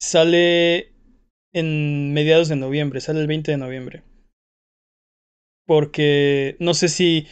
sale 0.00 0.92
en 1.52 2.12
mediados 2.12 2.48
de 2.48 2.56
noviembre, 2.56 3.00
sale 3.00 3.20
el 3.20 3.26
20 3.26 3.50
de 3.50 3.58
noviembre. 3.58 4.02
Porque 5.66 6.56
no 6.60 6.74
sé 6.74 6.88
si. 6.88 7.26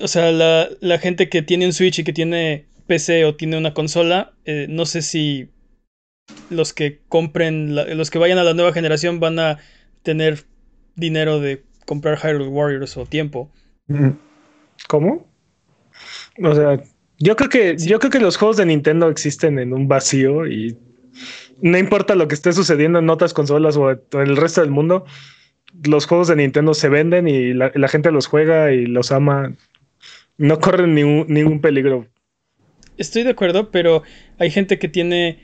O 0.00 0.08
sea, 0.08 0.32
la, 0.32 0.68
la 0.80 0.98
gente 0.98 1.28
que 1.28 1.42
tiene 1.42 1.66
un 1.66 1.72
Switch 1.72 1.98
y 1.98 2.04
que 2.04 2.12
tiene 2.12 2.66
PC 2.86 3.24
o 3.24 3.34
tiene 3.34 3.58
una 3.58 3.74
consola, 3.74 4.32
eh, 4.44 4.66
no 4.70 4.86
sé 4.86 5.02
si 5.02 5.50
los 6.50 6.72
que 6.72 7.00
compren, 7.08 7.74
los 7.74 8.10
que 8.10 8.18
vayan 8.18 8.38
a 8.38 8.44
la 8.44 8.54
nueva 8.54 8.72
generación 8.72 9.20
van 9.20 9.38
a 9.38 9.58
tener 10.02 10.44
dinero 10.94 11.40
de 11.40 11.64
comprar 11.84 12.18
Hyrule 12.18 12.48
Warriors 12.48 12.96
o 12.96 13.06
tiempo. 13.06 13.50
Mm. 13.88 14.10
¿Cómo? 14.88 15.26
O 16.42 16.54
sea, 16.54 16.82
yo 17.18 17.36
creo 17.36 17.48
que 17.48 17.76
yo 17.78 17.98
creo 17.98 18.10
que 18.10 18.20
los 18.20 18.36
juegos 18.36 18.56
de 18.56 18.66
Nintendo 18.66 19.08
existen 19.08 19.58
en 19.58 19.72
un 19.72 19.88
vacío 19.88 20.46
y 20.46 20.76
no 21.60 21.78
importa 21.78 22.14
lo 22.14 22.28
que 22.28 22.34
esté 22.34 22.52
sucediendo 22.52 22.98
en 22.98 23.08
otras 23.08 23.32
consolas 23.32 23.76
o 23.76 23.90
en 23.90 24.00
el 24.12 24.36
resto 24.36 24.60
del 24.60 24.70
mundo, 24.70 25.06
los 25.84 26.06
juegos 26.06 26.28
de 26.28 26.36
Nintendo 26.36 26.74
se 26.74 26.88
venden 26.88 27.28
y 27.28 27.52
la, 27.54 27.72
la 27.74 27.88
gente 27.88 28.10
los 28.10 28.26
juega 28.26 28.72
y 28.72 28.86
los 28.86 29.12
ama. 29.12 29.54
No 30.38 30.60
corren 30.60 30.94
ningún, 30.94 31.26
ningún 31.28 31.60
peligro. 31.60 32.06
Estoy 32.98 33.22
de 33.22 33.30
acuerdo, 33.30 33.70
pero 33.70 34.02
hay 34.38 34.50
gente 34.50 34.78
que 34.78 34.88
tiene, 34.88 35.38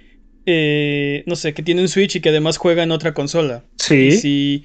eh, 0.46 1.22
no 1.26 1.37
sé, 1.37 1.54
que 1.54 1.62
tiene 1.62 1.80
un 1.80 1.88
Switch 1.88 2.16
y 2.16 2.20
que 2.20 2.28
además 2.28 2.58
juega 2.58 2.82
en 2.82 2.90
otra 2.90 3.14
consola. 3.14 3.64
Sí. 3.76 4.08
Y 4.08 4.12
si, 4.12 4.64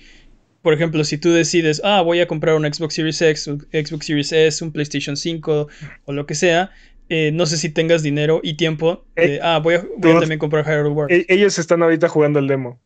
por 0.62 0.74
ejemplo, 0.74 1.04
si 1.04 1.18
tú 1.18 1.32
decides, 1.32 1.82
ah, 1.84 2.02
voy 2.02 2.20
a 2.20 2.28
comprar 2.28 2.56
un 2.56 2.72
Xbox 2.72 2.96
Series 2.96 3.22
X, 3.22 3.48
un 3.48 3.68
Xbox 3.72 4.06
Series 4.06 4.32
S, 4.32 4.64
un 4.64 4.72
PlayStation 4.72 5.16
5 5.16 5.68
o 6.06 6.14
lo 6.14 6.26
que 6.26 6.36
sea, 6.36 6.72
eh, 7.10 7.32
no 7.34 7.46
sé 7.46 7.58
si 7.58 7.70
tengas 7.70 8.04
dinero 8.04 8.40
y 8.44 8.56
tiempo. 8.58 9.06
de, 9.16 9.36
Eh, 9.36 9.40
ah, 9.42 9.60
voy 9.64 9.76
a, 9.76 9.86
voy 9.98 10.12
a 10.12 10.14
no- 10.16 10.20
también 10.20 10.40
comprar 10.40 10.66
Hyrule 10.66 10.90
Warriors. 10.90 11.26
E- 11.30 11.34
ellos 11.34 11.58
están 11.60 11.82
ahorita 11.84 12.08
jugando 12.10 12.40
el 12.40 12.48
demo. 12.48 12.80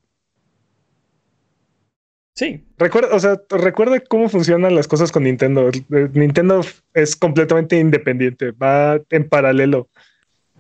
sí, 2.36 2.64
Recuerda, 2.78 3.16
o 3.16 3.20
sea, 3.20 3.40
recuerda 3.50 4.00
cómo 4.00 4.28
funcionan 4.30 4.74
las 4.76 4.88
cosas 4.88 5.12
con 5.12 5.24
Nintendo. 5.24 5.70
Nintendo 6.14 6.62
es 6.94 7.16
completamente 7.16 7.78
independiente, 7.78 8.52
va 8.52 9.00
en 9.10 9.28
paralelo. 9.30 9.90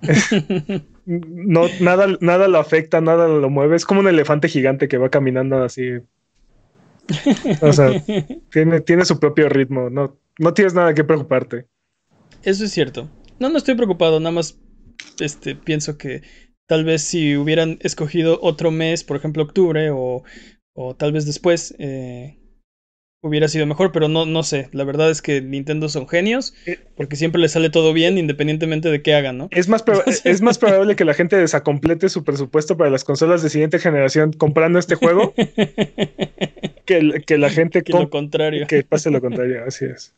No, 1.03 1.67
nada, 1.81 2.05
nada 2.21 2.47
lo 2.47 2.59
afecta, 2.59 3.01
nada 3.01 3.27
lo 3.27 3.49
mueve. 3.49 3.75
Es 3.75 3.85
como 3.85 4.01
un 4.01 4.07
elefante 4.07 4.47
gigante 4.47 4.87
que 4.87 4.97
va 4.99 5.09
caminando 5.09 5.61
así. 5.63 5.93
O 7.59 7.73
sea, 7.73 7.99
tiene, 8.51 8.81
tiene 8.81 9.03
su 9.03 9.19
propio 9.19 9.49
ritmo. 9.49 9.89
No, 9.89 10.15
no 10.37 10.53
tienes 10.53 10.75
nada 10.75 10.93
que 10.93 11.03
preocuparte. 11.03 11.65
Eso 12.43 12.65
es 12.65 12.71
cierto. 12.71 13.09
No, 13.41 13.49
no 13.49 13.57
estoy 13.57 13.73
preocupado, 13.73 14.19
nada 14.19 14.31
más 14.31 14.59
este, 15.19 15.55
pienso 15.55 15.97
que 15.97 16.21
tal 16.67 16.85
vez 16.85 17.01
si 17.01 17.35
hubieran 17.35 17.79
escogido 17.81 18.37
otro 18.43 18.69
mes, 18.69 19.03
por 19.03 19.17
ejemplo 19.17 19.41
octubre, 19.41 19.89
o, 19.89 20.23
o 20.75 20.95
tal 20.95 21.11
vez 21.11 21.25
después, 21.25 21.73
eh, 21.79 22.37
hubiera 23.23 23.47
sido 23.47 23.65
mejor, 23.65 23.91
pero 23.91 24.07
no, 24.07 24.27
no 24.27 24.43
sé. 24.43 24.69
La 24.73 24.83
verdad 24.83 25.09
es 25.09 25.23
que 25.23 25.41
Nintendo 25.41 25.89
son 25.89 26.07
genios, 26.07 26.53
Eh, 26.67 26.77
porque 26.95 27.15
siempre 27.15 27.41
les 27.41 27.51
sale 27.53 27.71
todo 27.71 27.93
bien, 27.93 28.19
independientemente 28.19 28.91
de 28.91 29.01
qué 29.01 29.15
hagan, 29.15 29.39
¿no? 29.39 29.47
Es 29.49 29.67
más, 29.67 29.83
es 30.23 30.41
más 30.43 30.59
probable 30.59 30.95
que 30.95 31.03
la 31.03 31.15
gente 31.15 31.35
desacomplete 31.35 32.09
su 32.09 32.23
presupuesto 32.23 32.77
para 32.77 32.91
las 32.91 33.03
consolas 33.03 33.41
de 33.41 33.49
siguiente 33.49 33.79
generación 33.79 34.33
comprando 34.33 34.77
este 34.77 34.93
juego 34.93 35.33
que, 36.85 37.23
que 37.25 37.37
la 37.39 37.49
gente 37.49 37.81
que 37.81 37.93
lo 37.93 38.11
contrario. 38.11 38.67
que 38.67 38.83
pase 38.83 39.09
lo 39.09 39.19
contrario. 39.19 39.63
Así 39.65 39.85
es. 39.85 40.13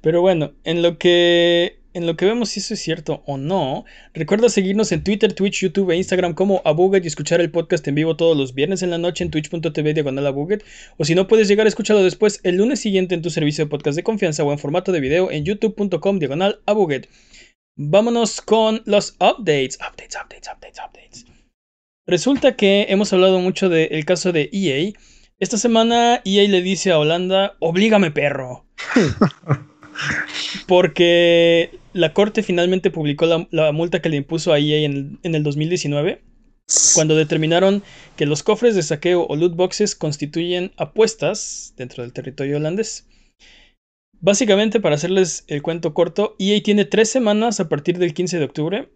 Pero 0.00 0.22
bueno, 0.22 0.54
en 0.64 0.82
lo 0.82 0.96
que 0.96 1.79
en 1.92 2.06
lo 2.06 2.16
que 2.16 2.24
vemos 2.24 2.50
si 2.50 2.60
eso 2.60 2.74
es 2.74 2.80
cierto 2.80 3.22
o 3.26 3.36
no, 3.36 3.84
recuerda 4.14 4.48
seguirnos 4.48 4.92
en 4.92 5.02
Twitter, 5.02 5.32
Twitch, 5.32 5.62
YouTube 5.62 5.90
e 5.90 5.96
Instagram 5.96 6.34
como 6.34 6.62
Abuget 6.64 7.04
y 7.04 7.08
escuchar 7.08 7.40
el 7.40 7.50
podcast 7.50 7.86
en 7.88 7.96
vivo 7.96 8.16
todos 8.16 8.36
los 8.36 8.54
viernes 8.54 8.82
en 8.82 8.90
la 8.90 8.98
noche 8.98 9.24
en 9.24 9.30
twitch.tv 9.30 9.94
diagonal 9.94 10.26
Abuget. 10.26 10.64
O 10.98 11.04
si 11.04 11.14
no 11.14 11.26
puedes 11.26 11.48
llegar, 11.48 11.66
escúchalo 11.66 12.02
después 12.02 12.40
el 12.44 12.56
lunes 12.56 12.80
siguiente 12.80 13.14
en 13.14 13.22
tu 13.22 13.30
servicio 13.30 13.64
de 13.64 13.70
podcast 13.70 13.96
de 13.96 14.04
confianza 14.04 14.44
o 14.44 14.52
en 14.52 14.58
formato 14.58 14.92
de 14.92 15.00
video 15.00 15.30
en 15.30 15.44
youtube.com 15.44 16.18
diagonal 16.18 16.60
Abuget. 16.66 17.08
Vámonos 17.76 18.40
con 18.40 18.82
los 18.84 19.12
updates, 19.20 19.78
updates, 19.80 20.16
updates, 20.16 20.48
updates, 20.52 20.80
updates. 20.86 21.26
Resulta 22.06 22.56
que 22.56 22.86
hemos 22.88 23.12
hablado 23.12 23.40
mucho 23.40 23.68
del 23.68 24.04
caso 24.04 24.32
de 24.32 24.50
EA. 24.52 24.92
Esta 25.38 25.56
semana 25.56 26.20
EA 26.24 26.48
le 26.48 26.60
dice 26.60 26.90
a 26.90 26.98
Holanda, 26.98 27.56
oblígame 27.60 28.10
perro. 28.10 28.66
Porque 30.66 31.79
la 31.92 32.12
corte 32.12 32.42
finalmente 32.42 32.90
publicó 32.90 33.26
la, 33.26 33.72
multa 33.72 34.00
que 34.00 34.08
le 34.08 34.16
impuso 34.16 34.52
a 34.52 34.58
EA 34.58 34.84
en, 34.84 35.18
en 35.22 35.34
el 35.34 35.42
2019, 35.42 36.22
cuando 36.94 37.16
determinaron 37.16 37.82
que 38.16 38.26
los 38.26 38.42
cofres 38.42 38.74
de 38.74 38.82
saqueo 38.82 39.26
o 39.26 39.36
loot 39.36 39.56
boxes 39.56 39.94
constituyen 39.94 40.72
apuestas 40.76 41.74
dentro 41.76 42.02
del 42.02 42.12
territorio 42.12 42.56
holandés. 42.56 43.08
Básicamente, 44.20 44.80
para 44.80 44.96
hacerles 44.96 45.44
el 45.48 45.62
cuento 45.62 45.94
corto, 45.94 46.36
EA 46.38 46.62
tiene 46.62 46.84
tres 46.84 47.08
semanas 47.08 47.58
a 47.58 47.68
partir 47.68 47.98
del 47.98 48.14
15 48.14 48.38
de 48.38 48.44
octubre 48.44 48.88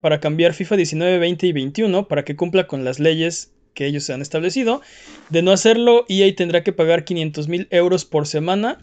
para 0.00 0.20
cambiar 0.20 0.54
FIFA 0.54 0.76
19, 0.76 1.18
20 1.18 1.46
y 1.46 1.52
21 1.52 2.08
para 2.08 2.24
que 2.24 2.36
cumpla 2.36 2.66
con 2.66 2.84
las 2.84 3.00
leyes 3.00 3.52
que 3.74 3.86
ellos 3.86 4.04
se 4.04 4.12
han 4.12 4.22
establecido. 4.22 4.80
De 5.28 5.42
no 5.42 5.50
hacerlo, 5.50 6.06
EA 6.08 6.34
tendrá 6.34 6.62
que 6.62 6.72
pagar 6.72 7.04
500 7.04 7.48
mil 7.48 7.68
euros 7.70 8.04
por 8.04 8.26
semana 8.26 8.78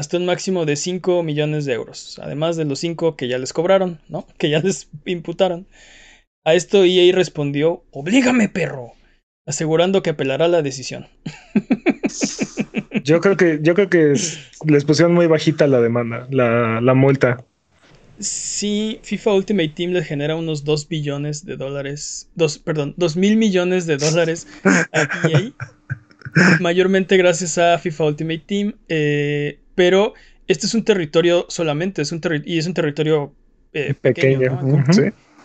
hasta 0.00 0.16
un 0.16 0.24
máximo 0.24 0.64
de 0.64 0.76
5 0.76 1.22
millones 1.22 1.66
de 1.66 1.74
euros, 1.74 2.18
además 2.22 2.56
de 2.56 2.64
los 2.64 2.78
5 2.78 3.16
que 3.16 3.28
ya 3.28 3.36
les 3.38 3.52
cobraron, 3.52 4.00
¿no? 4.08 4.26
Que 4.38 4.48
ya 4.48 4.60
les 4.60 4.88
imputaron. 5.04 5.66
A 6.44 6.54
esto 6.54 6.84
EA 6.84 7.14
respondió, 7.14 7.84
oblígame 7.90 8.48
perro, 8.48 8.94
asegurando 9.46 10.02
que 10.02 10.10
apelará 10.10 10.48
la 10.48 10.62
decisión. 10.62 11.06
Yo 13.04 13.20
creo 13.20 13.36
que, 13.36 13.58
yo 13.62 13.74
creo 13.74 13.90
que 13.90 14.12
es- 14.12 14.38
les 14.66 14.86
pusieron 14.86 15.12
muy 15.14 15.26
bajita 15.26 15.66
la 15.66 15.80
demanda, 15.82 16.26
la, 16.30 16.80
la 16.80 16.94
multa. 16.94 17.44
Sí, 18.18 19.00
FIFA 19.02 19.34
Ultimate 19.34 19.68
Team 19.70 19.92
les 19.92 20.06
genera 20.06 20.34
unos 20.36 20.64
2 20.64 20.88
billones 20.88 21.44
de 21.44 21.56
dólares, 21.56 22.30
dos, 22.34 22.58
perdón, 22.58 22.94
2 22.96 23.16
mil 23.16 23.36
millones 23.36 23.86
de 23.86 23.96
dólares 23.98 24.46
a 24.64 25.28
EA, 25.28 25.52
mayormente 26.60 27.16
gracias 27.18 27.58
a 27.58 27.78
FIFA 27.78 28.04
Ultimate 28.06 28.42
Team, 28.46 28.74
eh, 28.88 29.58
pero 29.80 30.12
este 30.46 30.66
es 30.66 30.74
un 30.74 30.84
territorio 30.84 31.46
solamente, 31.48 32.02
es 32.02 32.12
un 32.12 32.20
terri- 32.20 32.42
y 32.44 32.58
es 32.58 32.66
un 32.66 32.74
territorio 32.74 33.34
eh, 33.72 33.94
pequeño, 33.94 34.42
Pequeño, 34.42 34.50
¿no? 34.50 34.60
ujú. 34.60 34.92
Sí. 34.92 35.02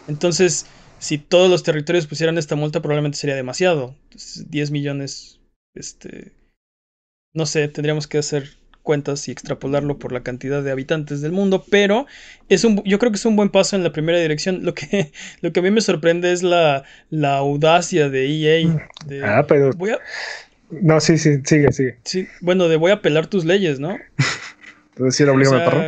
Entonces, 0.07 0.67
si 0.99 1.17
todos 1.19 1.49
los 1.49 1.63
territorios 1.63 2.05
pusieran 2.05 2.37
esta 2.37 2.57
multa, 2.57 2.81
probablemente 2.81 3.17
sería 3.17 3.35
demasiado. 3.37 3.95
Entonces, 4.09 4.51
10 4.51 4.71
millones, 4.71 5.39
este, 5.73 6.33
no 7.33 7.45
sé, 7.45 7.67
tendríamos 7.67 8.07
que 8.07 8.17
hacer 8.17 8.49
cuentas 8.81 9.27
y 9.27 9.31
extrapolarlo 9.31 9.97
por 9.99 10.11
la 10.11 10.21
cantidad 10.23 10.61
de 10.63 10.71
habitantes 10.71 11.21
del 11.21 11.31
mundo, 11.31 11.65
pero 11.69 12.05
es 12.49 12.63
un, 12.63 12.83
yo 12.83 12.99
creo 12.99 13.11
que 13.11 13.17
es 13.17 13.25
un 13.25 13.35
buen 13.35 13.49
paso 13.49 13.75
en 13.75 13.83
la 13.83 13.91
primera 13.91 14.19
dirección. 14.19 14.63
Lo 14.63 14.73
que, 14.73 15.11
lo 15.41 15.53
que 15.53 15.59
a 15.59 15.63
mí 15.63 15.71
me 15.71 15.81
sorprende 15.81 16.31
es 16.31 16.43
la, 16.43 16.83
la 17.09 17.37
audacia 17.37 18.09
de 18.09 18.27
EA. 18.27 18.81
De, 19.07 19.37
Ah, 19.37 19.43
pero 19.47 19.71
voy 19.71 19.91
a, 19.91 19.99
no, 20.69 20.99
sí, 20.99 21.17
sí, 21.17 21.37
sigue, 21.45 21.71
sigue. 21.71 21.97
sí, 22.03 22.27
bueno, 22.41 22.67
de 22.67 22.77
voy 22.77 22.91
a 22.91 22.95
apelar 22.95 23.27
tus 23.27 23.45
leyes, 23.45 23.79
¿no? 23.79 23.97
Entonces, 24.95 25.15
sí, 25.15 25.23
oblígame, 25.23 25.59
perro. 25.61 25.81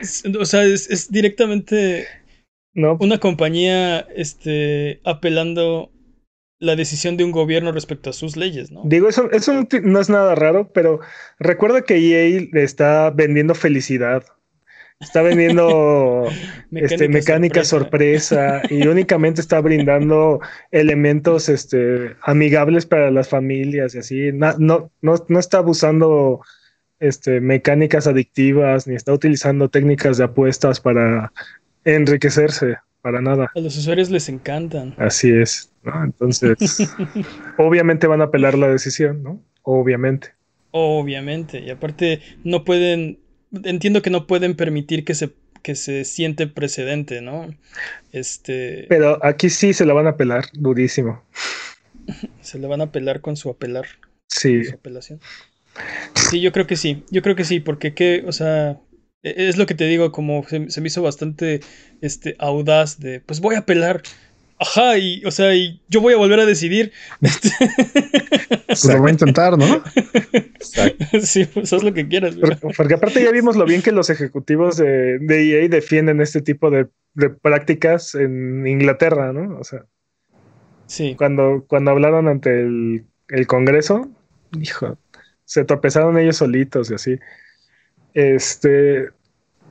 es- 0.00 0.24
o 0.38 0.44
sea, 0.44 0.64
es, 0.64 0.90
es 0.90 1.10
directamente 1.10 2.06
No, 2.74 2.96
una 3.00 3.18
compañía 3.18 4.00
este, 4.14 5.00
apelando 5.04 5.90
la 6.58 6.76
decisión 6.76 7.16
de 7.16 7.24
un 7.24 7.32
gobierno 7.32 7.72
respecto 7.72 8.10
a 8.10 8.12
sus 8.14 8.36
leyes, 8.36 8.70
¿no? 8.70 8.82
digo, 8.84 9.08
eso, 9.08 9.30
eso 9.30 9.66
no 9.82 10.00
es 10.00 10.08
nada 10.08 10.34
raro, 10.34 10.70
pero 10.72 11.00
recuerda 11.38 11.82
que 11.82 11.96
EA 11.96 12.48
le 12.52 12.62
está 12.62 13.10
vendiendo 13.10 13.54
felicidad. 13.54 14.24
Está 15.00 15.20
vendiendo 15.22 16.24
este, 16.72 17.08
mecánica 17.08 17.64
sorpresa, 17.64 18.62
y 18.70 18.86
únicamente 18.86 19.40
está 19.40 19.60
brindando 19.60 20.40
elementos 20.70 21.48
este, 21.48 22.16
amigables 22.22 22.86
para 22.86 23.10
las 23.10 23.28
familias 23.28 23.94
y 23.94 23.98
así. 23.98 24.32
Na- 24.32 24.56
no, 24.58 24.90
no, 25.02 25.14
no 25.28 25.38
está 25.38 25.58
abusando 25.58 26.40
este, 26.98 27.40
mecánicas 27.40 28.06
adictivas 28.06 28.86
ni 28.86 28.94
está 28.94 29.12
utilizando 29.12 29.68
técnicas 29.68 30.16
de 30.16 30.24
apuestas 30.24 30.80
para 30.80 31.32
enriquecerse, 31.84 32.78
para 33.02 33.20
nada. 33.20 33.50
A 33.54 33.60
los 33.60 33.76
usuarios 33.76 34.10
les 34.10 34.28
encantan. 34.28 34.94
Así 34.96 35.30
es. 35.30 35.70
¿no? 35.84 36.04
Entonces, 36.04 36.56
obviamente 37.58 38.06
van 38.06 38.22
a 38.22 38.24
apelar 38.24 38.56
la 38.56 38.68
decisión, 38.68 39.22
¿no? 39.22 39.42
Obviamente. 39.62 40.34
Obviamente. 40.70 41.60
Y 41.60 41.70
aparte, 41.70 42.20
no 42.44 42.64
pueden. 42.64 43.18
Entiendo 43.64 44.02
que 44.02 44.10
no 44.10 44.26
pueden 44.26 44.54
permitir 44.56 45.04
que 45.04 45.14
se, 45.14 45.30
que 45.62 45.74
se 45.74 46.04
siente 46.04 46.46
precedente, 46.46 47.20
¿no? 47.20 47.48
Este. 48.12 48.86
Pero 48.88 49.24
aquí 49.24 49.50
sí 49.50 49.72
se 49.72 49.84
la 49.86 49.92
van 49.94 50.06
a 50.06 50.10
apelar 50.10 50.44
durísimo. 50.52 51.22
Se 52.40 52.58
le 52.60 52.68
van 52.68 52.80
a 52.80 52.84
apelar 52.84 53.20
con 53.20 53.36
su 53.36 53.50
apelar. 53.50 53.86
Sí. 54.28 54.56
con 54.58 54.64
su 54.64 54.74
apelación. 54.76 55.20
Sí, 56.30 56.40
yo 56.40 56.52
creo 56.52 56.66
que 56.66 56.76
sí. 56.76 57.02
Yo 57.10 57.20
creo 57.22 57.34
que 57.36 57.44
sí, 57.44 57.60
porque 57.60 57.94
qué, 57.94 58.24
o 58.26 58.32
sea. 58.32 58.78
e- 59.22 59.48
Es 59.48 59.56
lo 59.56 59.66
que 59.66 59.74
te 59.74 59.86
digo, 59.86 60.12
como 60.12 60.44
se, 60.48 60.70
se 60.70 60.80
me 60.80 60.86
hizo 60.86 61.02
bastante 61.02 61.60
este, 62.00 62.36
audaz 62.38 62.98
de, 63.00 63.20
pues 63.20 63.40
voy 63.40 63.56
a 63.56 63.60
apelar. 63.60 64.02
Ajá, 64.58 64.96
y, 64.98 65.22
o 65.24 65.30
sea, 65.30 65.54
y 65.54 65.80
yo 65.88 66.00
voy 66.00 66.14
a 66.14 66.16
volver 66.16 66.40
a 66.40 66.46
decidir. 66.46 66.92
Pues 67.20 68.84
lo 68.84 68.98
voy 68.98 69.08
a 69.08 69.12
intentar, 69.12 69.56
¿no? 69.58 69.66
sí, 71.22 71.44
pues 71.44 71.72
haz 71.72 71.82
lo 71.82 71.92
que 71.92 72.08
quieras. 72.08 72.36
Porque, 72.36 72.68
porque 72.76 72.94
aparte 72.94 73.22
ya 73.22 73.30
vimos 73.30 73.56
lo 73.56 73.64
bien 73.64 73.82
que 73.82 73.92
los 73.92 74.10
ejecutivos 74.10 74.76
de, 74.76 75.18
de 75.18 75.64
EA 75.64 75.68
defienden 75.68 76.20
este 76.20 76.40
tipo 76.40 76.70
de, 76.70 76.88
de 77.14 77.30
prácticas 77.30 78.14
en 78.14 78.66
Inglaterra, 78.66 79.32
¿no? 79.32 79.58
O 79.58 79.64
sea, 79.64 79.84
Sí, 80.86 81.14
cuando, 81.16 81.64
cuando 81.66 81.90
hablaron 81.90 82.28
ante 82.28 82.60
el, 82.60 83.04
el 83.28 83.46
Congreso, 83.46 84.08
hijo, 84.60 84.98
se 85.44 85.64
tropezaron 85.64 86.18
ellos 86.18 86.36
solitos 86.36 86.90
y 86.90 86.94
así. 86.94 87.18
Este, 88.14 89.10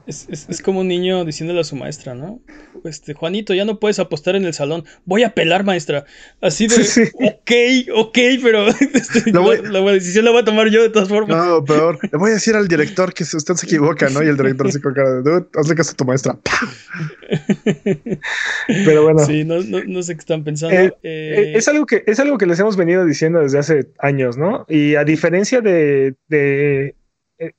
Es, 0.07 0.27
es, 0.29 0.47
es, 0.49 0.61
como 0.61 0.81
un 0.81 0.87
niño 0.87 1.25
diciéndole 1.25 1.61
a 1.61 1.63
su 1.63 1.75
maestra, 1.75 2.13
¿no? 2.13 2.39
Este, 2.83 3.15
Juanito, 3.15 3.55
ya 3.55 3.65
no 3.65 3.79
puedes 3.79 3.97
apostar 3.97 4.35
en 4.35 4.45
el 4.45 4.53
salón. 4.53 4.85
Voy 5.05 5.23
a 5.23 5.33
pelar, 5.33 5.63
maestra. 5.63 6.05
Así 6.41 6.67
de, 6.67 6.83
sí. 6.83 7.03
ok, 7.15 7.51
ok, 7.95 8.17
pero 8.43 8.67
este, 8.93 9.31
la, 9.31 9.41
la, 9.81 9.91
decisión 9.91 10.25
la 10.25 10.31
voy 10.31 10.41
a 10.41 10.45
tomar 10.45 10.69
yo 10.69 10.83
de 10.83 10.89
todas 10.89 11.09
formas. 11.09 11.35
No, 11.35 11.65
peor. 11.65 11.97
Le 12.03 12.17
voy 12.19 12.31
a 12.31 12.33
decir 12.35 12.55
al 12.55 12.67
director 12.67 13.13
que 13.13 13.23
usted 13.23 13.55
se 13.55 13.65
equivoca, 13.65 14.09
¿no? 14.09 14.21
Y 14.23 14.27
el 14.27 14.37
director 14.37 14.71
se 14.71 14.77
equivoca. 14.77 15.03
Dude, 15.21 15.47
hazle 15.55 15.73
caso 15.73 15.93
a 15.93 15.95
tu 15.95 16.05
maestra. 16.05 16.37
pero 18.67 19.03
bueno. 19.03 19.25
Sí, 19.25 19.43
no, 19.43 19.61
no, 19.63 19.83
no, 19.85 20.03
sé 20.03 20.13
qué 20.13 20.19
están 20.19 20.43
pensando. 20.43 20.75
Eh, 20.75 20.93
eh... 21.01 21.53
Es, 21.55 21.67
algo 21.67 21.87
que, 21.87 22.03
es 22.05 22.19
algo 22.19 22.37
que 22.37 22.45
les 22.45 22.59
hemos 22.59 22.77
venido 22.77 23.05
diciendo 23.05 23.39
desde 23.39 23.57
hace 23.57 23.87
años, 23.97 24.37
¿no? 24.37 24.65
Y 24.69 24.95
a 24.95 25.03
diferencia 25.03 25.61
de, 25.61 26.13
de 26.27 26.93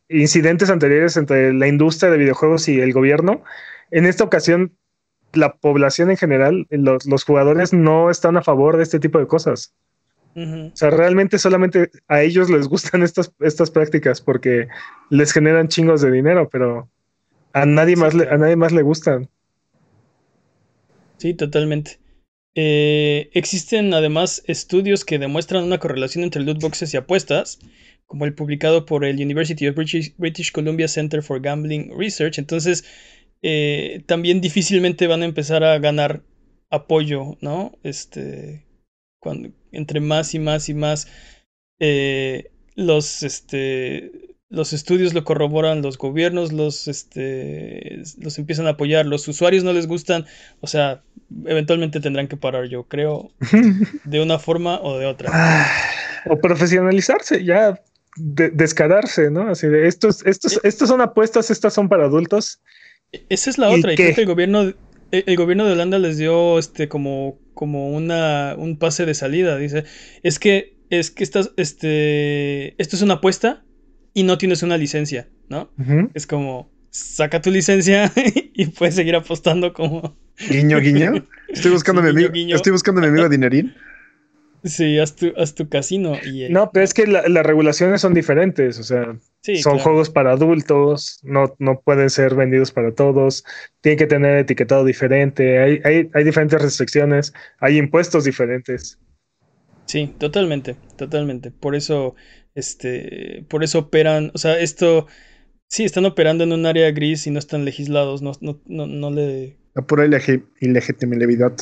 incidentes 0.09 0.70
anteriores 0.70 1.16
entre 1.16 1.53
la 1.53 1.68
industria 1.68 2.11
de 2.11 2.18
videojuegos 2.18 2.68
y 2.68 2.81
el 2.81 2.93
gobierno, 2.93 3.43
en 3.91 4.07
esta 4.07 4.24
ocasión 4.24 4.77
la 5.33 5.55
población 5.57 6.11
en 6.11 6.16
general, 6.16 6.66
los, 6.70 7.07
los 7.07 7.24
jugadores 7.24 7.72
no 7.72 8.11
están 8.11 8.37
a 8.37 8.43
favor 8.43 8.77
de 8.77 8.83
este 8.83 9.01
tipo 9.01 9.18
de 9.18 9.27
cosas. 9.27 9.74
Uh 10.35 10.41
-huh. 10.41 10.72
O 10.72 10.77
sea, 10.77 10.91
realmente 10.91 11.39
solamente 11.39 11.91
a 12.09 12.22
ellos 12.22 12.51
les 12.51 12.68
gustan 12.68 13.03
estas, 13.09 13.33
estas 13.41 13.70
prácticas 13.70 14.20
porque 14.20 14.68
les 15.11 15.33
generan 15.33 15.68
chingos 15.68 16.01
de 16.01 16.11
dinero, 16.11 16.49
pero 16.51 16.89
a 17.53 17.64
nadie, 17.64 17.97
más, 17.97 18.14
le, 18.14 18.29
a 18.29 18.37
nadie 18.37 18.57
más 18.57 18.72
le 18.72 18.83
gustan. 18.83 19.29
Sí, 21.16 21.33
totalmente. 21.35 21.99
Eh, 22.55 23.31
existen 23.33 23.93
además 23.95 24.43
estudios 24.47 25.05
que 25.05 25.18
demuestran 25.18 25.64
una 25.64 25.79
correlación 25.79 26.24
entre 26.24 26.43
loot 26.43 26.61
boxes 26.61 26.93
y 26.93 26.97
apuestas, 26.97 27.59
como 28.07 28.25
el 28.25 28.35
publicado 28.35 28.87
por 28.87 29.05
el 29.05 29.17
University 29.17 29.67
of 29.67 29.75
British, 29.75 30.15
British 30.17 30.53
Columbia 30.53 30.89
Center 30.89 31.23
for 31.23 31.41
Gambling 31.41 31.93
Research. 31.97 32.39
Entonces, 32.39 32.85
eh, 33.43 34.03
también 34.07 34.41
difícilmente 34.41 35.07
van 35.07 35.23
a 35.23 35.27
empezar 35.27 35.65
a 35.65 35.79
ganar 35.79 36.23
apoyo, 36.71 37.37
¿no? 37.41 37.79
Este, 37.83 38.65
cuando, 39.21 39.51
entre 39.73 40.01
más 40.01 40.35
y 40.35 40.39
más 40.39 40.69
y 40.69 40.75
más 40.75 41.09
eh, 41.81 42.51
los, 42.75 43.23
este, 43.23 44.37
los 44.49 44.73
estudios 44.73 45.13
lo 45.13 45.25
corroboran, 45.25 45.83
los 45.83 45.99
gobiernos 45.99 46.53
los, 46.53 46.89
este, 46.89 48.03
los 48.19 48.39
empiezan 48.39 48.67
a 48.67 48.71
apoyar, 48.71 49.07
los 49.07 49.27
usuarios 49.29 49.65
no 49.65 49.73
les 49.73 49.87
gustan, 49.87 50.27
o 50.61 50.67
sea, 50.67 51.03
eventualmente 51.45 52.01
tendrán 52.01 52.29
que 52.29 52.37
parar, 52.37 52.67
yo 52.69 52.85
creo, 52.85 53.33
de 54.05 54.21
una 54.21 54.39
forma 54.39 54.81
o 54.81 54.99
de 54.99 55.07
otra. 55.07 55.67
o 56.31 56.39
profesionalizarse, 56.41 57.45
ya 57.45 57.81
de 58.17 58.51
descararse, 58.51 59.31
¿no? 59.31 59.49
Así 59.49 59.67
de 59.67 59.87
estos, 59.87 60.25
estos, 60.27 60.61
estos 60.62 60.89
son 60.89 61.01
apuestas, 61.01 61.51
estas 61.51 61.75
son 61.75 61.89
para 61.89 62.05
adultos. 62.05 62.61
Esa 63.29 63.51
es 63.51 63.59
la 63.59 63.71
otra, 63.71 63.93
y 63.93 63.97
creo 63.97 64.14
que 64.14 64.21
el 64.23 64.27
gobierno, 64.27 64.75
el 65.11 65.37
gobierno 65.37 65.64
de 65.64 65.73
Holanda 65.73 65.99
les 65.99 66.19
dio 66.19 66.59
este 66.59 66.89
como, 66.89 67.39
como 67.55 67.91
una, 67.91 68.55
un 68.59 68.79
pase 68.79 69.07
de 69.07 69.14
salida. 69.14 69.57
Dice, 69.57 69.85
es 70.23 70.39
que, 70.39 70.77
es 70.91 71.11
que 71.11 71.25
estás, 71.25 71.53
este, 71.57 72.81
esto 72.81 72.97
es 72.97 73.03
una 73.03 73.14
apuesta 73.14 73.64
y 74.12 74.25
no 74.25 74.39
tienes 74.39 74.62
una 74.62 74.77
licencia, 74.77 75.29
¿no? 75.49 75.71
Uh 75.79 75.83
-huh. 75.83 76.11
Es 76.14 76.27
como, 76.27 76.71
saca 76.91 77.41
tu 77.41 77.51
licencia 77.51 78.12
y 78.55 78.67
puedes 78.67 78.95
seguir 78.95 79.14
apostando 79.17 79.73
como. 79.73 80.17
Guiño, 80.51 80.81
guiño. 80.81 81.27
Estoy 81.49 81.71
buscando 81.73 82.01
sí, 82.01 82.07
mi 82.07 82.11
amigo. 82.11 82.33
Guiño. 82.33 82.57
Estoy 82.57 82.73
buscando 82.73 83.01
a 83.01 83.05
mi 83.05 83.09
amigo 83.09 83.29
Dinerín. 83.31 83.75
Sí, 84.67 84.99
haz 84.99 85.14
tu, 85.14 85.33
haz 85.37 85.55
tu 85.55 85.69
casino. 85.69 86.14
Y 86.25 86.45
el... 86.45 86.53
No, 86.53 86.71
pero 86.73 86.85
es 86.85 86.93
que 86.93 87.07
la, 87.07 87.29
las 87.29 87.47
regulaciones 87.47 88.01
son 88.01 88.14
diferentes, 88.14 88.79
o 88.79 88.83
sea, 88.83 89.17
sí, 89.43 89.57
son 89.57 89.75
claro. 89.75 89.85
juegos 89.85 90.11
para 90.11 90.33
adultos, 90.33 91.21
no, 91.23 91.55
no 91.59 91.81
pueden 91.81 92.11
ser 92.11 92.35
vendidos 92.35 92.73
para 92.73 92.93
todos, 92.93 93.45
tiene 93.81 93.97
que 93.97 94.07
tener 94.07 94.39
etiquetado 94.39 94.85
diferente, 94.85 95.61
hay, 95.61 95.81
hay, 95.85 96.11
hay 96.12 96.25
diferentes 96.25 96.61
restricciones, 96.61 97.33
hay 97.61 97.79
impuestos 97.79 98.25
diferentes. 98.25 98.99
Sí, 99.87 100.12
totalmente, 100.19 100.75
totalmente. 100.97 101.53
Por 101.53 101.77
eso, 101.77 102.17
este, 102.57 103.45
por 103.49 103.62
eso 103.62 103.79
operan, 103.79 104.33
o 104.35 104.39
sea, 104.39 104.59
esto, 104.59 105.07
sí, 105.69 105.85
están 105.85 106.07
operando 106.07 106.43
en 106.43 106.53
un 106.53 106.67
área 106.67 106.91
gris 106.91 107.27
y 107.29 107.31
no 107.31 107.39
están 107.39 107.64
legislados, 107.64 108.21
no, 108.21 108.33
no, 108.41 108.61
no, 108.67 108.87
no 108.87 109.11
le... 109.12 109.57
La 109.75 109.83
pura 109.83 110.07
ilegitimidad. 110.07 111.53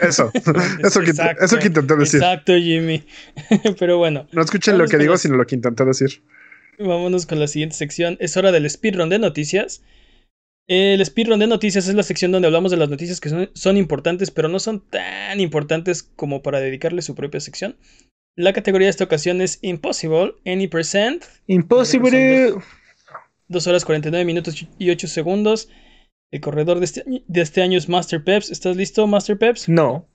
Eso, 0.00 0.30
eso, 0.84 1.00
que, 1.00 1.12
eso 1.40 1.58
que 1.58 1.66
intenté 1.66 1.96
decir. 1.96 2.22
Exacto, 2.22 2.54
Jimmy. 2.54 3.04
Pero 3.78 3.98
bueno. 3.98 4.26
No 4.32 4.42
escuchen 4.42 4.78
lo 4.78 4.86
que 4.86 4.98
digo, 4.98 5.16
sino 5.16 5.36
lo 5.36 5.46
que 5.46 5.54
intenté 5.54 5.84
decir. 5.84 6.22
Vámonos 6.78 7.26
con 7.26 7.40
la 7.40 7.48
siguiente 7.48 7.76
sección. 7.76 8.16
Es 8.20 8.36
hora 8.36 8.52
del 8.52 8.68
speedrun 8.68 9.08
de 9.08 9.18
noticias. 9.18 9.82
El 10.68 11.04
speedrun 11.04 11.38
de 11.38 11.46
noticias 11.46 11.88
es 11.88 11.94
la 11.94 12.02
sección 12.02 12.30
donde 12.30 12.46
hablamos 12.46 12.70
de 12.70 12.76
las 12.76 12.90
noticias 12.90 13.20
que 13.20 13.30
son, 13.30 13.50
son, 13.54 13.76
importantes, 13.76 14.30
pero 14.30 14.48
no 14.48 14.58
son 14.60 14.80
tan 14.80 15.40
importantes 15.40 16.02
como 16.02 16.42
para 16.42 16.60
dedicarle 16.60 17.02
su 17.02 17.14
propia 17.14 17.40
sección. 17.40 17.76
La 18.36 18.52
categoría 18.52 18.86
de 18.86 18.90
esta 18.90 19.04
ocasión 19.04 19.40
es 19.40 19.58
Impossible, 19.62 20.34
Any 20.46 20.68
Percent. 20.68 21.24
Impossible. 21.46 22.54
2 23.48 23.66
horas 23.66 23.84
49 23.84 24.24
minutos 24.24 24.66
y 24.78 24.90
8 24.90 25.08
segundos. 25.08 25.68
El 26.30 26.40
corredor 26.42 26.78
de 26.78 26.84
este, 26.84 27.04
de 27.06 27.40
este 27.40 27.62
año 27.62 27.78
es 27.78 27.88
Master 27.88 28.22
Peps. 28.22 28.50
¿Estás 28.50 28.76
listo, 28.76 29.06
Master 29.06 29.38
Peps? 29.38 29.66
No. 29.68 30.06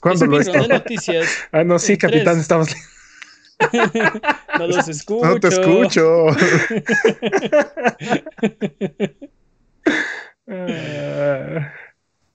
¿Cuándo 0.00 0.26
lo 0.26 0.38
de 0.38 0.68
noticias. 0.68 1.28
ah, 1.52 1.62
no, 1.64 1.78
sí, 1.78 1.96
capitán, 1.98 2.40
estamos 2.40 2.68
No 4.58 4.66
los 4.66 4.88
escucho. 4.88 5.26
No 5.26 5.38
te 5.38 5.48
escucho. 5.48 6.26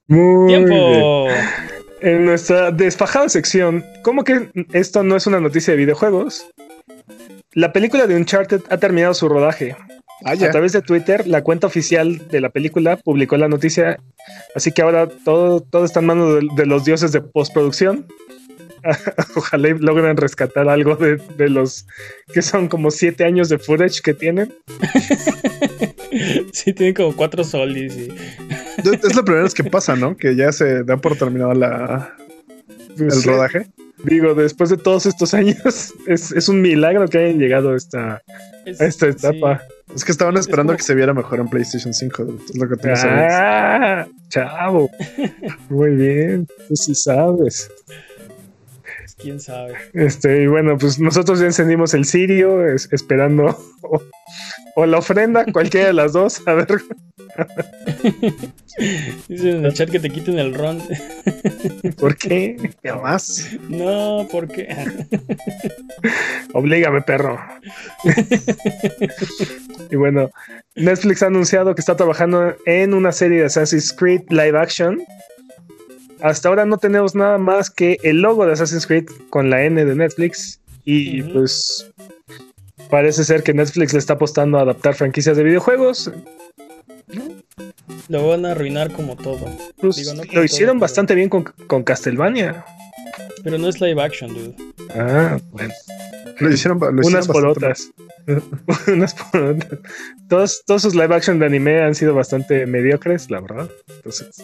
Muy 0.07 0.47
Tiempo. 0.47 1.25
Bien. 1.25 1.35
En 2.01 2.25
nuestra 2.25 2.69
desfajada 2.71 3.29
sección, 3.29 3.83
¿cómo 4.03 4.23
que 4.23 4.51
esto 4.73 5.01
no 5.01 5.15
es 5.15 5.25
una 5.25 5.39
noticia 5.39 5.71
de 5.73 5.77
videojuegos? 5.77 6.47
La 7.53 7.73
película 7.73 8.05
de 8.05 8.15
Uncharted 8.15 8.61
ha 8.69 8.77
terminado 8.77 9.15
su 9.15 9.27
rodaje. 9.27 9.75
Ah, 10.23 10.31
a 10.31 10.51
través 10.51 10.71
de 10.71 10.81
Twitter, 10.81 11.27
la 11.27 11.43
cuenta 11.43 11.67
oficial 11.67 12.27
de 12.29 12.41
la 12.41 12.49
película 12.49 12.97
publicó 12.97 13.37
la 13.37 13.49
noticia, 13.49 13.99
así 14.55 14.71
que 14.71 14.81
ahora 14.81 15.07
todo, 15.07 15.59
todo 15.61 15.83
está 15.83 15.99
en 15.99 16.05
manos 16.05 16.35
de, 16.35 16.47
de 16.55 16.65
los 16.65 16.85
dioses 16.85 17.11
de 17.11 17.21
postproducción. 17.21 18.07
Ojalá 19.35 19.69
logren 19.79 20.17
rescatar 20.17 20.69
algo 20.69 20.95
de, 20.95 21.17
de, 21.37 21.49
los 21.49 21.87
que 22.33 22.41
son 22.41 22.67
como 22.67 22.91
siete 22.91 23.23
años 23.23 23.49
de 23.49 23.57
footage 23.57 24.01
que 24.01 24.13
tienen. 24.13 24.53
sí, 26.51 26.73
tienen 26.73 26.93
como 26.93 27.15
cuatro 27.15 27.43
solis. 27.43 27.95
Y... 27.97 28.13
es 28.77 29.15
la 29.15 29.23
primera 29.23 29.43
vez 29.43 29.53
que 29.53 29.63
pasa, 29.63 29.95
¿no? 29.95 30.15
Que 30.15 30.35
ya 30.35 30.51
se 30.51 30.83
da 30.83 30.97
por 30.97 31.17
terminada 31.17 31.55
la, 31.55 32.15
el 32.97 33.11
sí. 33.11 33.27
rodaje. 33.27 33.67
Digo, 34.03 34.35
después 34.35 34.69
de 34.69 34.77
todos 34.77 35.05
estos 35.05 35.33
años, 35.33 35.93
es, 36.07 36.31
es 36.31 36.49
un 36.49 36.61
milagro 36.61 37.07
que 37.07 37.17
hayan 37.17 37.39
llegado 37.39 37.71
a 37.71 37.77
esta, 37.77 38.21
es, 38.65 38.79
a 38.81 38.85
esta 38.85 39.07
etapa. 39.07 39.59
Sí. 39.59 39.74
Es 39.93 40.03
que 40.03 40.11
estaban 40.11 40.37
esperando 40.37 40.71
como... 40.71 40.77
que 40.77 40.83
se 40.83 40.95
viera 40.95 41.13
mejor 41.13 41.39
en 41.39 41.47
PlayStation 41.47 41.93
5. 41.93 42.23
Es 42.49 42.57
lo 42.57 42.67
que 42.67 42.75
tú 42.75 42.87
ah, 42.89 44.07
chavo. 44.29 44.89
Muy 45.69 45.91
bien. 45.91 46.47
Tú 46.67 46.75
sí 46.75 46.95
sabes. 46.95 47.69
Quién 49.17 49.39
sabe. 49.39 49.75
Este, 49.93 50.43
y 50.43 50.47
bueno, 50.47 50.77
pues 50.77 50.99
nosotros 50.99 51.39
ya 51.39 51.45
encendimos 51.45 51.93
el 51.93 52.05
Sirio 52.05 52.67
es, 52.67 52.89
esperando 52.91 53.57
o, 53.81 54.01
o, 54.75 54.85
la 54.85 54.97
ofrenda, 54.97 55.45
cualquiera 55.51 55.87
de 55.87 55.93
las 55.93 56.13
dos. 56.13 56.45
A 56.47 56.53
ver. 56.53 56.67
Dicen 59.27 59.57
en 59.57 59.65
el 59.65 59.73
chat 59.73 59.89
que 59.89 59.99
te 59.99 60.09
quiten 60.09 60.39
el 60.39 60.53
ron. 60.53 60.81
¿Por 61.99 62.17
qué? 62.17 62.57
más? 63.01 63.49
No, 63.69 64.27
¿por 64.31 64.47
qué? 64.47 64.67
Oblígame, 66.53 67.01
perro. 67.01 67.39
y 69.89 69.95
bueno, 69.95 70.29
Netflix 70.75 71.23
ha 71.23 71.27
anunciado 71.27 71.75
que 71.75 71.81
está 71.81 71.95
trabajando 71.95 72.55
en 72.65 72.93
una 72.93 73.11
serie 73.11 73.39
de 73.39 73.45
Assassin's 73.45 73.93
Creed 73.93 74.21
live 74.29 74.57
action. 74.57 75.01
Hasta 76.21 76.49
ahora 76.49 76.65
no 76.65 76.77
tenemos 76.77 77.15
nada 77.15 77.37
más 77.37 77.69
que 77.69 77.97
el 78.03 78.21
logo 78.21 78.45
de 78.45 78.53
Assassin's 78.53 78.87
Creed 78.87 79.05
con 79.29 79.49
la 79.49 79.63
N 79.63 79.83
de 79.83 79.95
Netflix. 79.95 80.59
Y 80.85 81.21
uh 81.21 81.25
-huh. 81.25 81.33
pues 81.33 81.91
parece 82.89 83.23
ser 83.23 83.43
que 83.43 83.53
Netflix 83.53 83.93
le 83.93 83.99
está 83.99 84.13
apostando 84.13 84.57
a 84.57 84.61
adaptar 84.61 84.95
franquicias 84.95 85.37
de 85.37 85.43
videojuegos. 85.43 86.11
Lo 88.09 88.27
van 88.27 88.45
a 88.45 88.51
arruinar 88.51 88.91
como 88.91 89.15
todo. 89.15 89.45
Pues 89.77 89.97
Digo, 89.97 90.13
no 90.13 90.23
lo 90.23 90.43
hicieron 90.43 90.77
todo, 90.77 90.81
bastante 90.81 91.13
pero... 91.13 91.17
bien 91.17 91.29
con, 91.29 91.43
con, 91.67 91.83
Castlevania. 91.83 92.65
Pero 93.43 93.57
no 93.57 93.69
es 93.69 93.79
live 93.79 94.01
action, 94.01 94.33
dude. 94.33 94.55
Ah, 94.95 95.37
bueno. 95.51 95.73
Lo 96.39 96.51
hicieron, 96.51 96.79
lo 96.79 97.01
hicieron 97.01 97.05
Unas 97.05 97.27
por 97.27 97.45
otras. 97.45 97.91
Unas 98.87 99.13
por 99.13 99.41
otras. 99.41 99.79
Todos, 100.27 100.63
todos 100.65 100.81
sus 100.81 100.95
live 100.95 101.15
action 101.15 101.39
de 101.39 101.45
anime 101.45 101.81
han 101.81 101.95
sido 101.95 102.13
bastante 102.13 102.65
mediocres, 102.65 103.29
la 103.29 103.39
verdad. 103.39 103.69
Entonces. 103.87 104.43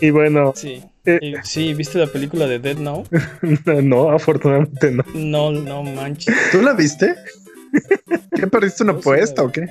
Y 0.00 0.10
bueno. 0.10 0.52
Sí. 0.56 0.82
Eh, 1.04 1.34
sí, 1.42 1.74
¿viste 1.74 1.98
la 1.98 2.06
película 2.06 2.46
de 2.46 2.60
Dead 2.60 2.76
Now? 2.76 3.04
no, 3.82 4.10
afortunadamente 4.10 4.90
no. 4.92 5.04
No, 5.14 5.50
no 5.50 5.82
manches. 5.82 6.34
¿Tú 6.52 6.62
la 6.62 6.74
viste? 6.74 7.14
¿Qué 8.36 8.46
perdiste 8.46 8.84
una 8.84 8.92
apuesta 8.92 9.42
o 9.42 9.50
qué? 9.50 9.66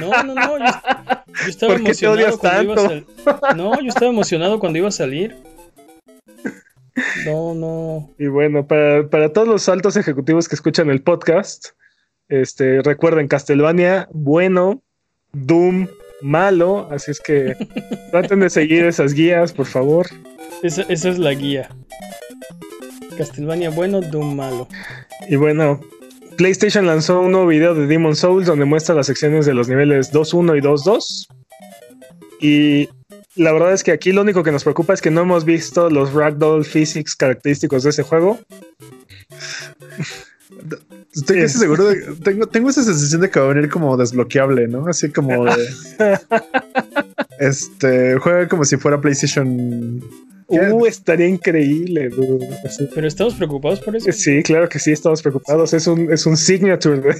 No, 0.00 0.22
no, 0.22 0.34
no. 0.34 0.58
Yo, 0.58 0.64
yo 0.64 1.32
estaba 1.48 1.72
¿Por 1.74 1.82
qué 1.84 1.92
te 1.94 2.06
emocionado 2.06 2.14
odias 2.16 2.36
cuando 2.38 2.62
iba 2.62 2.72
a 2.72 2.76
tanto? 2.76 3.04
sal- 3.42 3.56
No, 3.56 3.80
yo 3.80 3.88
estaba 3.88 4.10
emocionado 4.10 4.58
cuando 4.60 4.78
iba 4.78 4.88
a 4.88 4.92
salir. 4.92 5.36
No, 7.24 7.54
no. 7.54 8.10
Y 8.18 8.26
bueno, 8.26 8.66
para, 8.66 9.08
para 9.08 9.32
todos 9.32 9.48
los 9.48 9.68
altos 9.68 9.96
ejecutivos 9.96 10.48
que 10.48 10.54
escuchan 10.54 10.90
el 10.90 11.02
podcast, 11.02 11.68
este, 12.28 12.82
recuerden 12.82 13.28
Castlevania, 13.28 14.08
bueno, 14.12 14.82
Doom, 15.32 15.88
malo, 16.20 16.88
así 16.90 17.10
es 17.10 17.20
que 17.20 17.56
traten 18.10 18.40
de 18.40 18.50
seguir 18.50 18.84
esas 18.84 19.14
guías, 19.14 19.52
por 19.52 19.66
favor. 19.66 20.06
Esa, 20.62 20.82
esa 20.82 21.08
es 21.08 21.18
la 21.18 21.32
guía. 21.32 21.70
Castlevania 23.16 23.70
bueno, 23.70 24.00
Doom 24.00 24.36
malo. 24.36 24.68
Y 25.28 25.36
bueno, 25.36 25.80
PlayStation 26.36 26.86
lanzó 26.86 27.20
un 27.20 27.32
nuevo 27.32 27.46
video 27.46 27.74
de 27.74 27.86
Demon 27.86 28.16
Souls 28.16 28.46
donde 28.46 28.64
muestra 28.64 28.94
las 28.94 29.06
secciones 29.06 29.46
de 29.46 29.54
los 29.54 29.68
niveles 29.68 30.12
2.1 30.12 30.58
y 30.58 30.60
2.2. 30.60 31.26
Y 32.40 32.88
la 33.36 33.52
verdad 33.52 33.72
es 33.72 33.82
que 33.82 33.92
aquí 33.92 34.12
lo 34.12 34.22
único 34.22 34.42
que 34.42 34.52
nos 34.52 34.64
preocupa 34.64 34.94
es 34.94 35.00
que 35.00 35.10
no 35.10 35.22
hemos 35.22 35.44
visto 35.44 35.88
los 35.90 36.12
ragdoll 36.12 36.64
physics 36.64 37.14
característicos 37.16 37.84
de 37.84 37.90
ese 37.90 38.02
juego. 38.02 38.38
Estoy 41.14 41.42
casi 41.42 41.58
seguro 41.58 41.84
de 41.84 42.14
tengo, 42.24 42.46
tengo 42.46 42.70
esa 42.70 42.82
sensación 42.82 43.20
de 43.20 43.30
que 43.30 43.38
va 43.38 43.46
a 43.46 43.54
venir 43.54 43.70
como 43.70 43.96
desbloqueable, 43.96 44.66
¿no? 44.68 44.86
Así 44.86 45.10
como 45.10 45.44
de. 45.44 45.68
este 47.38 48.16
juega 48.18 48.48
como 48.48 48.64
si 48.64 48.76
fuera 48.76 49.00
PlayStation. 49.00 50.02
Uh, 50.52 50.86
estaría 50.86 51.26
increíble, 51.26 52.08
dude. 52.08 52.48
Pero 52.94 53.06
estamos 53.06 53.34
preocupados 53.34 53.80
por 53.80 53.96
eso. 53.96 54.10
Sí, 54.12 54.42
claro 54.42 54.68
que 54.68 54.78
sí, 54.78 54.92
estamos 54.92 55.22
preocupados. 55.22 55.72
Es 55.72 55.86
un, 55.86 56.12
es 56.12 56.26
un 56.26 56.36
signature. 56.36 57.10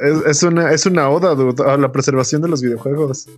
Es, 0.00 0.26
es 0.26 0.42
una, 0.42 0.72
es 0.72 0.86
una 0.86 1.10
oda 1.10 1.34
dude, 1.34 1.62
a 1.62 1.76
la 1.76 1.92
preservación 1.92 2.40
de 2.40 2.48
los 2.48 2.62
videojuegos. 2.62 3.28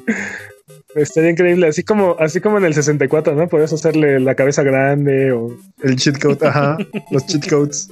Estaría 0.94 1.30
increíble. 1.30 1.68
Así 1.68 1.82
como, 1.82 2.16
así 2.18 2.40
como 2.40 2.58
en 2.58 2.64
el 2.64 2.74
64, 2.74 3.34
¿no? 3.34 3.48
Podías 3.48 3.72
hacerle 3.72 4.20
la 4.20 4.34
cabeza 4.34 4.62
grande 4.62 5.32
o 5.32 5.56
El 5.82 5.96
cheat 5.96 6.18
code, 6.20 6.46
ajá. 6.46 6.78
los 7.10 7.26
cheat 7.26 7.48
codes. 7.48 7.88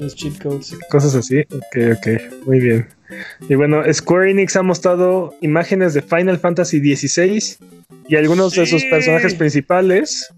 Los 0.00 0.14
cheat 0.14 0.40
codes. 0.42 0.76
cosas 0.90 1.14
así. 1.14 1.40
Ok, 1.40 1.96
ok. 1.96 2.46
Muy 2.46 2.60
bien. 2.60 2.86
Y 3.48 3.54
bueno, 3.54 3.82
Square 3.92 4.30
Enix 4.30 4.56
ha 4.56 4.62
mostrado 4.62 5.34
imágenes 5.40 5.94
de 5.94 6.02
Final 6.02 6.38
Fantasy 6.38 6.78
XVI 6.78 7.56
y 8.08 8.16
algunos 8.16 8.54
de 8.54 8.66
sus 8.66 8.84
personajes 8.86 9.34
principales. 9.34 10.32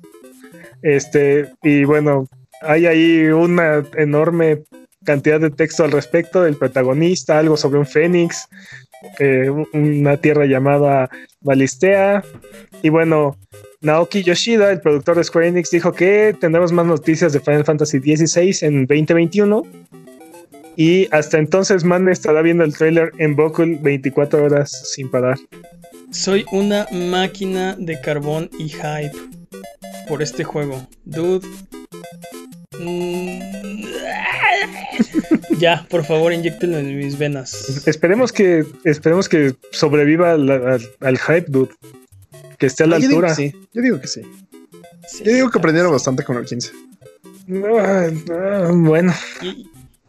Este, 0.84 1.48
y 1.62 1.84
bueno, 1.84 2.28
hay 2.60 2.84
ahí 2.86 3.24
una 3.28 3.82
enorme 3.96 4.62
cantidad 5.02 5.40
de 5.40 5.50
texto 5.50 5.82
al 5.82 5.92
respecto 5.92 6.42
del 6.42 6.56
protagonista, 6.56 7.38
algo 7.38 7.56
sobre 7.56 7.78
un 7.78 7.86
fénix, 7.86 8.46
eh, 9.18 9.48
un- 9.50 9.66
una 9.72 10.18
tierra 10.18 10.44
llamada 10.44 11.08
Balistea. 11.40 12.22
Y 12.82 12.90
bueno, 12.90 13.36
Naoki 13.80 14.22
Yoshida, 14.22 14.70
el 14.70 14.80
productor 14.80 15.16
de 15.16 15.24
Square 15.24 15.48
Enix, 15.48 15.70
dijo 15.70 15.92
que 15.92 16.34
tendremos 16.38 16.70
más 16.72 16.86
noticias 16.86 17.32
de 17.32 17.40
Final 17.40 17.64
Fantasy 17.64 17.98
XVI 18.00 18.66
en 18.66 18.86
2021. 18.86 19.62
Y 20.76 21.08
hasta 21.12 21.38
entonces, 21.38 21.84
Man 21.84 22.08
estará 22.08 22.42
viendo 22.42 22.62
el 22.64 22.74
trailer 22.76 23.12
en 23.18 23.36
Bokul 23.36 23.78
24 23.80 24.44
horas 24.44 24.70
sin 24.92 25.10
parar. 25.10 25.38
Soy 26.10 26.44
una 26.52 26.86
máquina 26.92 27.74
de 27.78 28.00
carbón 28.00 28.50
y 28.58 28.68
hype 28.68 29.12
por 30.08 30.22
este 30.22 30.44
juego. 30.44 30.86
Dude. 31.04 31.46
Mm. 32.78 33.84
Ya, 35.58 35.86
por 35.88 36.04
favor, 36.04 36.32
inyectenlo 36.32 36.78
en 36.78 36.96
mis 36.98 37.16
venas. 37.16 37.86
Esperemos 37.86 38.32
que, 38.32 38.64
esperemos 38.84 39.28
que 39.28 39.54
sobreviva 39.70 40.32
al, 40.32 40.50
al- 40.50 40.90
al 41.00 41.18
hype, 41.18 41.44
dude. 41.48 41.70
Que 42.58 42.66
esté 42.66 42.84
a 42.84 42.86
la 42.86 42.98
Yo 42.98 43.08
digo 43.08 43.20
altura. 43.20 43.28
que 43.36 43.50
sí. 43.50 43.56
Yo 43.72 43.82
digo 43.82 44.00
que 44.00 44.08
sí. 44.08 44.22
Sí, 45.08 45.24
Yo 45.24 45.32
digo 45.32 45.50
que 45.50 45.58
aprendieron 45.58 45.92
bastante 45.92 46.24
con 46.24 46.36
el 46.38 46.44
15. 46.44 46.70
Ah, 47.78 48.08
ah, 48.32 48.70
bueno, 48.74 49.12
Y, 49.42 49.68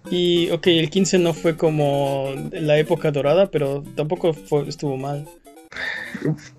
y, 0.10 0.50
ok, 0.52 0.68
el 0.68 0.90
15 0.90 1.20
no 1.20 1.34
fue 1.34 1.56
como 1.58 2.34
la 2.52 2.78
época 2.78 3.12
dorada, 3.12 3.52
pero 3.52 3.84
tampoco 3.96 4.34
fue- 4.34 4.68
estuvo 4.68 4.98
mal. 4.98 5.28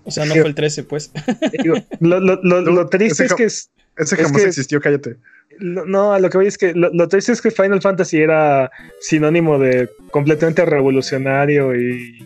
O 0.04 0.10
sea, 0.10 0.24
no 0.26 0.34
fue 0.34 0.46
el 0.46 0.54
13, 0.54 0.84
pues. 0.84 1.10
digo, 1.62 1.76
lo, 2.00 2.20
lo- 2.20 2.40
lo- 2.42 2.60
lo 2.62 2.88
triste 2.88 3.24
Ese 3.24 3.32
es 3.32 3.34
que 3.34 3.44
es, 3.44 3.70
Ese 3.96 4.14
Es 4.16 4.20
jamás 4.22 4.42
que- 4.42 4.48
existió, 4.48 4.80
cállate. 4.80 5.16
lo- 5.58 5.86
no, 5.86 6.12
a 6.12 6.18
lo 6.20 6.28
que 6.30 6.36
voy 6.38 6.46
es 6.46 6.58
que 6.58 6.74
lo, 6.74 6.90
lo 6.92 7.08
triste 7.08 7.32
es 7.32 7.40
que 7.40 7.50
Final 7.50 7.80
Fantasy 7.80 8.18
era 8.18 8.70
sinónimo 9.00 9.58
de 9.58 9.88
completamente 10.10 10.64
revolucionario 10.64 11.74
y, 11.74 12.24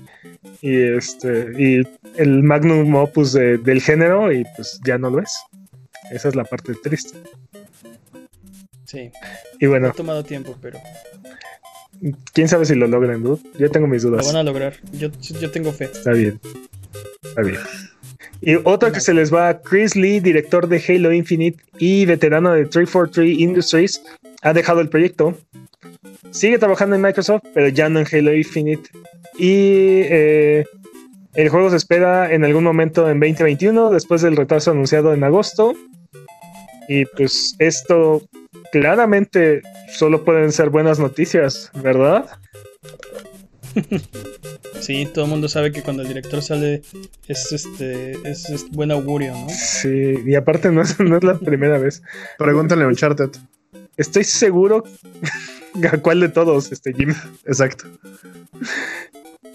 y 0.62 0.76
este 0.97 1.53
y 1.59 1.82
el 2.16 2.43
magnum 2.43 2.95
opus 2.97 3.32
de- 3.32 3.59
del 3.59 3.80
género 3.80 4.32
y 4.32 4.45
pues 4.57 4.80
ya 4.84 4.99
no 4.99 5.11
lo 5.11 5.20
es. 5.20 5.32
Esa 6.11 6.28
es 6.28 6.34
la 6.34 6.45
parte 6.45 6.74
triste. 6.82 7.16
Sí, 8.84 9.12
Y 9.61 9.66
ha 9.66 9.68
bueno, 9.68 9.93
tomado 9.93 10.24
tiempo, 10.24 10.57
pero 10.61 10.80
quién 12.32 12.49
sabe 12.49 12.64
si 12.64 12.74
lo 12.74 12.88
logran, 12.88 13.22
dude. 13.22 13.41
Yo 13.59 13.70
tengo 13.70 13.86
mis 13.86 14.03
lo 14.03 14.11
dudas. 14.11 14.26
van 14.26 14.36
a 14.36 14.43
lograr. 14.43 14.74
Yo, 14.93 15.11
yo 15.20 15.51
tengo 15.53 15.70
fe. 15.72 15.84
Está 15.84 16.11
bien. 16.12 16.41
Está 17.41 17.43
bien. 17.43 17.91
Y 18.43 18.55
otra 18.64 18.91
que 18.91 19.01
se 19.01 19.12
les 19.12 19.32
va, 19.32 19.61
Chris 19.61 19.95
Lee, 19.97 20.20
director 20.20 20.66
de 20.66 20.82
Halo 20.88 21.12
Infinite 21.12 21.62
y 21.78 22.07
veterano 22.07 22.53
de 22.53 22.64
343 22.64 23.38
Industries, 23.38 24.03
ha 24.43 24.53
dejado 24.53 24.80
el 24.80 24.88
proyecto. 24.88 25.36
Sigue 26.30 26.59
trabajando 26.59 26.97
en 26.97 27.03
Microsoft, 27.03 27.43
pero 27.53 27.68
ya 27.68 27.88
no 27.88 28.01
en 28.01 28.07
Halo 28.11 28.34
Infinite. 28.34 28.88
Y 29.38 30.03
eh, 30.05 30.64
el 31.34 31.49
juego 31.51 31.70
se 31.70 31.76
espera 31.76 32.32
en 32.32 32.45
algún 32.45 32.64
momento 32.64 33.11
en 33.11 33.20
2021, 33.20 33.91
después 33.91 34.22
del 34.22 34.36
retraso 34.36 34.70
anunciado 34.70 35.12
en 35.12 35.22
agosto. 35.22 35.74
Y 36.88 37.05
pues 37.05 37.55
esto 37.59 38.22
claramente 38.72 39.62
solo 39.93 40.24
pueden 40.24 40.51
ser 40.51 40.70
buenas 40.70 40.99
noticias, 40.99 41.70
¿verdad? 41.82 42.26
Sí, 44.81 45.07
todo 45.12 45.27
el 45.27 45.31
mundo 45.31 45.49
sabe 45.49 45.73
que 45.73 45.83
cuando 45.83 46.03
el 46.03 46.09
director 46.09 46.43
sale 46.43 46.83
es 47.29 47.53
este 47.53 48.12
es, 48.29 48.49
es 48.49 48.71
buen 48.71 48.91
augurio, 48.91 49.33
¿no? 49.33 49.49
Sí, 49.51 50.14
y 50.25 50.35
aparte 50.35 50.73
no 50.73 50.81
es, 50.81 50.99
no 50.99 51.18
es 51.18 51.23
la 51.23 51.39
primera 51.39 51.79
vez. 51.79 52.03
Pregúntale 52.39 52.85
a 52.85 52.87
Uncharted. 52.87 53.29
Estoy 53.99 54.25
seguro 54.25 54.85
a 55.93 55.99
cuál 55.99 56.21
de 56.21 56.31
todos, 56.31 56.73
este 56.73 56.95
Jim. 56.95 57.14
Exacto. 57.45 57.85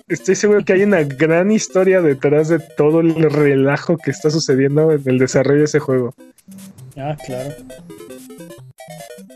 Estoy 0.08 0.36
seguro 0.36 0.64
que 0.64 0.74
hay 0.74 0.84
una 0.84 1.02
gran 1.02 1.52
historia 1.52 2.02
detrás 2.02 2.50
de 2.50 2.60
todo 2.60 3.00
el 3.00 3.16
relajo 3.32 3.98
que 3.98 4.12
está 4.12 4.30
sucediendo 4.30 4.92
en 4.92 5.02
el 5.06 5.18
desarrollo 5.18 5.60
de 5.60 5.66
ese 5.66 5.80
juego. 5.80 6.14
Ah, 6.96 7.18
claro. 7.26 7.56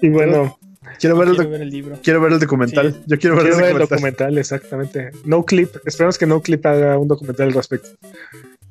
Y 0.02 0.10
bueno, 0.10 0.60
Quiero 1.00 1.18
ver 1.18 1.28
el, 1.30 1.36
Quiero 1.36 1.50
ver 1.52 1.62
el 1.62 1.70
libro. 1.70 2.00
quiero 2.04 2.22
ver 2.22 2.32
el 2.34 2.40
documental. 2.40 2.94
Sí. 2.94 3.00
Yo 3.08 3.20
quiero 3.20 3.36
ver 3.36 3.46
quiero 3.46 3.58
el 3.58 3.62
ver 3.64 3.72
el 3.74 3.78
documental. 3.80 3.88
documental, 4.34 4.38
exactamente. 4.38 5.12
No 5.26 5.44
Clip, 5.44 5.70
esperemos 5.86 6.18
que 6.18 6.26
No 6.26 6.42
Clip 6.42 6.66
haga 6.66 6.98
un 6.98 7.08
documental 7.08 7.48
al 7.48 7.54
respecto. 7.54 7.90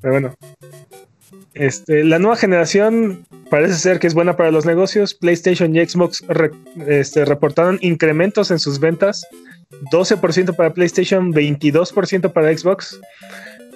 Pero 0.00 0.12
bueno, 0.14 0.34
este, 1.54 2.04
la 2.04 2.18
nueva 2.18 2.36
generación 2.36 3.26
parece 3.50 3.74
ser 3.74 3.98
que 3.98 4.06
es 4.06 4.14
buena 4.14 4.36
para 4.36 4.50
los 4.50 4.64
negocios. 4.66 5.14
PlayStation 5.14 5.74
y 5.74 5.84
Xbox 5.86 6.22
re- 6.28 6.50
este, 6.86 7.24
reportaron 7.24 7.78
incrementos 7.80 8.50
en 8.50 8.58
sus 8.58 8.78
ventas. 8.78 9.26
12% 9.92 10.56
para 10.56 10.72
PlayStation, 10.72 11.32
22% 11.32 12.32
para 12.32 12.56
Xbox. 12.56 13.00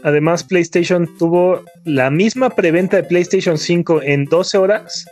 Además, 0.04 0.42
PlayStation 0.42 1.08
tuvo 1.18 1.62
la 1.84 2.10
misma 2.10 2.50
preventa 2.50 2.96
de 2.96 3.04
PlayStation 3.04 3.56
5 3.58 4.02
en 4.02 4.24
12 4.24 4.58
horas 4.58 5.06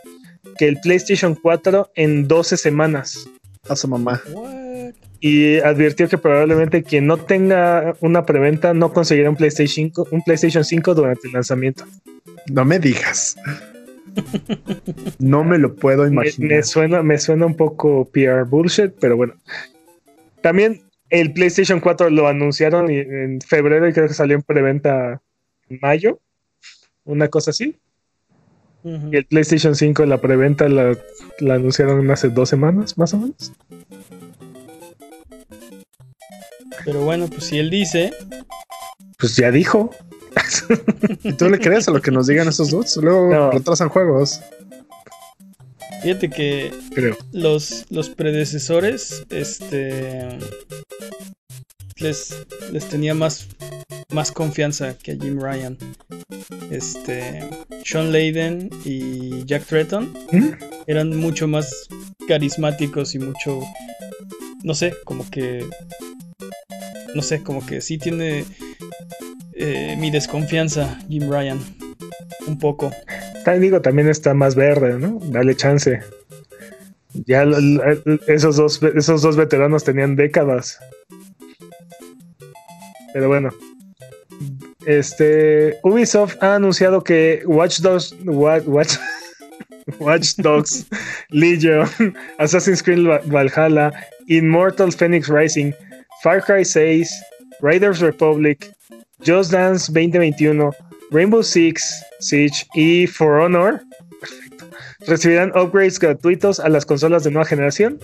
que 0.57 0.67
el 0.67 0.79
PlayStation 0.81 1.35
4 1.35 1.91
en 1.95 2.27
12 2.27 2.57
semanas 2.57 3.29
A 3.69 3.75
su 3.75 3.87
mamá. 3.87 4.21
What? 4.31 4.61
y 5.21 5.59
advirtió 5.59 6.09
que 6.09 6.17
probablemente 6.17 6.81
quien 6.81 7.05
no 7.05 7.17
tenga 7.17 7.95
una 8.01 8.25
preventa 8.25 8.73
no 8.73 8.91
conseguirá 8.91 9.29
un 9.29 9.35
PlayStation 9.35 9.91
5, 9.91 10.07
un 10.09 10.23
PlayStation 10.23 10.65
5 10.65 10.95
durante 10.95 11.27
el 11.27 11.33
lanzamiento. 11.33 11.85
No 12.51 12.65
me 12.65 12.79
digas. 12.79 13.37
No 15.19 15.43
me 15.43 15.59
lo 15.59 15.75
puedo 15.75 16.05
imaginar. 16.07 16.49
me 16.49 16.63
suena, 16.63 17.03
me 17.03 17.19
suena 17.19 17.45
un 17.45 17.55
poco 17.55 18.09
PR 18.11 18.43
bullshit, 18.45 18.91
pero 18.99 19.15
bueno. 19.15 19.35
También 20.41 20.81
el 21.11 21.31
PlayStation 21.33 21.79
4 21.79 22.09
lo 22.09 22.27
anunciaron 22.27 22.89
en 22.89 23.39
febrero 23.41 23.87
y 23.87 23.93
creo 23.93 24.07
que 24.07 24.13
salió 24.15 24.35
en 24.35 24.41
preventa 24.41 25.21
en 25.69 25.79
mayo, 25.81 26.19
una 27.05 27.27
cosa 27.27 27.51
así. 27.51 27.77
Y 28.83 29.15
el 29.15 29.25
PlayStation 29.25 29.75
5 29.75 30.05
la 30.05 30.19
preventa 30.19 30.67
la, 30.67 30.97
la 31.39 31.53
anunciaron 31.55 32.09
hace 32.09 32.29
dos 32.29 32.49
semanas, 32.49 32.97
más 32.97 33.13
o 33.13 33.17
menos. 33.17 33.51
Pero 36.85 37.01
bueno, 37.01 37.27
pues 37.27 37.45
si 37.45 37.59
él 37.59 37.69
dice, 37.69 38.11
Pues 39.19 39.35
ya 39.35 39.51
dijo. 39.51 39.91
¿Y 41.23 41.33
tú 41.33 41.49
le 41.49 41.59
crees 41.59 41.87
a 41.87 41.91
lo 41.91 42.01
que 42.01 42.11
nos 42.11 42.27
digan 42.27 42.47
esos 42.47 42.69
dudes? 42.71 42.95
Luego 42.97 43.29
No. 43.31 43.51
retrasan 43.51 43.89
juegos. 43.89 44.41
fíjate 46.01 46.29
que 46.29 46.71
Creo. 46.95 47.15
los, 47.31 47.85
los 47.89 48.09
predecesores, 48.09 49.23
este, 49.29 50.39
les, 51.97 52.35
les 52.71 52.85
tenía 52.89 53.13
más 53.13 53.47
más 54.11 54.31
confianza 54.31 54.97
que 54.97 55.13
a 55.13 55.15
Jim 55.15 55.39
Ryan. 55.39 55.77
Este, 56.69 57.43
Sean 57.83 58.11
Layden 58.11 58.69
y 58.85 59.43
Jack 59.45 59.65
Tretton 59.65 60.13
¿Mm? 60.31 60.49
eran 60.87 61.17
mucho 61.17 61.47
más 61.47 61.87
carismáticos 62.27 63.15
y 63.15 63.19
mucho, 63.19 63.61
no 64.63 64.73
sé, 64.73 64.93
como 65.03 65.29
que, 65.29 65.65
no 67.13 67.21
sé, 67.21 67.43
como 67.43 67.65
que 67.65 67.81
sí 67.81 67.97
tiene 67.97 68.45
eh, 69.53 69.95
mi 69.99 70.11
desconfianza 70.11 70.99
Jim 71.09 71.29
Ryan, 71.29 71.59
un 72.47 72.57
poco. 72.57 72.91
También 73.43 73.61
digo, 73.61 73.81
también 73.81 74.07
está 74.07 74.33
más 74.33 74.55
verde, 74.55 74.97
¿no? 74.99 75.19
Dale 75.23 75.55
chance. 75.55 76.01
Ya 77.25 77.43
esos 78.27 78.55
dos, 78.55 78.81
esos 78.95 79.21
dos 79.21 79.35
veteranos 79.35 79.83
tenían 79.83 80.15
décadas. 80.15 80.79
Pero 83.13 83.27
bueno. 83.27 83.49
Este 84.85 85.77
Ubisoft 85.83 86.41
ha 86.41 86.55
anunciado 86.55 87.03
que 87.03 87.43
Watch 87.45 87.79
Dogs, 87.79 88.15
Wa- 88.25 88.61
Watch, 88.65 88.95
Watch 89.99 90.35
Dogs 90.37 90.85
Legion, 91.29 91.87
Assassin's 92.39 92.81
Creed 92.81 93.05
Va- 93.05 93.21
Valhalla, 93.25 93.91
Immortal 94.27 94.91
Phoenix 94.91 95.27
Rising, 95.29 95.73
Far 96.23 96.41
Cry 96.43 96.65
6, 96.65 97.09
Raiders 97.61 97.99
Republic, 98.01 98.71
Just 99.23 99.51
Dance 99.51 99.87
2021, 99.91 100.71
Rainbow 101.11 101.43
Six 101.43 102.03
Siege 102.19 102.65
y 102.73 103.05
For 103.07 103.41
Honor 103.41 103.81
recibirán 105.07 105.51
upgrades 105.55 105.99
gratuitos 105.99 106.59
a 106.59 106.69
las 106.69 106.85
consolas 106.85 107.23
de 107.23 107.31
nueva 107.31 107.45
generación. 107.45 107.99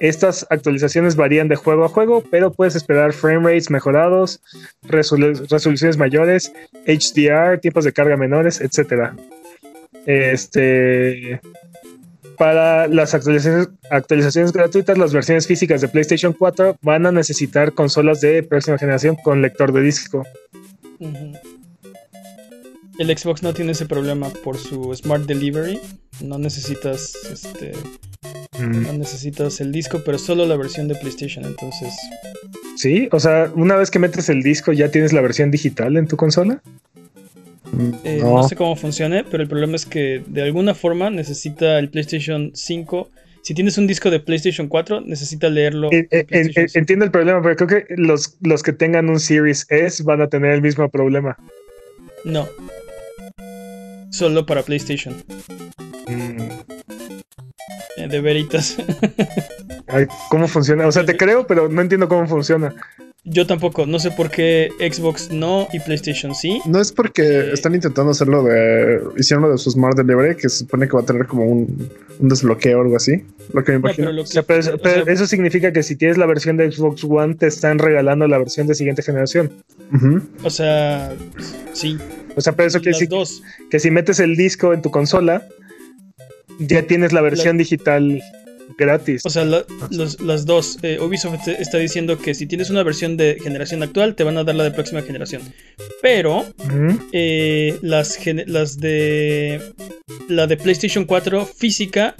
Estas 0.00 0.46
actualizaciones 0.50 1.14
varían 1.14 1.48
de 1.48 1.56
juego 1.56 1.84
a 1.84 1.88
juego, 1.88 2.22
pero 2.30 2.52
puedes 2.52 2.74
esperar 2.74 3.12
frame 3.12 3.48
rates 3.48 3.70
mejorados, 3.70 4.40
resolu- 4.88 5.48
resoluciones 5.48 5.96
mayores, 5.96 6.52
HDR, 6.86 7.58
tiempos 7.60 7.84
de 7.84 7.92
carga 7.92 8.16
menores, 8.16 8.60
etc. 8.60 9.12
Este, 10.06 11.40
para 12.36 12.88
las 12.88 13.14
actualizaciones, 13.14 14.52
gratuitas, 14.52 14.98
las 14.98 15.12
versiones 15.12 15.46
físicas 15.46 15.80
de 15.80 15.88
PlayStation 15.88 16.32
4 16.32 16.76
van 16.82 17.06
a 17.06 17.12
necesitar 17.12 17.72
consolas 17.72 18.20
de 18.20 18.42
próxima 18.42 18.78
generación 18.78 19.16
con 19.22 19.42
lector 19.42 19.72
de 19.72 19.80
disco. 19.82 20.24
El 22.98 23.16
Xbox 23.16 23.42
no 23.42 23.54
tiene 23.54 23.72
ese 23.72 23.86
problema 23.86 24.28
por 24.42 24.58
su 24.58 24.94
Smart 24.94 25.24
Delivery. 25.24 25.80
No 26.20 26.38
necesitas 26.38 27.14
este. 27.32 27.72
No 28.60 28.92
necesitas 28.92 29.60
el 29.60 29.72
disco, 29.72 30.02
pero 30.04 30.18
solo 30.18 30.46
la 30.46 30.56
versión 30.56 30.88
de 30.88 30.94
PlayStation. 30.94 31.44
Entonces. 31.44 31.92
Sí, 32.76 33.08
o 33.12 33.20
sea, 33.20 33.50
una 33.54 33.76
vez 33.76 33.90
que 33.90 33.98
metes 33.98 34.28
el 34.28 34.42
disco, 34.42 34.72
ya 34.72 34.90
tienes 34.90 35.12
la 35.12 35.20
versión 35.20 35.50
digital 35.50 35.96
en 35.96 36.06
tu 36.06 36.16
consola. 36.16 36.62
eh, 38.04 38.18
no. 38.20 38.36
no 38.36 38.48
sé 38.48 38.56
cómo 38.56 38.76
funcione, 38.76 39.24
pero 39.24 39.42
el 39.42 39.48
problema 39.48 39.76
es 39.76 39.86
que 39.86 40.22
de 40.26 40.42
alguna 40.42 40.74
forma 40.74 41.10
necesita 41.10 41.78
el 41.78 41.88
PlayStation 41.90 42.52
5. 42.54 43.10
Si 43.42 43.52
tienes 43.54 43.76
un 43.76 43.86
disco 43.86 44.10
de 44.10 44.20
PlayStation 44.20 44.68
4, 44.68 45.02
necesita 45.02 45.50
leerlo. 45.50 45.92
Eh, 45.92 46.06
en 46.10 46.20
eh, 46.20 46.24
PlayStation 46.24 46.62
en- 46.64 46.68
5. 46.70 46.78
entiendo 46.78 47.04
el 47.04 47.10
problema, 47.10 47.42
pero 47.42 47.56
creo 47.56 47.68
que 47.68 47.94
los, 47.96 48.36
los 48.40 48.62
que 48.62 48.72
tengan 48.72 49.08
un 49.10 49.20
Series 49.20 49.66
S 49.68 50.02
van 50.02 50.22
a 50.22 50.28
tener 50.28 50.52
el 50.52 50.62
mismo 50.62 50.88
problema. 50.88 51.36
No. 52.24 52.48
Solo 54.10 54.46
para 54.46 54.62
PlayStation. 54.62 55.14
Eh, 56.06 56.33
de 57.96 58.20
veritas. 58.20 58.76
Ay, 59.86 60.06
¿Cómo 60.30 60.48
funciona? 60.48 60.86
O 60.86 60.92
sea, 60.92 61.04
te 61.04 61.16
creo, 61.16 61.46
pero 61.46 61.68
no 61.68 61.80
entiendo 61.82 62.08
cómo 62.08 62.26
funciona. 62.26 62.74
Yo 63.26 63.46
tampoco. 63.46 63.86
No 63.86 63.98
sé 63.98 64.10
por 64.10 64.30
qué 64.30 64.68
Xbox 64.78 65.30
no 65.30 65.66
y 65.72 65.80
PlayStation 65.80 66.34
sí. 66.34 66.60
No 66.66 66.78
es 66.78 66.92
porque 66.92 67.22
Eh. 67.22 67.50
están 67.54 67.74
intentando 67.74 68.10
hacerlo 68.10 68.42
de. 68.42 69.00
Hicieron 69.16 69.44
lo 69.44 69.52
de 69.52 69.56
su 69.58 69.70
Smart 69.70 69.96
Delivery, 69.96 70.36
que 70.36 70.50
se 70.50 70.58
supone 70.58 70.86
que 70.86 70.92
va 70.92 71.00
a 71.00 71.06
tener 71.06 71.26
como 71.26 71.44
un, 71.46 71.88
un 72.18 72.28
desbloqueo 72.28 72.78
o 72.80 72.82
algo 72.82 72.96
así. 72.96 73.24
Lo 73.54 73.64
que 73.64 73.72
me 73.72 73.78
No, 73.78 73.84
imagino. 73.86 74.06
pero 74.08 74.12
lo 74.12 74.22
O 74.22 74.26
sea, 74.26 74.42
que- 74.42 74.46
pero, 74.48 74.60
eso, 74.60 74.74
o 74.74 74.78
pero 74.78 75.04
sea, 75.06 75.14
eso 75.14 75.26
significa 75.26 75.72
que 75.72 75.82
si 75.82 75.96
tienes 75.96 76.18
la 76.18 76.26
versión 76.26 76.58
de 76.58 76.70
Xbox 76.70 77.02
One, 77.04 77.34
te 77.36 77.46
están 77.46 77.78
regalando 77.78 78.28
la 78.28 78.36
versión 78.36 78.66
de 78.66 78.74
siguiente 78.74 79.02
generación. 79.02 79.50
O 80.42 80.50
sea, 80.50 81.12
sí. 81.72 81.96
O 82.36 82.40
sea, 82.42 82.52
pero 82.54 82.68
eso 82.68 82.80
quiere 82.80 82.98
decir 82.98 83.08
que 83.70 83.78
si 83.78 83.90
metes 83.90 84.20
el 84.20 84.36
disco 84.36 84.74
en 84.74 84.82
tu 84.82 84.90
consola, 84.90 85.46
ya 86.58 86.82
tienes 86.86 87.12
la 87.12 87.20
versión 87.20 87.56
digital 87.58 88.22
gratis. 88.78 89.22
O 89.24 89.30
sea, 89.30 89.44
la- 89.44 89.64
los- 89.90 90.20
las 90.20 90.46
dos. 90.46 90.78
Eh, 90.82 90.98
Ubisoft 91.00 91.44
te- 91.44 91.60
está 91.62 91.78
diciendo 91.78 92.18
que 92.18 92.34
si 92.34 92.46
tienes 92.46 92.70
una 92.70 92.82
versión 92.82 93.16
de 93.16 93.38
generación 93.42 93.82
actual, 93.82 94.14
te 94.14 94.24
van 94.24 94.38
a 94.38 94.44
dar 94.44 94.54
la 94.54 94.64
de 94.64 94.70
próxima 94.70 95.02
generación. 95.02 95.42
Pero 96.02 96.44
eh, 97.12 97.78
las, 97.82 98.18
de. 98.78 99.60
La 100.28 100.46
de 100.46 100.56
PlayStation 100.56 101.04
4 101.04 101.44
física 101.46 102.14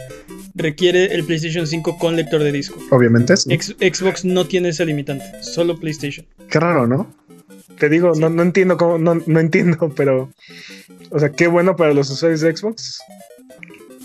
requiere 0.55 1.15
el 1.15 1.25
PlayStation 1.25 1.67
5 1.67 1.99
con 1.99 2.17
lector 2.17 2.43
de 2.43 2.53
disco. 2.53 2.79
Obviamente. 2.91 3.37
sí. 3.37 3.53
Ex- 3.53 3.75
Xbox 3.81 4.25
no 4.25 4.47
tiene 4.47 4.69
ese 4.71 4.85
limitante, 4.85 5.25
solo 5.43 5.79
PlayStation. 5.81 6.27
Qué 6.51 6.61
raro, 6.61 6.87
¿no? 6.87 7.13
Te 7.79 7.89
digo, 7.89 8.13
no, 8.15 8.29
no 8.29 8.43
entiendo 8.43 8.77
cómo, 8.77 8.99
no, 8.99 9.21
no 9.27 9.41
entiendo, 9.41 9.93
pero. 9.97 10.31
O 11.11 11.19
sea, 11.19 11.31
qué 11.31 11.47
bueno 11.47 11.75
para 11.77 11.95
los 11.95 12.11
usuarios 12.11 12.41
de 12.43 12.55
Xbox. 12.57 13.01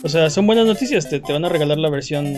O 0.02 0.08
sea, 0.10 0.30
son 0.30 0.48
buenas 0.48 0.66
noticias, 0.66 1.10
te, 1.10 1.20
te 1.20 1.34
van 1.34 1.44
a 1.46 1.50
regalar 1.50 1.78
la 1.78 1.90
versión. 1.90 2.34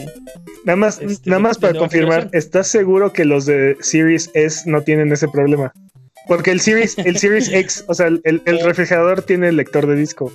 Nada 0.63 0.75
más, 0.75 0.99
Este, 0.99 1.29
nada 1.29 1.39
más 1.39 1.57
para 1.59 1.77
confirmar. 1.77 2.29
¿estás 2.33 2.67
seguro 2.67 3.13
que 3.13 3.23
los 3.25 3.45
de 3.45 3.77
Series 3.81 4.31
S 4.33 4.69
no 4.69 4.81
tienen 4.81 5.11
ese 5.11 5.27
problema? 5.27 5.71
Porque 6.27 6.51
el 6.51 6.59
Series, 6.61 6.97
el 6.97 7.17
Series 7.17 7.49
X, 7.53 7.85
o 7.87 7.93
sea, 7.93 8.07
el, 8.07 8.21
el- 8.23 8.41
el 8.45 8.59
refrigerador 8.61 9.21
tiene 9.23 9.49
el 9.49 9.57
lector 9.57 9.85
de 9.85 9.95
disco. 9.95 10.33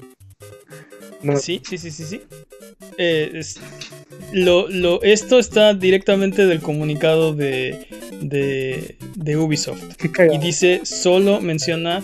No, 1.22 1.36
Sí, 1.38 1.60
sí, 1.68 1.78
sí, 1.78 1.90
sí, 1.90 2.04
sí. 2.04 2.20
Eh, 2.98 3.30
es- 3.34 3.58
lo, 4.32 4.68
lo, 4.68 5.02
esto 5.02 5.38
está 5.38 5.74
directamente 5.74 6.46
del 6.46 6.60
comunicado 6.60 7.34
de, 7.34 7.86
de, 8.20 8.96
de 9.16 9.36
Ubisoft. 9.36 9.82
Y 10.32 10.38
dice, 10.38 10.80
solo 10.84 11.40
menciona 11.40 12.02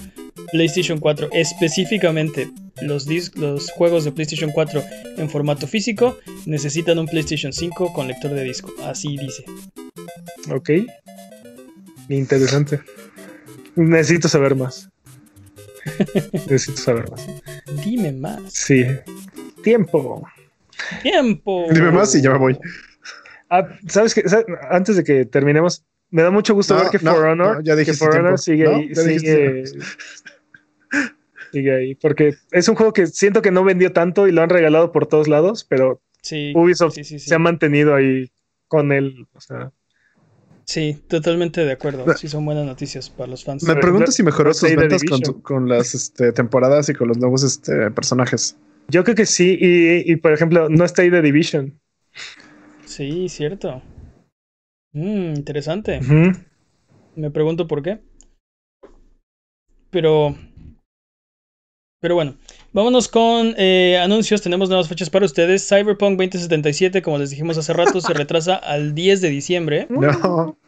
PlayStation 0.50 0.98
4. 0.98 1.28
Específicamente, 1.32 2.48
los, 2.80 3.06
los 3.36 3.70
juegos 3.70 4.04
de 4.04 4.12
PlayStation 4.12 4.50
4 4.50 4.82
en 5.18 5.28
formato 5.28 5.66
físico 5.66 6.18
necesitan 6.46 6.98
un 6.98 7.06
PlayStation 7.06 7.52
5 7.52 7.92
con 7.92 8.08
lector 8.08 8.32
de 8.32 8.44
disco. 8.44 8.72
Así 8.84 9.16
dice. 9.16 9.44
Ok. 10.50 10.70
Interesante. 12.08 12.80
Necesito 13.76 14.28
saber 14.28 14.54
más. 14.54 14.88
Necesito 16.32 16.78
saber 16.78 17.10
más. 17.10 17.26
Dime 17.84 18.12
más. 18.12 18.40
Sí. 18.52 18.84
Tiempo. 19.62 20.26
Tiempo. 21.02 21.66
Dime 21.70 21.90
más 21.90 22.14
y 22.14 22.22
ya 22.22 22.30
me 22.30 22.38
voy. 22.38 22.58
Ah, 23.48 23.68
¿Sabes 23.86 24.14
qué? 24.14 24.28
Sa- 24.28 24.44
Antes 24.70 24.96
de 24.96 25.04
que 25.04 25.24
terminemos, 25.24 25.84
me 26.10 26.22
da 26.22 26.30
mucho 26.30 26.54
gusto 26.54 26.74
No, 26.74 26.80
ver 26.82 26.90
que 26.90 26.98
no, 27.04 27.14
For 27.14 27.24
Honor, 27.26 27.56
no, 27.56 27.62
ya 27.62 27.76
que 27.84 27.92
For 27.94 28.16
Honor 28.16 28.38
sigue 28.38 28.94
Sigue, 28.94 29.64
sigue 31.53 31.74
ahí. 31.74 31.94
Porque 31.94 32.34
es 32.50 32.68
un 32.68 32.74
juego 32.74 32.92
que 32.92 33.07
siento 33.07 33.42
que 33.42 33.50
no 33.50 33.62
vendió 33.62 33.92
tanto 33.92 34.26
y 34.26 34.32
lo 34.32 34.42
han 34.42 34.50
regalado 34.50 34.90
por 34.90 35.07
todos 35.07 35.28
lados, 35.28 35.64
pero 35.68 36.00
Sí, 36.22 36.53
Ubisoft 36.55 36.94
sí, 36.94 37.05
sí, 37.05 37.18
sí. 37.18 37.28
se 37.28 37.34
ha 37.34 37.38
mantenido 37.38 37.94
ahí 37.94 38.30
con 38.68 38.92
él. 38.92 39.26
O 39.34 39.40
sea, 39.40 39.72
Sí, 40.64 41.03
totalmente 41.09 41.64
de 41.64 41.72
acuerdo. 41.72 42.07
Sí, 42.16 42.28
son 42.28 42.44
buenas 42.44 42.64
noticias 42.64 43.11
para 43.11 43.30
los 43.30 43.44
fans. 43.44 43.64
Me 43.64 43.76
pregunto 43.76 44.11
si 44.12 44.22
mejoró 44.22 44.55
sus 44.55 44.74
ventas 44.74 45.03
con, 45.42 45.68
las 45.68 45.94
este, 45.94 46.32
temporadas 46.32 46.88
y 46.88 46.94
con 46.94 47.09
los 47.09 47.18
nuevos 47.18 47.42
este, 47.42 47.90
personajes. 47.90 48.57
yo 48.88 49.05
creo 49.05 49.16
que 49.16 49.26
sí. 49.26 49.59
Y, 49.61 50.11
y, 50.11 50.16
por 50.16 50.32
ejemplo, 50.32 50.68
no 50.68 50.84
está 50.84 51.03
ahí 51.03 51.11
The 51.11 51.22
Division. 51.22 51.78
Sí, 52.84 53.28
cierto. 53.28 53.82
Mm, 54.92 55.34
interesante. 55.34 56.00
Me 57.16 57.30
pregunto 57.30 57.66
por 57.66 57.82
qué. 57.82 58.00
Pero. 59.90 60.36
Pero 62.03 62.16
bueno, 62.16 62.34
vámonos 62.72 63.07
con 63.07 63.55
eh, 63.57 63.96
anuncios. 64.03 64.42
Tenemos 64.42 64.68
nuevas 64.68 64.88
fechas 64.88 65.09
para 65.09 65.24
ustedes. 65.24 65.68
Cyberpunk 65.68 66.18
2077, 66.18 67.00
como 67.00 67.16
les 67.18 67.30
dijimos 67.30 67.57
hace 67.59 67.72
rato, 67.72 68.00
se 68.00 68.12
retrasa 68.12 68.57
al 68.57 68.92
10 68.92 69.20
de 69.20 69.28
diciembre. 69.30 69.86
No. 69.88 70.59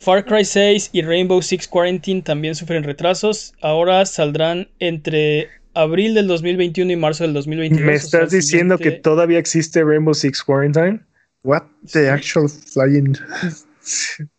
Far 0.00 0.24
Cry 0.24 0.46
6 0.46 0.88
y 0.94 1.02
Rainbow 1.02 1.42
Six 1.42 1.68
Quarantine 1.68 2.22
también 2.22 2.54
sufren 2.54 2.82
retrasos. 2.82 3.52
Ahora 3.60 4.06
saldrán 4.06 4.68
entre 4.78 5.48
abril 5.74 6.14
del 6.14 6.28
2021 6.28 6.92
y 6.92 6.96
marzo 6.96 7.24
del 7.24 7.34
2022. 7.34 7.84
¿Me 7.84 7.96
o 7.96 7.98
sea, 7.98 8.04
estás 8.20 8.30
diciendo 8.30 8.78
que 8.78 8.92
todavía 8.92 9.38
existe 9.38 9.84
Rainbow 9.84 10.14
Six 10.14 10.42
Quarantine? 10.42 11.00
What 11.42 11.64
Sí. 11.84 11.98
the 11.98 12.08
actual 12.08 12.48
flying. 12.48 13.18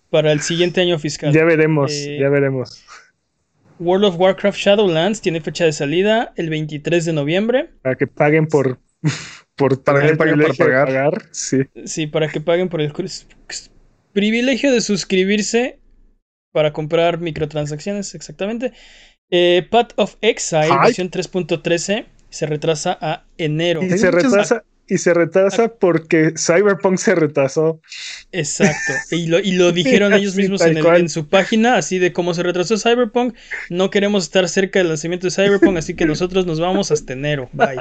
para 0.10 0.32
el 0.32 0.42
siguiente 0.42 0.82
año 0.82 0.98
fiscal? 0.98 1.32
Ya 1.32 1.44
veremos, 1.46 1.92
Eh, 1.92 2.18
ya 2.20 2.30
veremos. 2.30 2.84
World 3.80 4.06
of 4.06 4.16
Warcraft 4.18 4.58
Shadowlands 4.58 5.22
tiene 5.22 5.42
fecha 5.42 5.66
de 5.66 5.74
salida 5.74 6.34
el 6.36 6.50
23 6.50 7.06
de 7.06 7.14
noviembre. 7.14 7.70
Para 7.82 7.96
que 7.96 8.08
paguen 8.08 8.48
por, 8.48 8.80
por 9.56 9.84
Para 9.84 10.02
que 10.02 10.16
paguen 10.16 10.18
por 10.18 10.28
privilegio 10.28 10.66
de 10.66 10.72
pagar. 10.72 10.88
pagar. 10.88 11.22
Sí. 11.32 11.58
Sí, 11.86 12.08
para 12.08 12.30
que 12.30 12.42
paguen 12.42 12.70
por 12.70 12.82
el 12.82 12.92
privilegio 14.14 14.72
de 14.72 14.82
suscribirse 14.82 15.80
para 16.54 16.72
comprar 16.72 17.20
microtransacciones, 17.20 18.16
exactamente. 18.16 18.72
Eh, 19.30 19.68
Path 19.70 19.92
of 19.98 20.16
Exile, 20.22 20.70
Ay. 20.72 20.86
versión 20.86 21.12
3.13, 21.12 22.06
se 22.30 22.46
retrasa 22.46 22.98
a 23.02 23.26
enero. 23.38 23.84
Y 23.84 23.90
se 23.98 24.10
retrasa, 24.10 24.64
y 24.88 24.98
se 25.00 25.14
retrasa 25.14 25.70
porque 25.70 26.34
Cyberpunk 26.38 26.98
se 26.98 27.16
retrasó. 27.16 27.82
Exacto. 28.32 28.94
Y 29.12 29.28
lo, 29.28 29.40
y 29.40 29.54
lo 29.54 29.72
dijeron 29.74 30.14
ellos 30.14 30.36
mismos 30.36 30.62
en, 30.62 30.78
el- 30.78 30.84
cual. 30.84 31.02
en 31.02 31.10
su 31.10 31.28
página, 31.28 31.76
así 31.78 31.98
de 32.00 32.14
cómo 32.14 32.34
se 32.34 32.44
retrasó 32.44 32.78
Cyberpunk. 32.78 33.36
No 33.70 33.90
queremos 33.90 34.24
estar 34.26 34.48
cerca 34.50 34.80
del 34.80 34.90
lanzamiento 34.90 35.28
de 35.28 35.32
Cyberpunk, 35.32 35.78
así 35.78 35.96
que 35.96 36.06
nosotros 36.06 36.46
nos 36.46 36.60
vamos 36.60 36.92
hasta 36.92 37.14
enero. 37.14 37.50
Bye. 37.54 37.78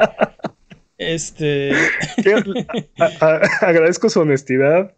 Este. 0.98 1.72
Que- 2.22 2.66
a- 2.98 3.26
a- 3.26 3.40
agradezco 3.68 4.09
su 4.09 4.20
honestidad. 4.20 4.94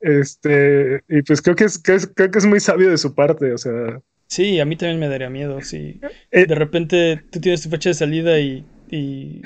Este, 0.00 1.02
y 1.08 1.22
pues 1.22 1.42
creo 1.42 1.56
que 1.56 1.64
es, 1.64 1.78
creo 1.78 2.30
que 2.30 2.38
es 2.38 2.46
muy 2.46 2.60
sabio 2.60 2.90
de 2.90 2.98
su 2.98 3.14
parte. 3.14 3.52
O 3.52 3.58
sea, 3.58 4.00
Sí, 4.26 4.60
a 4.60 4.64
mí 4.66 4.76
también 4.76 5.00
me 5.00 5.08
daría 5.08 5.30
miedo. 5.30 5.60
Sí. 5.62 6.00
Eh, 6.30 6.44
De 6.46 6.54
repente 6.54 7.22
tú 7.30 7.40
tienes 7.40 7.62
tu 7.62 7.70
fecha 7.70 7.88
de 7.90 7.94
salida 7.94 8.38
y, 8.38 8.64
y 8.90 9.40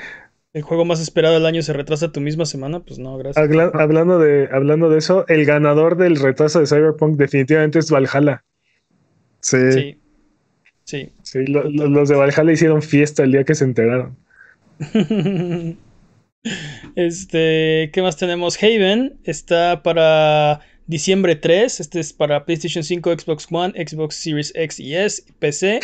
el 0.53 0.62
juego 0.62 0.84
más 0.84 1.00
esperado 1.00 1.34
del 1.34 1.46
año 1.46 1.62
se 1.62 1.72
retrasa 1.72 2.12
tu 2.12 2.20
misma 2.20 2.44
semana, 2.46 2.80
pues 2.80 2.98
no, 2.98 3.16
gracias. 3.18 3.42
habla- 3.42 3.70
hablando, 3.74 4.18
de, 4.18 4.48
hablando 4.53 4.90
de 4.90 4.98
eso, 4.98 5.24
el 5.28 5.44
ganador 5.46 5.96
del 5.96 6.16
retraso 6.16 6.61
de 6.61 6.66
Cyberpunk 6.66 7.16
definitivamente 7.16 7.78
es 7.78 7.90
Valhalla. 7.90 8.44
Sí. 9.40 9.72
Sí. 9.72 9.98
Sí. 10.84 11.12
Sí, 11.22 11.46
lo- 11.46 11.64
lo- 11.70 11.88
los 11.88 12.09
de 12.09 12.16
Valhalla 12.16 12.53
hicieron 12.53 12.82
fiesta 12.82 13.22
el 13.24 13.32
día 13.32 13.44
que 13.44 13.55
se 13.55 13.64
enteraron. 13.64 14.16
Este, 16.96 17.90
¿qué 17.92 18.03
más 18.03 18.16
tenemos? 18.16 18.61
Haven 18.61 19.14
está 19.22 19.82
para 19.84 20.61
diciembre 20.88 21.36
3. 21.36 21.78
Este 21.78 22.00
es 22.00 22.12
para 22.12 22.44
PlayStation 22.44 22.82
5, 22.82 23.12
Xbox 23.16 23.46
One, 23.50 23.72
Xbox 23.86 24.16
Series 24.16 24.53
X 24.57 24.80
y 24.80 24.94
S, 24.96 25.22
PC, 25.38 25.78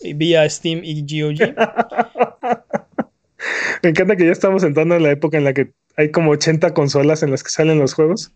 y 0.00 0.14
vía 0.14 0.48
Steam 0.48 0.80
y 0.82 1.02
GOG. 1.02 1.54
Me 3.82 3.90
encanta 3.90 4.16
que 4.16 4.24
ya 4.26 4.32
estamos 4.32 4.62
entrando 4.64 4.96
en 4.96 5.02
la 5.02 5.10
época 5.10 5.38
en 5.38 5.44
la 5.44 5.52
que 5.54 5.70
hay 5.96 6.10
como 6.10 6.30
80 6.32 6.74
consolas 6.74 7.22
en 7.22 7.30
las 7.30 7.42
que 7.42 7.50
salen 7.50 7.78
los 7.78 7.94
juegos. 7.94 8.32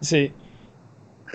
Sí. 0.00 0.32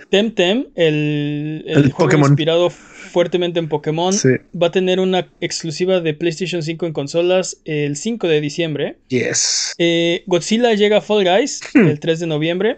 Temtem, 0.09 0.67
el, 0.75 1.63
el, 1.67 1.77
El 1.77 1.91
juego 1.91 1.97
Pokémon. 2.09 2.29
inspirado 2.29 2.69
fuertemente 2.69 3.59
en 3.59 3.67
Pokémon, 3.67 4.13
Sí. 4.13 4.29
va 4.59 4.67
a 4.67 4.71
tener 4.71 4.99
una 4.99 5.27
exclusiva 5.41 5.99
de 5.99 6.13
PlayStation 6.13 6.63
5 6.63 6.85
en 6.85 6.93
consolas 6.93 7.59
el 7.65 7.95
5 7.97 8.27
de 8.27 8.39
diciembre. 8.39 8.97
Yes. 9.09 9.73
Eh, 9.77 10.23
Godzilla 10.25 10.73
llega 10.73 10.97
a 10.97 11.01
Fall 11.01 11.25
Guys 11.25 11.59
Hmm. 11.73 11.87
el 11.87 11.99
3 11.99 12.19
de 12.21 12.27
noviembre. 12.27 12.77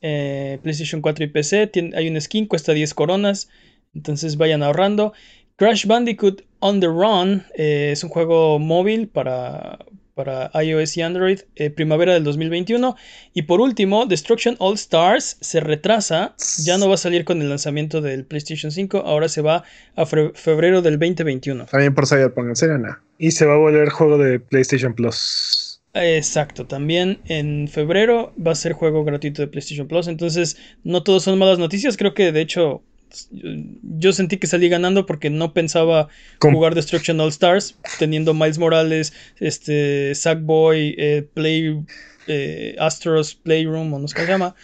Eh, 0.00 0.58
PlayStation 0.62 1.02
4 1.02 1.24
y 1.24 1.28
PC. 1.28 1.66
Tien- 1.70 1.94
hay 1.96 2.08
un 2.08 2.18
skin, 2.20 2.46
cuesta 2.46 2.72
10 2.72 2.94
coronas. 2.94 3.48
Entonces 3.94 4.36
vayan 4.36 4.62
ahorrando. 4.62 5.12
Crash 5.58 5.86
Bandicoot 5.86 6.42
On 6.60 6.78
the 6.78 6.86
Run 6.86 7.44
eh, 7.56 7.90
es 7.92 8.04
un 8.04 8.10
juego 8.10 8.60
móvil 8.60 9.08
para, 9.08 9.80
para 10.14 10.52
iOS 10.54 10.96
y 10.96 11.02
Android. 11.02 11.40
eh, 11.56 11.70
primavera 11.70 12.14
del 12.14 12.22
2021. 12.22 12.94
Y 13.34 13.42
por 13.42 13.60
último, 13.60 14.06
Destruction 14.06 14.54
All 14.60 14.74
Stars 14.74 15.36
se 15.40 15.58
retrasa. 15.58 16.36
Ya 16.62 16.78
no 16.78 16.88
va 16.88 16.94
a 16.94 16.98
salir 16.98 17.24
con 17.24 17.42
el 17.42 17.48
lanzamiento 17.48 18.00
del 18.00 18.24
PlayStation 18.24 18.70
5. 18.70 18.98
Ahora 18.98 19.28
se 19.28 19.42
va 19.42 19.64
a 19.96 20.06
febrero 20.06 20.80
del 20.80 20.96
2021. 20.96 21.66
También 21.66 21.92
por 21.92 22.06
Cyberpunk, 22.06 22.50
en 22.50 22.56
serio, 22.56 22.78
no. 22.78 22.96
Y 23.18 23.32
se 23.32 23.44
va 23.44 23.54
a 23.54 23.58
volver 23.58 23.88
juego 23.88 24.16
de 24.16 24.38
PlayStation 24.38 24.94
Plus. 24.94 25.82
Exacto, 25.92 26.66
también 26.66 27.18
en 27.24 27.66
febrero 27.66 28.32
va 28.38 28.52
a 28.52 28.54
ser 28.54 28.74
juego 28.74 29.02
gratuito 29.02 29.42
de 29.42 29.48
PlayStation 29.48 29.88
Plus, 29.88 30.06
entonces 30.06 30.56
no 30.84 31.02
todos 31.02 31.24
son 31.24 31.38
malas 31.38 31.58
noticias, 31.58 31.96
creo 31.96 32.14
que 32.14 32.30
de 32.30 32.42
hecho 32.42 32.82
yo, 33.30 33.50
yo 33.98 34.12
sentí 34.12 34.36
que 34.38 34.46
salí 34.46 34.68
ganando 34.68 35.06
porque 35.06 35.30
no 35.30 35.52
pensaba 35.52 36.08
Com- 36.38 36.54
jugar 36.54 36.74
Destruction 36.74 37.20
All 37.20 37.28
Stars 37.30 37.76
teniendo 37.98 38.34
Miles 38.34 38.58
Morales, 38.58 39.12
este 39.40 40.14
Sackboy, 40.14 40.94
eh, 40.98 41.26
Play 41.34 41.84
eh, 42.26 42.76
Astros 42.78 43.34
Playroom 43.34 43.92
o 43.94 43.98
no 43.98 44.08
sé 44.08 44.14
cómo 44.14 44.26
se 44.26 44.32
llama. 44.32 44.54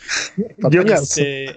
Yo. 0.71 0.83
Este, 0.83 1.55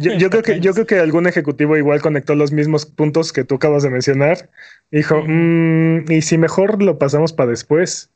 yo- 0.00 0.14
yo 0.16 0.30
creo 0.30 0.42
que, 0.42 0.60
yo 0.60 0.72
creo 0.72 0.86
que 0.86 0.98
algún 0.98 1.26
ejecutivo 1.26 1.76
igual 1.76 2.00
conectó 2.00 2.34
los 2.34 2.52
mismos 2.52 2.86
puntos 2.86 3.32
que 3.32 3.44
tú 3.44 3.56
acabas 3.56 3.82
de 3.82 3.90
mencionar. 3.90 4.48
Dijo. 4.90 5.22
"Mm, 5.26 6.10
y 6.10 6.22
si 6.22 6.38
mejor 6.38 6.82
lo 6.82 6.98
pasamos 6.98 7.32
para 7.32 7.50
después. 7.50 8.10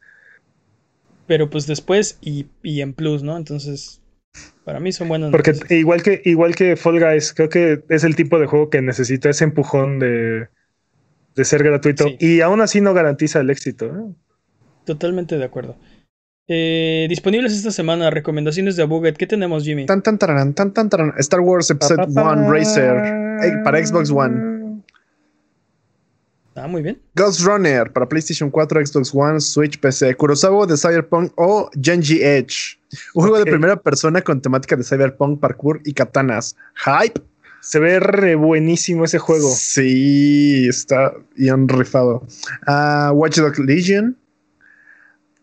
pero 1.27 1.49
pues 1.49 1.67
después 1.67 2.19
y, 2.21 2.47
y 2.63 2.83
en 2.83 2.93
Plus, 2.93 3.23
¿no? 3.23 3.37
Entonces, 3.37 4.01
para 4.65 4.81
mí 4.81 4.93
son 4.93 5.09
buenas 5.09 5.31
Porque 5.31 5.53
noticias. 5.53 5.79
igual 5.79 6.03
que, 6.03 6.23
igual 6.25 6.55
que 6.55 6.77
Fall 6.77 7.01
Guys, 7.01 7.33
creo 7.35 7.49
que 7.49 7.83
es 7.89 8.05
el 8.05 8.17
tipo 8.17 8.39
de 8.39 8.47
juego 8.47 8.71
que 8.71 8.83
necesita 8.83 9.31
ese 9.31 9.45
empujón 9.45 9.99
de, 9.99 10.49
de 11.35 11.45
ser 11.45 11.63
gratuito. 11.63 12.05
Sí. 12.05 12.17
Y 12.21 12.41
aún 12.41 12.61
así 12.61 12.81
no 12.81 12.95
garantiza 12.95 13.41
el 13.41 13.51
éxito. 13.51 13.87
¿eh? 13.87 14.15
Totalmente 14.85 15.37
de 15.39 15.45
acuerdo. 15.45 15.77
Eh, 16.47 17.07
disponibles 17.09 17.55
esta 17.55 17.71
semana, 17.71 18.11
recomendaciones 18.11 18.77
de 18.77 18.83
Abuget. 18.83 19.17
¿Qué 19.17 19.27
tenemos, 19.27 19.65
Jimmy? 19.65 19.87
Tan 19.87 20.03
tan 20.03 20.19
taran, 20.19 20.53
tan 20.55 20.75
tan 20.75 20.91
taran. 20.91 21.15
Star 21.19 21.41
Wars 21.41 21.71
Episode 21.71 21.97
Pa, 21.97 22.07
pa, 22.07 22.23
pa. 22.23 22.33
1 22.35 22.53
Racer 22.53 22.97
eh, 23.43 23.53
para 23.65 23.85
Xbox 23.85 24.11
One. 24.11 24.54
Ah, 26.57 26.69
muy 26.69 26.83
bien. 26.83 27.01
Ghost 27.17 27.41
Runner 27.41 27.93
para 27.93 28.09
PlayStation 28.09 28.49
4, 28.49 28.87
Xbox 28.87 29.13
One, 29.13 29.41
Switch, 29.41 29.79
PC. 29.79 30.15
Kurosawa 30.15 30.67
de 30.67 30.77
Cyberpunk 30.77 31.33
o 31.37 31.69
Genji 31.81 32.23
Edge. 32.23 32.79
Un 33.15 33.23
juego 33.23 33.39
de 33.39 33.45
primera 33.45 33.77
persona 33.77 34.23
con 34.23 34.41
temática 34.41 34.77
de 34.77 34.85
Cyberpunk, 34.85 35.41
parkour 35.41 35.81
y 35.85 35.93
katanas. 35.93 36.57
Hype. 36.77 37.21
Se 37.61 37.81
ve 37.81 37.99
re 37.99 38.35
buenísimo 38.35 39.05
ese 39.05 39.19
juego. 39.19 39.51
Sí, 39.51 40.69
está 40.69 41.13
bien 41.35 41.67
rifado. 41.67 42.23
Ah, 42.67 43.11
Watch 43.15 43.39
Dogs 43.39 43.59
Legion. 43.59 44.17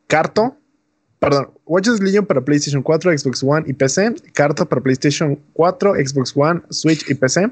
Carto. 0.07 0.55
Perdón, 1.19 1.49
Watch 1.65 1.87
Dogs 1.87 2.01
Legion 2.01 2.25
para 2.25 2.41
PlayStation 2.41 2.81
4, 2.81 3.17
Xbox 3.17 3.43
One 3.43 3.65
y 3.67 3.73
PC. 3.73 4.15
Carto 4.33 4.65
para 4.67 4.81
PlayStation 4.81 5.37
4, 5.53 5.95
Xbox 5.95 6.31
One, 6.35 6.61
Switch 6.69 7.09
y 7.09 7.15
PC. 7.15 7.51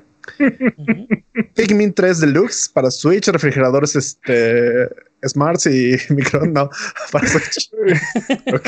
Pikmin 1.56 1.94
3 1.94 2.20
Deluxe 2.22 2.70
para 2.70 2.92
Switch, 2.92 3.28
refrigeradores 3.28 3.96
este, 3.96 4.90
Smarts 5.28 5.66
y 5.68 5.98
micro, 6.14 6.46
no, 6.46 6.70
para 7.12 7.28
Switch. 7.28 7.70
Ok. 8.54 8.68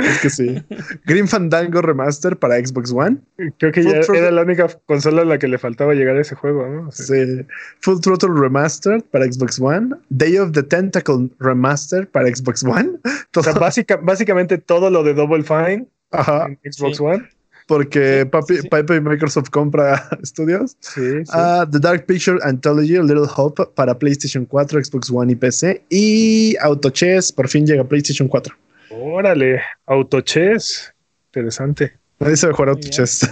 Es 0.00 0.18
que 0.20 0.30
sí. 0.30 0.62
Green 1.06 1.28
Fandango 1.28 1.80
Remaster 1.80 2.36
para 2.36 2.56
Xbox 2.58 2.92
One. 2.92 3.18
Creo 3.58 3.72
que 3.72 3.82
Full 3.82 3.92
ya 3.92 4.00
Throttle- 4.00 4.18
era 4.18 4.30
la 4.30 4.42
única 4.42 4.66
consola 4.86 5.22
a 5.22 5.24
la 5.24 5.38
que 5.38 5.48
le 5.48 5.58
faltaba 5.58 5.94
llegar 5.94 6.16
a 6.16 6.20
ese 6.20 6.34
juego, 6.34 6.66
¿no? 6.68 6.90
Sí. 6.92 7.46
Full 7.80 8.00
Throttle 8.00 8.30
Remastered 8.34 9.02
para 9.04 9.24
Xbox 9.30 9.58
One. 9.60 9.94
Day 10.10 10.36
of 10.38 10.52
the 10.52 10.62
Tentacle 10.62 11.30
Remaster 11.38 12.08
para 12.08 12.28
Xbox 12.34 12.62
One. 12.64 12.98
o 13.36 13.42
sea, 13.42 13.54
básica- 13.54 13.96
básicamente 14.02 14.58
todo 14.58 14.90
lo 14.90 15.02
de 15.02 15.14
Double 15.14 15.42
Fine 15.44 15.86
Ajá, 16.10 16.46
en 16.62 16.72
Xbox 16.72 16.96
Sí. 16.98 17.02
One. 17.02 17.28
Porque 17.68 18.22
Sí, 18.22 18.28
papi, 18.30 18.56
sí. 18.56 18.68
Papi 18.68 19.00
Microsoft 19.00 19.50
compra 19.50 20.08
estudios. 20.22 20.76
Sí, 20.80 21.24
sí. 21.24 21.30
Ah, 21.32 21.64
The 21.70 21.78
Dark 21.78 22.06
Picture 22.06 22.38
Anthology, 22.42 22.96
A 22.96 23.02
Little 23.02 23.28
Hope 23.36 23.62
para 23.76 23.96
PlayStation 23.96 24.44
4, 24.46 24.82
Xbox 24.84 25.10
One 25.10 25.30
y 25.32 25.36
PC. 25.36 25.84
Y 25.90 26.56
Auto 26.60 26.90
Chess 26.90 27.30
por 27.30 27.46
fin 27.48 27.66
llega 27.66 27.82
a 27.82 27.84
PlayStation 27.84 28.26
4. 28.26 28.56
Órale, 28.90 29.60
Autochess. 29.86 30.92
Interesante. 31.26 31.92
Nadie 32.18 32.36
sabe 32.36 32.54
jugar 32.54 32.68
Muy 32.70 32.76
Auto 32.76 32.80
bien. 32.80 32.92
Chess. 32.92 33.30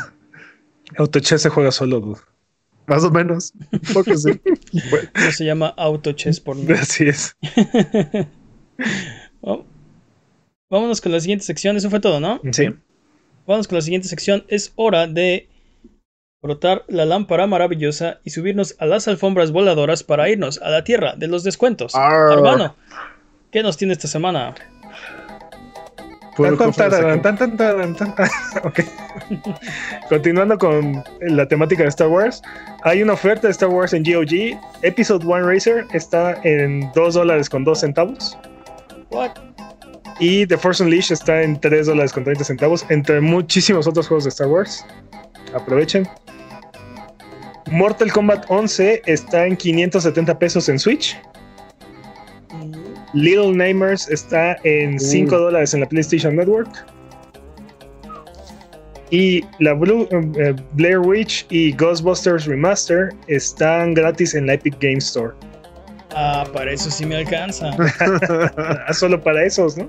Autochess 0.98 1.42
se 1.42 1.48
juega 1.48 1.72
solo, 1.72 1.98
dude. 2.00 2.20
Más 2.86 3.02
o 3.02 3.10
menos. 3.10 3.52
Un 3.72 3.80
poco 3.94 4.16
sí. 4.16 4.40
No 4.72 5.32
se 5.32 5.44
llama 5.44 5.74
Auto 5.76 6.12
Chess 6.12 6.38
por 6.40 6.54
mí. 6.56 6.70
Así 6.72 7.08
es. 7.08 7.34
Oh. 9.40 9.64
Vámonos 10.70 11.00
con 11.00 11.10
la 11.12 11.20
siguiente 11.20 11.44
sección. 11.44 11.76
Eso 11.76 11.90
fue 11.90 12.00
todo, 12.00 12.20
¿no? 12.20 12.40
Sí. 12.52 12.68
Vamos 13.46 13.68
con 13.68 13.76
la 13.76 13.82
siguiente 13.82 14.08
sección. 14.08 14.44
Es 14.48 14.72
hora 14.76 15.06
de 15.06 15.48
frotar 16.40 16.84
la 16.88 17.04
lámpara 17.04 17.46
maravillosa 17.46 18.20
y 18.24 18.30
subirnos 18.30 18.76
a 18.78 18.86
las 18.86 19.08
alfombras 19.08 19.52
voladoras 19.52 20.02
para 20.02 20.28
irnos 20.28 20.60
a 20.62 20.70
la 20.70 20.84
tierra 20.84 21.14
de 21.16 21.28
los 21.28 21.44
descuentos. 21.44 21.94
Arr. 21.94 22.32
Hermano, 22.32 22.76
¿qué 23.50 23.62
nos 23.62 23.76
tiene 23.76 23.92
esta 23.92 24.08
semana? 24.08 24.54
Tan, 26.36 26.56
tan, 26.56 27.56
tan. 27.56 27.96
Continuando 30.08 30.58
con 30.58 31.02
la 31.20 31.48
temática 31.48 31.84
de 31.84 31.88
Star 31.88 32.08
Wars, 32.08 32.42
hay 32.82 33.02
una 33.02 33.14
oferta 33.14 33.46
de 33.46 33.52
Star 33.52 33.70
Wars 33.70 33.94
en 33.94 34.02
GOG. 34.02 34.60
Episode 34.82 35.24
1 35.24 35.48
Racer 35.48 35.86
está 35.94 36.38
en 36.44 36.90
2 36.94 37.14
dólares 37.14 37.48
con 37.48 37.64
2 37.64 37.80
centavos. 37.80 38.36
What? 39.10 39.30
Y 40.18 40.46
The 40.46 40.56
Force 40.56 40.82
Unleashed 40.82 41.12
está 41.12 41.42
en 41.42 41.60
3 41.60 41.86
dólares 41.86 42.12
con 42.12 42.24
30 42.24 42.44
centavos, 42.44 42.86
entre 42.88 43.20
muchísimos 43.20 43.86
otros 43.86 44.08
juegos 44.08 44.24
de 44.24 44.30
Star 44.30 44.48
Wars. 44.48 44.84
Aprovechen. 45.54 46.08
Mortal 47.70 48.12
Kombat 48.12 48.46
11 48.48 49.02
está 49.06 49.46
en 49.46 49.56
570 49.56 50.38
pesos 50.38 50.68
en 50.68 50.78
Switch. 50.78 51.18
Little 53.12 53.52
Namers 53.52 54.08
está 54.08 54.56
en 54.64 54.98
5 54.98 55.38
dólares 55.38 55.74
en 55.74 55.80
la 55.80 55.88
PlayStation 55.88 56.36
Network. 56.36 56.86
Y 59.10 59.44
la 59.60 59.72
Blue, 59.72 60.08
eh, 60.10 60.54
Blair 60.72 60.98
Witch 60.98 61.46
y 61.50 61.72
Ghostbusters 61.72 62.46
Remaster 62.46 63.10
están 63.28 63.94
gratis 63.94 64.34
en 64.34 64.46
la 64.46 64.54
Epic 64.54 64.76
Game 64.80 64.98
Store. 64.98 65.32
Ah, 66.18 66.44
para 66.50 66.72
eso 66.72 66.90
sí 66.90 67.04
me 67.04 67.16
alcanza. 67.16 67.76
Ah, 68.88 68.92
Solo 68.94 69.22
para 69.22 69.44
esos, 69.44 69.76
¿no? 69.76 69.86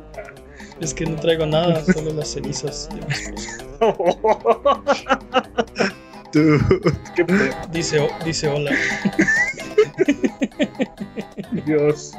Es 0.82 0.94
que 0.94 1.06
no 1.06 1.16
traigo 1.16 1.46
nada, 1.46 1.82
solo 1.86 2.12
las 2.14 2.34
cenizas 2.34 2.90
de 2.90 2.96
mi 2.98 3.06
esposa. 3.14 3.58
Dude. 6.34 6.60
Qué 7.16 7.24
pedo, 7.26 7.56
Dice, 7.72 8.10
dice 8.26 8.50
hola. 8.50 8.72
Dios. 11.66 12.12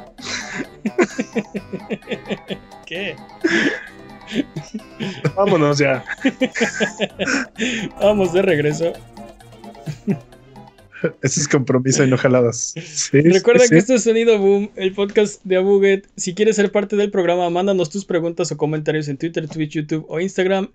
¿Qué? 2.87 3.15
Vámonos 5.35 5.77
ya. 5.77 6.03
Vamos 8.01 8.33
de 8.33 8.41
regreso. 8.41 8.93
Ese 11.21 11.39
es 11.41 11.47
compromiso 11.47 12.03
y 12.03 12.09
no 12.09 12.17
jaladas. 12.17 12.73
Sí, 12.75 13.21
Recuerda 13.21 13.63
sí, 13.63 13.69
que 13.69 13.75
sí. 13.75 13.79
este 13.79 13.95
es 13.95 14.03
Sonido 14.03 14.37
Boom, 14.37 14.69
el 14.75 14.93
podcast 14.93 15.43
de 15.43 15.57
Abuget. 15.57 16.07
Si 16.15 16.33
quieres 16.33 16.55
ser 16.55 16.71
parte 16.71 16.95
del 16.95 17.11
programa, 17.11 17.49
mándanos 17.49 17.89
tus 17.89 18.05
preguntas 18.05 18.51
o 18.51 18.57
comentarios 18.57 19.07
en 19.07 19.17
Twitter, 19.17 19.47
Twitch, 19.47 19.73
YouTube 19.73 20.05
o 20.09 20.19
Instagram. 20.19 20.69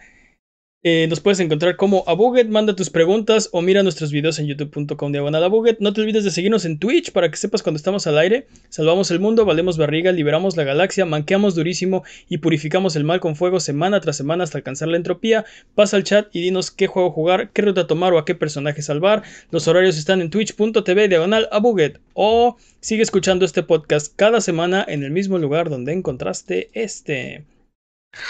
Eh, 0.86 1.06
nos 1.08 1.20
puedes 1.20 1.40
encontrar 1.40 1.76
como 1.76 2.04
Abuget, 2.06 2.48
manda 2.48 2.76
tus 2.76 2.90
preguntas 2.90 3.48
o 3.52 3.62
mira 3.62 3.82
nuestros 3.82 4.12
videos 4.12 4.38
en 4.38 4.48
youtube.com 4.48 5.12
diagonal 5.12 5.42
Abuget. 5.42 5.78
No 5.80 5.94
te 5.94 6.02
olvides 6.02 6.24
de 6.24 6.30
seguirnos 6.30 6.66
en 6.66 6.78
Twitch 6.78 7.10
para 7.10 7.30
que 7.30 7.38
sepas 7.38 7.62
cuando 7.62 7.78
estamos 7.78 8.06
al 8.06 8.18
aire. 8.18 8.46
Salvamos 8.68 9.10
el 9.10 9.18
mundo, 9.18 9.46
valemos 9.46 9.78
barriga, 9.78 10.12
liberamos 10.12 10.58
la 10.58 10.64
galaxia, 10.64 11.06
manqueamos 11.06 11.54
durísimo 11.54 12.04
y 12.28 12.36
purificamos 12.36 12.96
el 12.96 13.04
mal 13.04 13.20
con 13.20 13.34
fuego 13.34 13.60
semana 13.60 13.98
tras 14.00 14.18
semana 14.18 14.44
hasta 14.44 14.58
alcanzar 14.58 14.88
la 14.88 14.98
entropía. 14.98 15.46
Pasa 15.74 15.96
al 15.96 16.04
chat 16.04 16.28
y 16.36 16.42
dinos 16.42 16.70
qué 16.70 16.86
juego 16.86 17.10
jugar, 17.10 17.48
qué 17.54 17.62
ruta 17.62 17.86
tomar 17.86 18.12
o 18.12 18.18
a 18.18 18.26
qué 18.26 18.34
personaje 18.34 18.82
salvar. 18.82 19.22
Los 19.50 19.66
horarios 19.66 19.96
están 19.96 20.20
en 20.20 20.28
twitch.tv 20.28 21.08
diagonal 21.08 21.48
Abuget 21.50 21.98
o 22.12 22.58
sigue 22.80 23.02
escuchando 23.02 23.46
este 23.46 23.62
podcast 23.62 24.12
cada 24.14 24.42
semana 24.42 24.84
en 24.86 25.02
el 25.02 25.12
mismo 25.12 25.38
lugar 25.38 25.70
donde 25.70 25.94
encontraste 25.94 26.68
este. 26.74 27.42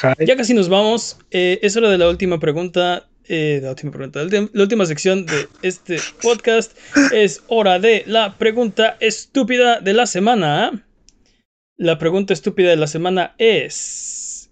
Hi. 0.02 0.24
Ya 0.26 0.36
casi 0.36 0.54
nos 0.54 0.68
vamos. 0.68 1.18
Eh, 1.30 1.58
es 1.62 1.76
hora 1.76 1.90
de 1.90 1.98
la 1.98 2.08
última 2.08 2.38
pregunta. 2.38 3.08
eh, 3.26 3.60
la 3.62 3.70
última 3.70 3.92
pregunta. 3.92 4.22
La 4.52 4.62
última 4.62 4.86
sección 4.86 5.26
de 5.26 5.48
este 5.62 5.98
podcast. 6.22 6.76
Es 7.12 7.42
hora 7.48 7.78
de 7.78 8.04
la 8.06 8.36
pregunta 8.36 8.96
estúpida 9.00 9.80
de 9.80 9.94
la 9.94 10.06
semana. 10.06 10.86
La 11.76 11.98
pregunta 11.98 12.32
estúpida 12.32 12.70
de 12.70 12.76
la 12.76 12.86
semana 12.86 13.34
es. 13.38 14.50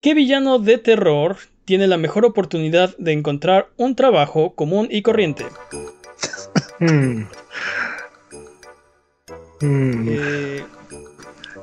¿Qué 0.00 0.14
villano 0.14 0.58
de 0.58 0.78
terror 0.78 1.36
tiene 1.64 1.86
la 1.86 1.96
mejor 1.96 2.24
oportunidad 2.24 2.96
de 2.98 3.12
encontrar 3.12 3.68
un 3.76 3.94
trabajo 3.96 4.54
común 4.54 4.88
y 4.90 5.02
corriente? 5.02 5.44
Hmm. 6.78 7.24
Hmm. 9.60 10.08
Eh, 10.08 10.64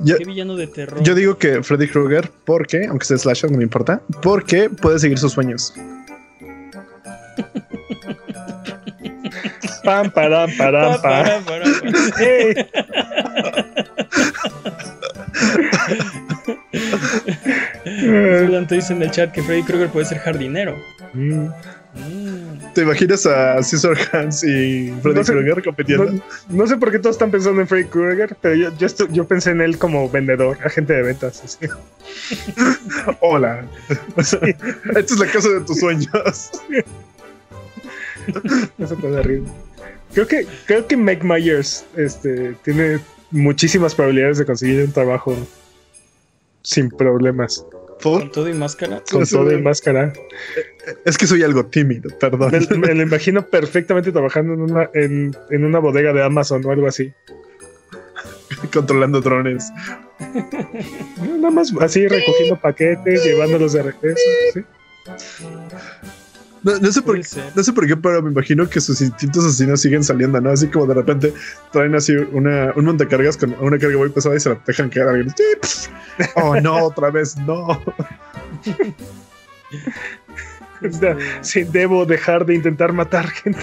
Yo, 0.02 0.18
¿Qué 0.18 0.26
villano 0.26 0.56
de 0.56 0.68
terror? 0.68 1.02
yo 1.04 1.16
digo 1.16 1.38
que 1.38 1.64
Freddy 1.64 1.88
Krueger, 1.88 2.30
porque, 2.46 2.86
aunque 2.88 3.06
sea 3.06 3.18
slasher, 3.18 3.52
no 3.52 3.58
me 3.58 3.64
importa, 3.64 4.02
porque 4.22 4.70
puede 4.70 5.00
seguir 5.00 5.18
sus 5.18 5.34
sueños. 5.34 5.74
Pam, 9.84 10.10
param, 10.10 10.50
param, 10.58 10.93
Pa, 10.93 11.02
pam. 11.02 11.43
para, 11.43 11.43
para, 11.43 11.64
para. 11.64 12.14
Hey. 12.18 12.56
Solante 17.84 18.76
dice 18.76 18.93
en 18.93 19.02
el 19.04 19.12
chat 19.12 19.32
que 19.32 19.41
Freddy 19.43 19.64
Krueger 19.64 19.89
puede 19.89 20.06
ser 20.06 20.20
jardinero. 20.20 20.76
Mm. 21.14 21.48
Mm. 21.96 22.55
¿Te 22.76 22.82
imaginas 22.82 23.26
a 23.26 23.64
Cesar 23.64 23.98
Hans 24.12 24.44
y 24.44 24.94
Freddy 25.02 25.16
No 25.16 25.24
sé- 25.24 25.32
Krueger 25.32 25.64
compitiendo? 25.64 26.12
No, 26.12 26.22
no 26.50 26.68
sé 26.68 26.76
por 26.76 26.92
qué 26.92 27.00
todos 27.00 27.16
están 27.16 27.32
pensando 27.32 27.62
en 27.62 27.68
Freddy 27.68 27.86
Krueger, 27.86 28.36
pero 28.42 28.54
yo, 28.56 28.78
yo, 28.78 28.86
estu- 28.88 29.10
yo 29.12 29.26
pensé 29.26 29.52
en 29.52 29.62
él 29.62 29.78
como 29.78 30.10
vendedor, 30.10 30.58
agente 30.64 30.92
de 30.94 31.02
ventas. 31.04 31.42
así. 31.44 31.68
Hola, 33.22 33.66
esta 34.18 34.38
es 35.00 35.18
la 35.20 35.28
casa 35.28 35.50
de 35.50 35.62
tus 35.62 35.80
sueños. 35.80 36.10
eso. 38.78 38.98
Creo 40.14 40.28
que, 40.28 40.46
creo 40.66 40.86
que 40.88 40.98
Mike 40.98 41.24
Myers 41.26 41.86
este, 41.96 42.56
tiene 42.64 43.00
muchísimas 43.32 43.96
probabilidades 43.96 44.38
de 44.38 44.46
conseguir 44.46 44.84
un 44.84 44.92
trabajo 44.92 45.36
sin 46.62 46.90
problemas, 46.90 47.66
¿Por? 48.02 48.22
Con 48.22 48.32
todo 48.32 48.50
y 48.50 48.54
máscara. 48.54 49.02
con 49.10 49.26
todo 49.26 49.52
y 49.52 49.62
máscara. 49.62 50.14
Es 51.06 51.18
que 51.18 51.28
soy 51.28 51.43
algo 51.43 51.66
tímido, 51.66 52.10
perdón. 52.20 52.52
Me, 52.52 52.78
me 52.78 52.93
lo 52.96 53.02
imagino 53.08 53.48
perfectamente 53.48 54.12
trabajando 54.12 54.54
en 54.54 54.62
una, 54.62 54.89
en, 54.93 55.36
en 55.50 55.66
una 55.66 55.80
bodega 55.80 56.14
de 56.14 56.24
Amazon 56.24 56.66
o 56.66 56.72
algo 56.72 56.88
así. 56.88 57.14
Controlando 58.74 59.22
drones. 59.22 59.72
Nada 61.18 61.52
más 61.52 61.74
así 61.82 62.08
recogiendo 62.08 62.60
paquetes, 62.60 63.24
llevándolos 63.24 63.74
de 63.74 63.84
regreso. 63.84 64.30
¿sí? 64.54 64.64
No, 66.66 66.78
no 66.80 66.91
sé 66.91 67.01
por. 67.03 67.16
No 67.18 67.63
sé 67.63 67.72
por 67.74 67.86
qué, 67.88 67.95
pero 67.95 68.22
me 68.24 68.32
imagino 68.32 68.68
que 68.68 68.82
sus 68.82 68.99
instintos 68.99 69.45
asesinos 69.45 69.80
siguen 69.82 70.03
saliendo, 70.03 70.41
¿no? 70.41 70.49
Así 70.49 70.68
como 70.68 70.88
de 70.88 70.95
repente 70.95 71.32
traen 71.72 71.93
así 71.93 72.13
una, 72.16 72.74
un 72.76 72.86
montacargas 72.86 73.38
con 73.38 73.55
una 73.61 73.78
carga 73.78 73.97
muy 73.99 74.09
pesada 74.09 74.36
y 74.36 74.39
se 74.39 74.49
la 74.49 74.59
dejan 74.66 74.89
caer 74.89 75.07
a 75.07 75.11
alguien. 75.11 75.32
Oh, 76.36 76.59
no, 76.59 76.76
otra 76.86 77.11
vez, 77.11 77.38
no. 77.38 77.68
O 77.68 77.84
sea, 80.91 81.18
sí, 81.41 81.63
debo 81.63 82.05
dejar 82.05 82.45
de 82.45 82.55
intentar 82.55 82.93
matar 82.93 83.28
gente. 83.30 83.59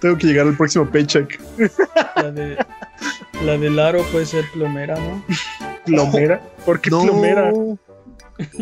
Tengo 0.00 0.16
que 0.16 0.26
llegar 0.26 0.46
al 0.46 0.56
próximo 0.56 0.88
paycheck. 0.90 1.40
La 2.16 2.30
de. 2.30 2.56
La 3.44 3.56
de 3.58 3.70
Laro 3.70 4.02
puede 4.10 4.26
ser 4.26 4.44
plomera, 4.52 4.98
¿no? 4.98 5.24
Plomera. 5.84 6.40
¿Por 6.64 6.80
qué 6.80 6.90
No. 6.90 7.02
plomera? 7.02 7.52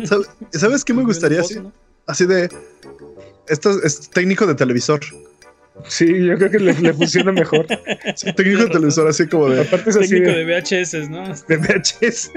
¿Sabe- 0.05 0.25
¿Sabes 0.51 0.83
qué 0.85 0.93
me 0.93 1.03
gustaría? 1.03 1.41
Así, 1.41 1.59
así 2.07 2.25
de. 2.25 2.49
Esto 3.47 3.81
es 3.83 4.09
técnico 4.09 4.45
de 4.45 4.55
televisor. 4.55 4.99
Sí, 5.87 6.25
yo 6.25 6.35
creo 6.37 6.49
que 6.49 6.57
le, 6.59 6.73
le 6.73 6.91
funciona 6.93 7.31
mejor. 7.31 7.67
Sí, 8.15 8.33
técnico 8.33 8.63
de 8.63 8.69
televisor, 8.71 9.07
así 9.07 9.27
como 9.27 9.47
de. 9.49 9.61
Aparte 9.61 9.91
es 9.91 9.95
así 9.95 10.09
Técnico 10.09 10.31
de, 10.31 10.43
de 10.45 10.59
VHS, 10.59 11.09
¿no? 11.09 11.23
de 11.47 11.57
VHS. 11.57 12.31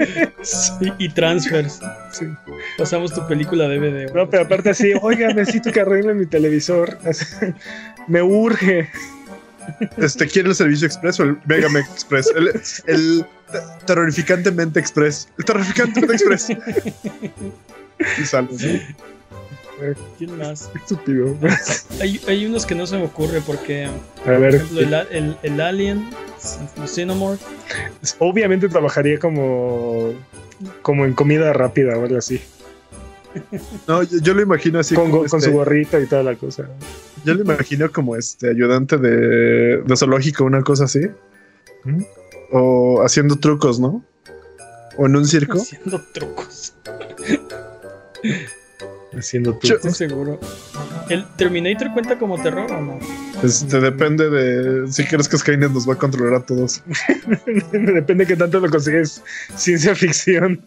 Y, 0.79 1.05
y 1.05 1.09
transfers. 1.09 1.79
Sí. 2.11 2.27
Pasamos 2.77 3.11
tu 3.13 3.27
película 3.27 3.67
DVD. 3.67 4.13
No, 4.13 4.29
pero 4.29 4.43
aparte 4.43 4.69
así, 4.69 4.93
oiga, 5.01 5.33
necesito 5.33 5.71
que 5.71 5.79
arreglen 5.81 6.19
mi 6.19 6.27
televisor. 6.27 6.97
Así, 7.03 7.25
Me 8.07 8.21
urge. 8.21 8.87
Este, 9.97 10.27
¿Quiere 10.27 10.49
el 10.49 10.55
servicio 10.55 10.85
express 10.87 11.19
o 11.19 11.23
el 11.23 11.37
Megamex 11.45 11.89
Express? 11.91 12.31
El, 12.35 12.47
el 12.87 13.25
te- 13.51 13.59
terrorificantemente 13.85 14.79
express. 14.79 15.27
El 15.39 15.45
terrorificantemente 15.45 16.13
express. 16.13 16.47
Y 18.21 18.25
sale, 18.25 18.47
¿no? 18.51 18.57
¿Quién 20.17 20.37
más? 20.37 20.69
Estúpido. 20.75 21.35
Hay, 21.99 22.19
hay 22.27 22.45
unos 22.45 22.65
que 22.65 22.75
no 22.75 22.85
se 22.87 22.97
me 22.97 23.05
ocurre 23.05 23.41
porque, 23.45 23.85
A 23.85 23.91
por 24.23 24.39
ver, 24.39 24.55
ejemplo, 24.55 24.79
el, 24.81 24.93
a- 24.93 25.01
el, 25.03 25.37
el 25.43 25.61
Alien, 25.61 26.09
el 26.81 26.87
Xenomorph, 26.87 27.41
obviamente 28.19 28.67
trabajaría 28.69 29.19
como, 29.19 30.13
como 30.81 31.05
en 31.05 31.13
comida 31.13 31.53
rápida 31.53 31.97
o 31.97 32.03
algo 32.03 32.17
así. 32.17 32.41
No, 33.87 34.03
yo, 34.03 34.17
yo 34.21 34.33
lo 34.33 34.41
imagino 34.41 34.79
así. 34.79 34.93
con, 34.93 35.09
con 35.11 35.25
este- 35.25 35.41
su 35.41 35.51
gorrita 35.51 35.99
y 35.99 36.05
toda 36.05 36.23
la 36.23 36.35
cosa. 36.35 36.67
Yo 37.23 37.33
lo 37.35 37.41
imagino 37.43 37.91
como 37.91 38.15
este 38.15 38.49
ayudante 38.49 38.97
de, 38.97 39.77
de 39.83 39.95
zoológico, 39.97 40.43
una 40.43 40.61
cosa 40.63 40.85
así. 40.85 41.01
¿Mm? 41.83 42.01
O 42.51 43.01
haciendo 43.03 43.37
trucos, 43.37 43.79
¿no? 43.79 44.03
O 44.97 45.05
en 45.05 45.15
un 45.15 45.25
circo. 45.25 45.59
haciendo 45.59 46.01
trucos. 46.13 46.73
Haciendo 49.17 49.51
Yo- 49.53 49.59
trucos. 49.59 49.85
Estoy 49.85 50.07
seguro. 50.07 50.39
¿El 51.09 51.25
Terminator 51.35 51.91
cuenta 51.93 52.17
como 52.17 52.41
terror 52.41 52.71
o 52.71 52.81
no? 52.81 52.99
Este 53.43 53.79
depende 53.81 54.29
de 54.29 54.91
si 54.91 55.05
crees 55.05 55.27
que 55.27 55.37
Skynet 55.37 55.71
nos 55.71 55.87
va 55.87 55.93
a 55.93 55.97
controlar 55.97 56.35
a 56.41 56.45
todos. 56.45 56.81
Depende 57.71 58.23
de 58.23 58.27
qué 58.27 58.35
tanto 58.37 58.59
lo 58.59 58.69
consigues 58.69 59.21
ciencia 59.55 59.93
ficción. 59.95 60.61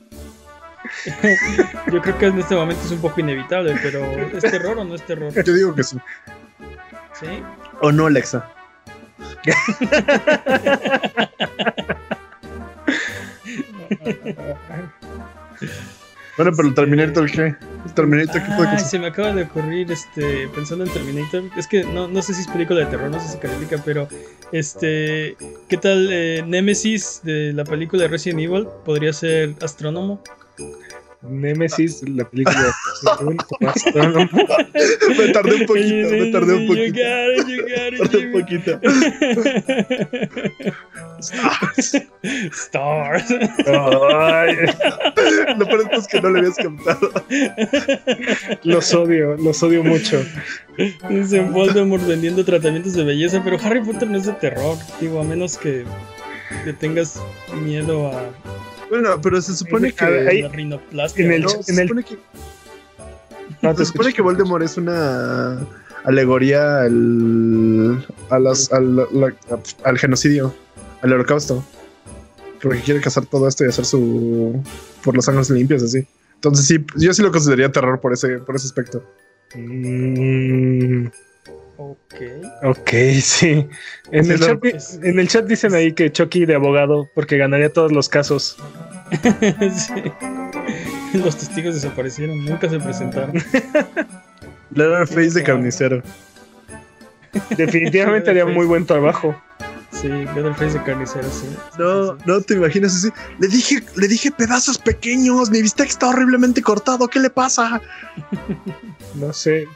Yo 1.92 2.02
creo 2.02 2.18
que 2.18 2.26
en 2.26 2.38
este 2.38 2.54
momento 2.54 2.82
es 2.84 2.90
un 2.90 3.00
poco 3.00 3.20
inevitable, 3.20 3.74
pero 3.82 4.04
¿es 4.36 4.42
terror 4.42 4.76
o 4.78 4.84
no 4.84 4.94
es 4.94 5.06
terror? 5.06 5.32
Yo 5.32 5.54
digo 5.54 5.74
que 5.74 5.84
sí. 5.84 5.96
¿Sí? 7.18 7.26
O 7.80 7.90
no, 7.92 8.06
Alexa. 8.06 8.50
Bueno, 16.36 16.52
pero 16.56 16.68
el 16.68 16.74
Terminator, 16.74 17.30
¿qué? 17.30 17.54
¿El 17.86 17.94
Terminator 17.94 18.42
qué 18.42 18.48
puede 18.56 18.68
Ah, 18.68 18.78
se 18.78 18.98
me 18.98 19.06
acaba 19.06 19.32
de 19.32 19.42
ocurrir, 19.44 19.90
este, 19.92 20.48
pensando 20.48 20.84
en 20.84 20.92
Terminator, 20.92 21.44
es 21.56 21.66
que 21.68 21.84
no, 21.84 22.08
no 22.08 22.22
sé 22.22 22.34
si 22.34 22.40
es 22.40 22.48
película 22.48 22.80
de 22.80 22.86
terror, 22.86 23.10
no 23.10 23.20
sé 23.20 23.28
si 23.28 23.38
califica, 23.38 23.80
pero, 23.84 24.08
este, 24.50 25.36
¿qué 25.68 25.76
tal 25.76 26.08
eh, 26.10 26.42
Nemesis 26.44 27.20
de 27.22 27.52
la 27.52 27.64
película 27.64 28.02
de 28.02 28.08
Resident 28.08 28.40
Evil? 28.40 28.66
¿Podría 28.84 29.12
ser 29.12 29.54
astrónomo? 29.60 30.20
Nemesis, 31.28 32.06
la 32.08 32.28
película. 32.28 32.74
me 35.18 35.28
tardé 35.28 35.54
un 35.54 35.66
poquito, 35.66 36.10
me 36.10 36.26
tardé 36.30 36.54
un 36.54 36.66
poquito. 36.66 37.00
tardé 37.98 38.26
un 38.26 38.32
poquito. 38.32 38.80
Stars. 41.32 42.02
Stars. 42.52 43.30
Lo 45.58 45.66
peor 45.66 45.90
es 45.92 46.06
que 46.06 46.20
no 46.20 46.30
le 46.30 46.38
habías 46.40 46.56
cantado. 46.56 47.10
Los 48.64 48.94
odio, 48.94 49.36
los 49.36 49.62
odio 49.62 49.84
mucho. 49.84 50.24
Dice 51.08 51.40
Voldemort 51.40 52.06
vendiendo 52.06 52.44
tratamientos 52.44 52.94
de 52.94 53.04
belleza, 53.04 53.42
pero 53.44 53.58
Harry 53.62 53.82
Potter 53.82 54.08
no 54.08 54.18
es 54.18 54.26
de 54.26 54.32
terror, 54.32 54.76
digo, 55.00 55.20
a 55.20 55.24
menos 55.24 55.56
que, 55.56 55.84
que 56.64 56.72
tengas 56.72 57.20
miedo 57.62 58.08
a 58.08 58.24
bueno, 58.90 59.20
pero 59.20 59.40
se 59.40 59.54
supone 59.54 59.92
que. 59.92 60.04
Ahí, 60.04 60.40
en 60.40 60.54
el, 60.54 60.68
no, 60.68 60.80
se 61.08 61.72
en 61.72 61.78
el... 61.78 61.88
supone 61.88 62.04
que. 62.04 62.18
No, 63.62 63.76
se 63.76 63.86
supone 63.86 64.12
que 64.12 64.22
Voldemort 64.22 64.62
es 64.62 64.76
una 64.76 65.58
alegoría 66.04 66.82
al, 66.82 68.06
a 68.30 68.38
las, 68.38 68.72
al, 68.72 68.96
la, 68.96 69.34
al 69.84 69.98
genocidio, 69.98 70.54
al 71.04 71.12
holocausto. 71.12 71.64
Porque 72.60 72.80
quiere 72.80 73.00
cazar 73.00 73.26
todo 73.26 73.46
esto 73.46 73.64
y 73.64 73.68
hacer 73.68 73.84
su. 73.84 74.62
por 75.02 75.14
los 75.14 75.28
ángulos 75.28 75.50
limpios, 75.50 75.82
así. 75.82 76.06
Entonces, 76.34 76.66
sí, 76.66 76.84
yo 76.96 77.12
sí 77.12 77.22
lo 77.22 77.30
consideraría 77.30 77.70
terror 77.70 78.00
por 78.00 78.12
ese, 78.12 78.38
por 78.38 78.56
ese 78.56 78.66
aspecto. 78.66 79.04
Mm. 79.54 81.06
Ok. 81.76 82.14
Ok, 82.62 82.90
sí. 83.20 83.68
En 84.10 84.30
el, 84.30 84.40
chat, 84.40 84.64
en 85.02 85.18
el, 85.18 85.28
chat, 85.28 85.46
dicen 85.46 85.74
ahí 85.74 85.92
que 85.92 86.10
Chucky 86.10 86.46
de 86.46 86.54
abogado 86.54 87.08
porque 87.14 87.36
ganaría 87.36 87.70
todos 87.70 87.92
los 87.92 88.08
casos. 88.08 88.56
sí. 89.76 90.12
Los 91.12 91.36
testigos 91.36 91.74
desaparecieron, 91.74 92.44
nunca 92.44 92.68
se 92.68 92.80
presentaron. 92.80 93.38
face 95.06 95.30
de 95.30 95.42
carnicero. 95.42 96.02
Definitivamente 97.56 98.30
haría 98.30 98.46
muy 98.46 98.64
buen 98.66 98.86
trabajo. 98.86 99.36
Sí, 100.00 100.08
face 100.56 100.78
de 100.78 100.84
carnicero, 100.84 101.30
sí. 101.30 101.46
No, 101.78 102.16
no 102.26 102.40
te 102.40 102.54
imaginas 102.54 102.94
así. 102.96 103.10
Le 103.38 103.48
dije, 103.48 103.82
le 103.96 104.08
dije 104.08 104.30
pedazos 104.30 104.76
pequeños, 104.76 105.50
mi 105.50 105.62
bistec 105.62 105.88
está 105.88 106.08
horriblemente 106.08 106.60
cortado, 106.62 107.08
¿qué 107.08 107.20
le 107.20 107.30
pasa? 107.30 107.80
no 109.14 109.32
sé. 109.32 109.66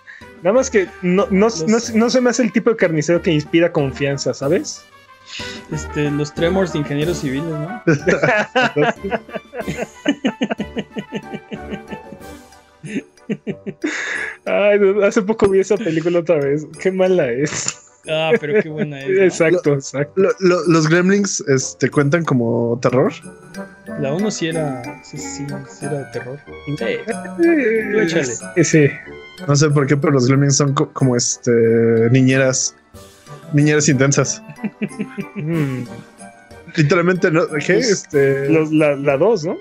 Nada 0.42 0.54
más 0.54 0.70
que 0.70 0.88
no, 1.02 1.26
no, 1.30 1.48
no, 1.66 2.10
se 2.10 2.20
me 2.20 2.30
hace 2.30 2.42
el 2.42 2.52
tipo 2.52 2.70
de 2.70 2.76
carnicero 2.76 3.22
que 3.22 3.30
inspira 3.32 3.72
confianza, 3.72 4.34
¿sabes? 4.34 4.84
Este, 5.72 6.10
los 6.10 6.34
tremors 6.34 6.72
de 6.72 6.80
ingenieros 6.80 7.18
civiles, 7.18 7.44
¿no? 7.44 7.82
Ay, 14.46 14.78
hace 15.04 15.22
poco 15.22 15.48
vi 15.48 15.60
esa 15.60 15.76
película 15.76 16.20
otra 16.20 16.36
vez. 16.36 16.66
Qué 16.80 16.90
mala 16.90 17.30
es. 17.30 17.78
Ah, 18.08 18.32
pero 18.40 18.62
qué 18.62 18.68
buena 18.68 19.00
es. 19.02 19.18
Exacto, 19.18 19.74
exacto. 19.74 20.22
los 20.40 20.88
gremlins 20.88 21.40
este, 21.48 21.90
cuentan 21.90 22.24
como 22.24 22.78
terror. 22.80 23.12
La 24.00 24.12
1 24.14 24.30
sí 24.30 24.48
era. 24.48 24.82
Sí, 25.04 25.18
sí, 25.18 25.46
sí 25.46 25.84
era 25.84 25.98
de 25.98 26.04
terror. 26.12 26.38
Sí. 26.66 26.84
Eh, 28.56 28.64
sí. 28.64 28.86
No 29.46 29.56
sé 29.56 29.70
por 29.70 29.86
qué, 29.86 29.96
pero 29.96 30.12
los 30.12 30.26
gremlins 30.26 30.56
son 30.56 30.72
como 30.74 31.16
este 31.16 31.50
niñeras. 32.10 32.74
Niñeras 33.52 33.88
intensas. 33.88 34.42
Mm. 35.34 35.84
Literalmente, 36.74 37.30
¿no? 37.30 37.46
¿Qué? 37.48 37.74
Pues, 37.74 37.90
este... 37.90 38.48
la 38.50 39.16
2, 39.16 39.44
¿no? 39.44 39.56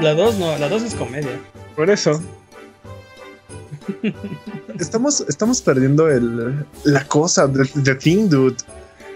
La 0.00 0.14
2 0.14 0.38
no, 0.38 0.58
la 0.58 0.68
2 0.68 0.82
es 0.82 0.94
comedia. 0.94 1.38
Por 1.76 1.88
eso. 1.88 2.20
Estamos, 4.78 5.24
estamos 5.28 5.62
perdiendo 5.62 6.08
el, 6.08 6.64
la 6.84 7.06
cosa, 7.06 7.50
the, 7.50 7.94
thing, 7.94 8.28
dude. 8.28 8.56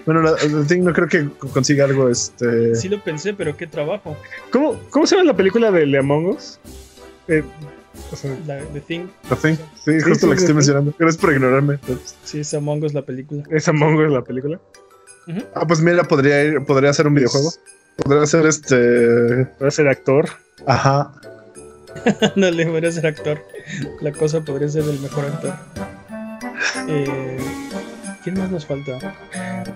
Bueno, 0.04 0.22
la, 0.22 0.36
the 0.36 0.64
thing 0.68 0.82
no 0.82 0.92
creo 0.92 1.08
que 1.08 1.28
consiga 1.52 1.84
algo 1.84 2.08
este. 2.08 2.74
Sí 2.74 2.88
lo 2.88 3.02
pensé, 3.02 3.34
pero 3.34 3.56
qué 3.56 3.66
trabajo. 3.66 4.16
¿Cómo, 4.50 4.80
cómo 4.90 5.06
se 5.06 5.16
llama 5.16 5.26
la 5.26 5.36
película 5.36 5.70
de 5.70 5.98
Among 5.98 6.26
Us? 6.26 6.58
Eh, 7.28 7.42
la, 8.46 8.58
the 8.72 8.80
Thing. 8.80 9.08
The 9.28 9.36
Thing. 9.36 9.56
Sí, 9.84 10.00
justo 10.00 10.26
la 10.26 10.34
que 10.34 10.40
estoy 10.40 10.54
mencionando. 10.54 10.94
Gracias 10.98 11.20
por 11.20 11.32
ignorarme. 11.32 11.78
Sí, 12.24 12.40
es 12.40 12.54
Among 12.54 12.84
Us 12.84 12.94
la 12.94 13.02
película. 13.02 13.42
¿Es 13.50 13.68
Among 13.68 13.96
Us 13.96 14.12
la 14.12 14.22
película? 14.22 14.60
Ah, 15.54 15.66
pues 15.66 15.80
mira, 15.80 16.04
podría 16.04 16.44
ir, 16.44 16.64
podría 16.64 16.92
ser 16.92 17.08
un 17.08 17.14
videojuego. 17.14 17.50
Podría 17.96 18.26
ser 18.26 18.46
este. 18.46 19.46
Podría 19.58 19.70
ser 19.70 19.88
actor. 19.88 20.28
Ajá. 20.66 21.12
no 22.36 22.50
le 22.50 22.66
podría 22.66 22.92
ser 22.92 23.06
actor. 23.06 23.44
La 24.00 24.12
cosa 24.12 24.40
podría 24.40 24.68
ser 24.68 24.84
el 24.84 25.00
mejor 25.00 25.24
actor. 25.26 25.54
Eh, 26.88 27.38
¿Quién 28.22 28.38
más 28.38 28.50
nos 28.50 28.66
falta? 28.66 29.14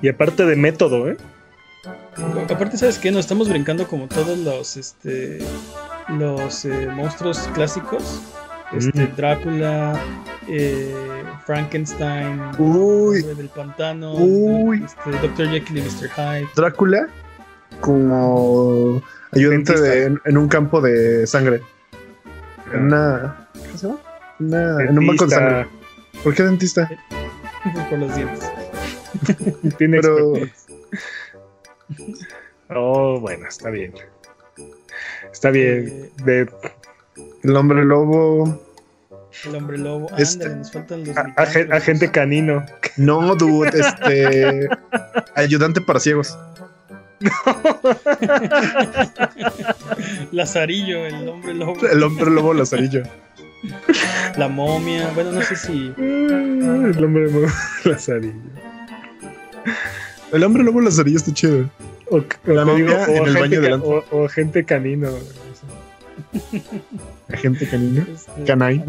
Y 0.03 0.09
aparte 0.09 0.45
de 0.45 0.57
método, 0.57 1.09
¿eh? 1.09 1.17
Aparte, 2.51 2.77
¿sabes 2.77 2.99
qué? 2.99 3.11
Nos 3.11 3.21
estamos 3.21 3.49
brincando 3.49 3.87
como 3.87 4.07
todos 4.07 4.39
los 4.39 4.77
este 4.77 5.39
los 6.09 6.65
eh, 6.65 6.89
monstruos 6.95 7.39
clásicos. 7.55 8.21
Este, 8.73 9.07
Drácula, 9.17 10.01
eh, 10.49 10.95
Frankenstein, 11.45 12.41
Uy. 12.59 13.23
del 13.23 13.49
pantano, 13.49 14.15
Uy. 14.15 14.85
Este, 14.85 15.27
Dr. 15.27 15.49
Jekyll 15.51 15.79
y 15.79 15.83
Mr. 15.83 16.09
Hyde. 16.09 16.49
Drácula 16.55 17.09
como 17.81 19.03
ayudante 19.33 20.05
en 20.25 20.37
un 20.37 20.49
campo 20.49 20.81
de 20.81 21.27
sangre. 21.27 21.63
En 22.73 22.85
una. 22.85 23.49
¿Qué 23.53 23.79
se 23.79 23.87
llama? 23.87 24.01
en 24.83 24.99
un 24.99 25.07
banco 25.07 25.27
de 25.27 25.35
sangre. 25.35 25.67
¿Por 26.23 26.35
qué 26.35 26.43
dentista? 26.43 26.91
Por 27.89 27.99
los 27.99 28.15
dientes. 28.15 28.51
Tiene 29.79 30.01
Pero... 30.01 30.33
Oh, 32.69 33.21
bueno, 33.21 33.49
está 33.49 33.71
bien. 33.71 33.93
Está 35.33 35.51
bien. 35.51 36.11
Eh, 36.27 36.47
el 37.43 37.57
hombre 37.57 37.85
lobo. 37.85 38.63
El 39.45 39.55
hombre 39.57 39.79
lobo. 39.79 40.09
Este... 40.17 40.49
nos 40.49 40.71
faltan 40.71 41.05
los. 41.05 41.17
agente 41.17 42.11
canino. 42.11 42.65
No, 42.97 43.35
dude, 43.35 43.71
este. 43.71 44.69
ayudante 45.35 45.81
para 45.81 46.01
ciegos. 46.01 46.39
Lazarillo, 50.33 51.07
el 51.07 51.29
hombre 51.29 51.55
lobo. 51.55 51.87
El 51.87 52.03
hombre 52.03 52.29
lobo 52.31 52.55
Lazarillo. 52.55 53.03
La 54.39 54.49
momia, 54.49 55.11
bueno, 55.15 55.33
no 55.33 55.43
sé 55.43 55.57
si. 55.57 55.93
El 55.99 57.05
hombre 57.05 57.31
lobo 57.31 57.47
Lazarillo. 57.85 58.33
El 60.33 60.45
hombre 60.45 60.65
lobo 60.65 60.81
Lazarillo 60.81 61.19
está 61.19 61.35
chido. 61.35 61.69
O, 62.11 62.25
la 62.47 62.65
momia 62.65 63.05
en 63.05 63.27
el 63.27 63.35
baño 63.35 63.61
delante. 63.61 63.87
O, 63.87 64.03
o, 64.11 64.27
gente 64.29 64.65
canino. 64.65 65.11
Agente 67.33 67.69
canino. 67.69 68.05
Este, 68.13 68.45
Canay. 68.45 68.85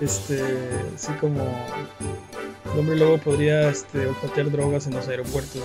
este, 0.00 0.42
así 0.94 1.12
como. 1.20 1.44
El 2.72 2.80
hombre 2.80 2.96
lobo 2.96 3.18
podría 3.18 3.68
este, 3.68 4.08
drogas 4.50 4.86
en 4.86 4.94
los 4.94 5.06
aeropuertos. 5.06 5.62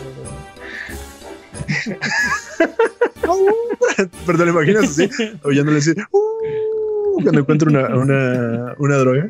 Pero 4.26 4.38
te 4.38 4.46
lo 4.46 4.52
imaginas 4.52 4.86
así, 4.86 5.10
oyéndole 5.44 5.78
decir, 5.78 5.98
uh, 6.12 7.22
cuando 7.22 7.42
encuentro 7.42 7.70
una, 7.70 7.88
una, 7.96 8.76
una 8.78 8.98
droga. 8.98 9.30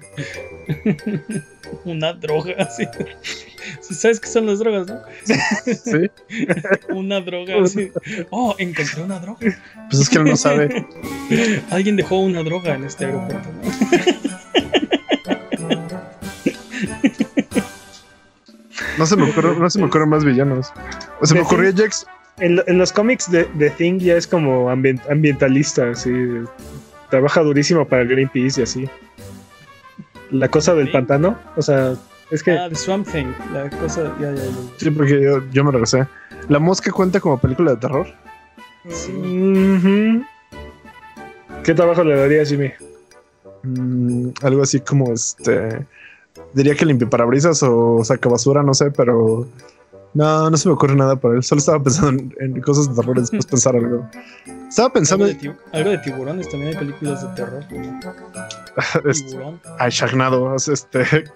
una 1.85 2.13
droga, 2.13 2.69
sí. 2.69 2.85
¿Sabes 3.81 4.19
qué 4.19 4.27
son 4.27 4.47
las 4.47 4.59
drogas, 4.59 4.87
no? 4.87 5.01
Sí. 5.65 6.09
una 6.89 7.21
droga, 7.21 7.65
sí. 7.67 7.91
Oh, 8.29 8.55
encontré 8.57 9.03
una 9.03 9.19
droga. 9.19 9.39
Pues 9.89 10.01
es 10.01 10.09
que 10.09 10.17
él 10.17 10.25
no 10.25 10.35
sabe. 10.35 10.85
Alguien 11.69 11.95
dejó 11.95 12.19
una 12.19 12.43
droga 12.43 12.75
en 12.75 12.83
este 12.83 13.05
aeropuerto. 13.05 13.49
No 18.97 19.05
se 19.05 19.15
me 19.15 19.29
ocurre, 19.29 19.57
no 19.57 19.69
se 19.69 19.79
me 19.79 19.85
ocurren 19.85 20.09
más 20.09 20.25
villanos. 20.25 20.73
Se 21.23 21.33
me 21.33 21.41
ocurrió 21.41 21.71
Jax, 21.75 22.05
en, 22.39 22.77
los 22.77 22.93
cómics 22.93 23.29
de, 23.31 23.45
de, 23.55 23.69
Thing 23.71 23.99
ya 23.99 24.15
es 24.15 24.27
como 24.27 24.69
ambientalista, 24.69 25.91
así. 25.91 26.11
Trabaja 27.09 27.41
durísimo 27.41 27.87
para 27.87 28.03
Greenpeace 28.03 28.61
y 28.61 28.63
así. 28.63 28.89
La 30.31 30.47
cosa 30.47 30.75
del 30.75 30.91
pantano, 30.91 31.37
o 31.55 31.61
sea, 31.61 31.95
es 32.31 32.43
que. 32.43 32.51
Ah, 32.51 32.69
The 32.69 32.75
Swamp 32.75 33.07
Thing, 33.07 33.27
la 33.53 33.69
cosa. 33.69 34.15
Ya, 34.19 34.31
ya, 34.31 34.43
ya. 34.43 34.51
Sí, 34.77 34.91
porque 34.91 35.21
yo, 35.21 35.43
yo 35.51 35.63
me 35.63 35.71
regresé. 35.71 36.07
¿La 36.47 36.59
mosca 36.59 36.91
cuenta 36.91 37.19
como 37.19 37.39
película 37.39 37.71
de 37.71 37.77
terror? 37.77 38.07
Sí. 38.87 40.23
¿Qué 41.63 41.73
trabajo 41.73 42.03
le 42.03 42.15
daría 42.15 42.41
a 42.41 42.45
Jimmy? 42.45 42.71
Mm, 43.63 44.29
algo 44.41 44.61
así 44.61 44.79
como 44.79 45.13
este. 45.13 45.85
Diría 46.53 46.75
que 46.75 46.85
limpie 46.85 47.07
parabrisas 47.07 47.61
o 47.63 48.03
saca 48.03 48.29
basura, 48.29 48.63
no 48.63 48.73
sé, 48.73 48.91
pero 48.91 49.47
No, 50.13 50.49
no 50.49 50.57
se 50.57 50.67
me 50.67 50.73
ocurre 50.73 50.95
nada 50.95 51.15
para 51.15 51.35
él. 51.35 51.43
Solo 51.43 51.59
estaba 51.59 51.81
pensando 51.83 52.21
en, 52.21 52.35
en 52.55 52.61
cosas 52.61 52.89
de 52.89 52.95
terror 53.01 53.17
y 53.17 53.21
después 53.21 53.45
pensar 53.47 53.75
algo. 53.75 54.09
Estaba 54.67 54.91
pensando 54.93 55.25
Algo 55.25 55.39
de, 55.39 55.55
algo 55.73 55.89
de 55.91 55.97
tiburones, 55.99 56.49
también 56.49 56.69
hay 56.73 56.79
películas 56.79 57.21
de 57.21 57.35
terror. 57.35 57.63
este, 59.09 59.29
Tiburón, 59.29 59.61
ay, 59.79 59.91
Sharknado. 59.91 60.55
Este, 60.55 61.03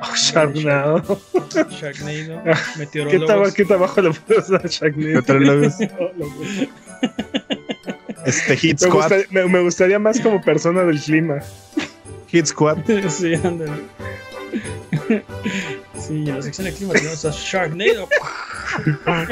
Oh, 0.00 0.14
Sharknado. 0.14 1.02
Sharknado, 1.68 2.44
¿Qué, 2.44 2.54
meteorólogos. 2.78 3.54
¿Qué 3.54 3.64
trabajo 3.64 4.00
le 4.02 4.12
puedes 4.12 4.48
dar 4.48 4.64
a 4.64 4.68
Sharknado? 4.68 5.14
Meteorólogos. 5.14 5.74
Este 8.24 8.56
Hit 8.56 8.80
Me, 8.82 8.88
Squad. 8.88 9.10
gusta- 9.10 9.28
me- 9.30 9.48
me 9.48 9.60
gustaría 9.62 9.98
más 9.98 10.20
como 10.20 10.40
persona 10.40 10.82
del 10.84 11.00
clima. 11.00 11.40
Hit 12.28 12.46
Squad. 12.46 12.78
sí, 13.08 13.34
ándale. 13.34 13.72
Sí, 15.98 16.28
en 16.28 16.34
la 16.36 16.42
sección 16.42 16.66
de 16.66 16.72
clima 16.72 16.92
tenemos 16.94 17.24
a 17.24 17.30
Sharknado. 17.30 18.08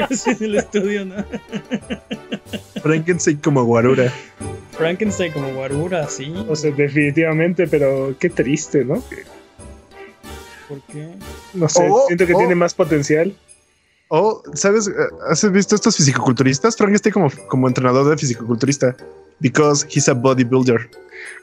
Así 0.09 0.31
en 0.31 0.43
el 0.43 0.55
estudio, 0.55 1.05
¿no? 1.05 1.23
Frankenstein 2.81 3.37
como 3.37 3.63
Guarura. 3.63 4.11
Frankenstein 4.71 5.31
como 5.31 5.53
Guarura, 5.53 6.07
sí. 6.07 6.33
O 6.47 6.55
sea, 6.55 6.71
definitivamente, 6.71 7.67
pero 7.67 8.15
qué 8.19 8.29
triste, 8.29 8.83
¿no? 8.85 9.03
¿Por 10.67 10.81
qué? 10.91 11.09
No 11.53 11.69
sé, 11.69 11.87
Oh, 11.89 12.05
siento 12.07 12.25
que 12.25 12.33
oh. 12.33 12.39
tiene 12.39 12.55
más 12.55 12.73
potencial. 12.73 13.35
O, 14.07 14.43
¿sabes? 14.53 14.87
Eh, 14.87 14.91
¿Has 15.29 15.49
visto 15.51 15.75
estos 15.75 15.97
fisicoculturistas? 15.97 16.75
Frankenstein 16.75 17.13
como, 17.13 17.31
como 17.47 17.67
entrenador 17.67 18.09
de 18.09 18.17
fisicoculturista. 18.17 18.95
Because 19.43 19.85
he's 19.93 20.09
a 20.09 20.13
bodybuilder. 20.13 20.89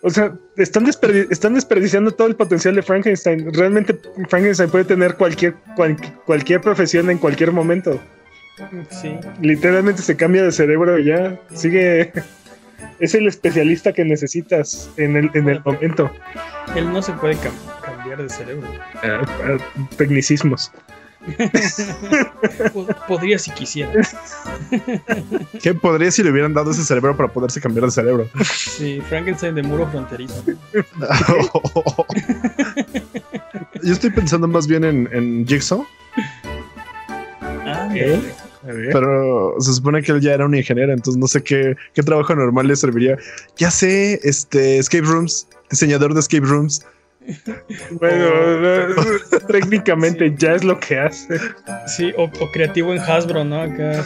O 0.03 0.11
sea, 0.11 0.33
están, 0.57 0.85
desperdi- 0.87 1.27
están 1.31 1.55
desperdiciando 1.55 2.11
todo 2.11 2.27
el 2.27 2.35
potencial 2.35 2.75
de 2.75 2.83
Frankenstein. 2.83 3.53
Realmente 3.55 3.97
Frankenstein 4.29 4.69
puede 4.71 4.85
tener 4.87 5.15
cualquier, 5.15 5.55
cual- 5.77 5.97
cualquier 6.27 6.61
profesión 6.61 7.09
en 7.11 7.19
cualquier 7.19 7.53
momento. 7.53 8.01
Sí. 8.91 9.15
Literalmente 9.41 10.03
se 10.03 10.17
cambia 10.17 10.43
de 10.43 10.51
cerebro 10.53 10.99
y 10.99 11.05
ya 11.05 11.39
sigue. 11.55 12.13
Es 12.99 13.15
el 13.15 13.27
especialista 13.27 13.93
que 13.93 14.05
necesitas 14.05 14.91
en 14.97 15.17
el, 15.17 15.31
en 15.35 15.49
el 15.51 15.63
momento. 15.65 16.11
Él 16.75 16.91
no 16.93 17.01
se 17.03 17.13
puede 17.13 17.35
cam- 17.37 17.53
cambiar 17.83 18.23
de 18.23 18.29
cerebro. 18.29 18.67
Ah, 19.03 19.21
ah, 19.45 19.57
tecnicismos. 19.97 20.71
Po- 22.73 22.87
Podría 23.07 23.39
si 23.39 23.51
quisiera. 23.53 23.93
¿Qué 25.63 25.75
podría 25.75 26.11
si 26.11 26.23
le 26.23 26.31
hubieran 26.31 26.55
dado 26.55 26.71
ese 26.71 26.83
cerebro 26.85 27.17
para 27.17 27.33
poderse 27.33 27.61
cambiar 27.61 27.85
de 27.87 27.91
cerebro? 27.91 28.29
Sí, 28.45 29.01
Frankenstein 29.09 29.55
de 29.55 29.63
muro 29.63 29.87
fronterizo. 29.91 30.43
Yo 33.83 33.93
estoy 33.93 34.11
pensando 34.11 34.47
más 34.49 34.67
bien 34.67 34.85
en, 34.85 35.09
en 35.13 35.47
Jigsaw, 35.47 35.87
Ah, 37.43 37.89
¿Eh? 37.95 38.21
pero 38.93 39.55
se 39.61 39.73
supone 39.73 40.03
que 40.03 40.13
él 40.13 40.21
ya 40.21 40.33
era 40.35 40.45
un 40.45 40.55
ingeniero, 40.55 40.93
entonces 40.93 41.19
no 41.19 41.27
sé 41.27 41.43
qué, 41.43 41.77
qué 41.95 42.03
trabajo 42.03 42.35
normal 42.35 42.67
le 42.67 42.77
serviría. 42.77 43.17
Ya 43.57 43.71
sé, 43.71 44.21
este, 44.23 44.79
escape 44.79 45.05
rooms, 45.07 45.47
diseñador 45.71 46.13
de 46.15 46.21
escape 46.21 46.47
rooms. 46.47 46.85
Bueno, 47.93 48.27
técnicamente 49.49 50.29
Sí. 50.31 50.35
ya 50.39 50.55
es 50.55 50.65
lo 50.65 50.79
que 50.81 50.99
hace. 50.99 51.39
Sí, 51.87 52.13
o, 52.17 52.25
o 52.25 52.51
creativo 52.53 52.93
en 52.93 52.99
Hasbro, 53.01 53.45
¿no? 53.45 53.63
Acá. 53.63 54.05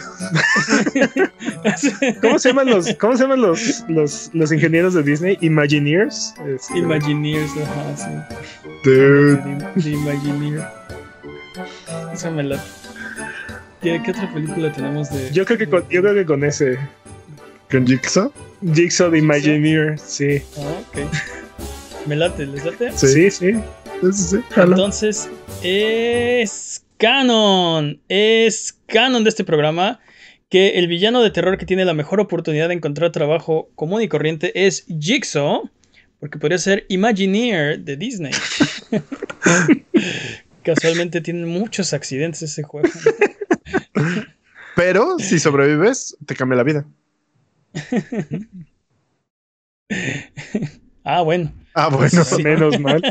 ¿Cómo 2.20 2.38
se 2.38 2.48
llaman 2.48 2.70
los, 2.70 2.92
cómo 2.94 3.16
se 3.16 3.22
llaman 3.22 3.40
los, 3.40 3.84
los, 3.88 4.30
los 4.32 4.52
ingenieros 4.52 4.94
de 4.94 5.02
Disney? 5.02 5.38
Imagineers. 5.40 6.34
Este, 6.46 6.78
Imagineers, 6.78 7.50
ajá, 7.56 7.96
sí. 7.96 8.68
Dude. 8.84 9.36
The, 9.74 9.80
The 9.82 9.90
Imagineer. 9.90 10.64
Esa 12.12 12.30
me 12.30 12.42
la. 12.42 12.62
¿Qué, 13.80 14.00
qué 14.04 14.10
otra 14.10 14.32
película 14.32 14.72
tenemos 14.72 15.10
de.? 15.10 15.30
yo 15.30 15.44
creo 15.44 15.58
que 15.58 15.68
con, 15.68 15.88
yo 15.88 16.00
creo 16.02 16.14
que 16.14 16.24
con 16.24 16.42
ese 16.42 16.78
¿Con 17.70 17.86
Jigsaw? 17.86 18.32
Jigsaw 18.74 19.10
de 19.10 19.18
Imagineer, 19.18 19.98
sí. 19.98 20.42
Ah, 20.58 20.80
ok. 20.88 20.98
Me 22.06 22.16
late, 22.16 22.46
¿les 22.46 22.64
late? 22.64 22.92
Sí. 22.92 23.30
Sí. 23.30 23.52
Entonces, 24.56 25.30
es 25.62 26.84
canon. 26.98 28.00
Es 28.08 28.78
canon 28.86 29.24
de 29.24 29.30
este 29.30 29.44
programa 29.44 30.00
que 30.50 30.78
el 30.78 30.86
villano 30.86 31.22
de 31.22 31.30
terror 31.30 31.56
que 31.56 31.66
tiene 31.66 31.84
la 31.84 31.94
mejor 31.94 32.20
oportunidad 32.20 32.68
de 32.68 32.74
encontrar 32.74 33.10
trabajo 33.12 33.70
común 33.74 34.02
y 34.02 34.08
corriente 34.08 34.66
es 34.66 34.84
Jigsaw, 34.86 35.70
porque 36.20 36.38
podría 36.38 36.58
ser 36.58 36.84
Imagineer 36.88 37.80
de 37.80 37.96
Disney. 37.96 38.32
Casualmente 40.62 41.20
tiene 41.20 41.46
muchos 41.46 41.92
accidentes 41.92 42.42
ese 42.42 42.62
juego. 42.62 42.88
Pero 44.76 45.18
si 45.18 45.38
sobrevives, 45.38 46.16
te 46.26 46.34
cambia 46.34 46.56
la 46.56 46.62
vida. 46.64 46.86
Ah, 51.06 51.20
bueno. 51.20 51.52
Ah, 51.74 51.88
bueno. 51.88 52.24
Sí. 52.24 52.42
Menos 52.42 52.78
mal. 52.80 53.02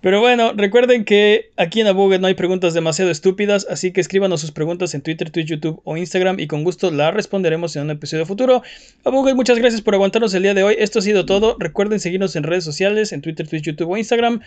Pero 0.00 0.20
bueno, 0.20 0.52
recuerden 0.54 1.04
que 1.04 1.50
aquí 1.56 1.80
en 1.80 1.86
Abuget 1.86 2.20
no 2.20 2.26
hay 2.26 2.34
preguntas 2.34 2.74
demasiado 2.74 3.10
estúpidas, 3.10 3.66
así 3.70 3.92
que 3.92 4.00
escríbanos 4.00 4.40
sus 4.40 4.52
preguntas 4.52 4.94
en 4.94 5.02
Twitter, 5.02 5.30
Twitch, 5.30 5.48
YouTube 5.48 5.80
o 5.84 5.96
Instagram 5.96 6.38
y 6.38 6.46
con 6.46 6.64
gusto 6.64 6.90
las 6.90 7.14
responderemos 7.14 7.74
en 7.76 7.84
un 7.84 7.90
episodio 7.90 8.26
futuro. 8.26 8.62
Abuget, 9.04 9.34
muchas 9.34 9.58
gracias 9.58 9.80
por 9.80 9.94
aguantarnos 9.94 10.34
el 10.34 10.42
día 10.42 10.54
de 10.54 10.62
hoy. 10.62 10.76
Esto 10.78 10.98
ha 10.98 11.02
sido 11.02 11.24
todo. 11.24 11.56
Recuerden 11.58 12.00
seguirnos 12.00 12.36
en 12.36 12.42
redes 12.42 12.64
sociales, 12.64 13.12
en 13.12 13.22
Twitter, 13.22 13.48
Twitch, 13.48 13.64
YouTube 13.64 13.90
o 13.90 13.96
Instagram 13.96 14.40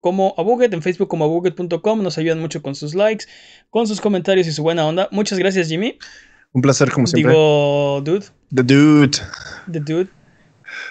como 0.00 0.34
Abuget, 0.38 0.72
en 0.72 0.82
Facebook 0.82 1.08
como 1.08 1.24
abuget.com. 1.24 2.02
Nos 2.02 2.16
ayudan 2.18 2.40
mucho 2.40 2.62
con 2.62 2.74
sus 2.74 2.94
likes, 2.94 3.26
con 3.70 3.86
sus 3.86 4.00
comentarios 4.00 4.46
y 4.46 4.52
su 4.52 4.62
buena 4.62 4.86
onda. 4.86 5.08
Muchas 5.10 5.38
gracias, 5.38 5.68
Jimmy. 5.68 5.98
Un 6.52 6.62
placer, 6.62 6.90
como 6.90 7.06
siempre. 7.06 7.32
Digo, 7.32 8.00
dude, 8.02 8.26
The 8.54 8.62
Dude. 8.62 9.18
the 9.70 9.80
dude. 9.80 10.08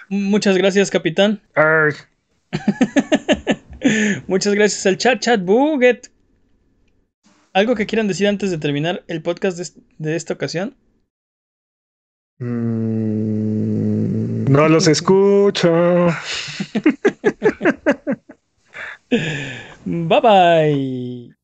Muchas 0.09 0.57
gracias, 0.57 0.91
capitán. 0.91 1.41
Muchas 4.27 4.53
gracias 4.55 4.85
al 4.85 4.97
chat, 4.97 5.19
chat 5.19 5.41
Buget. 5.43 6.11
¿Algo 7.53 7.75
que 7.75 7.85
quieran 7.85 8.07
decir 8.07 8.27
antes 8.27 8.51
de 8.51 8.57
terminar 8.57 9.03
el 9.07 9.21
podcast 9.21 9.57
de, 9.57 9.81
de 9.97 10.15
esta 10.15 10.33
ocasión? 10.33 10.75
Mm, 12.39 14.45
No 14.51 14.67
los 14.67 14.87
escucho. 14.87 15.71
Bye 19.85 20.21
bye. 20.21 21.34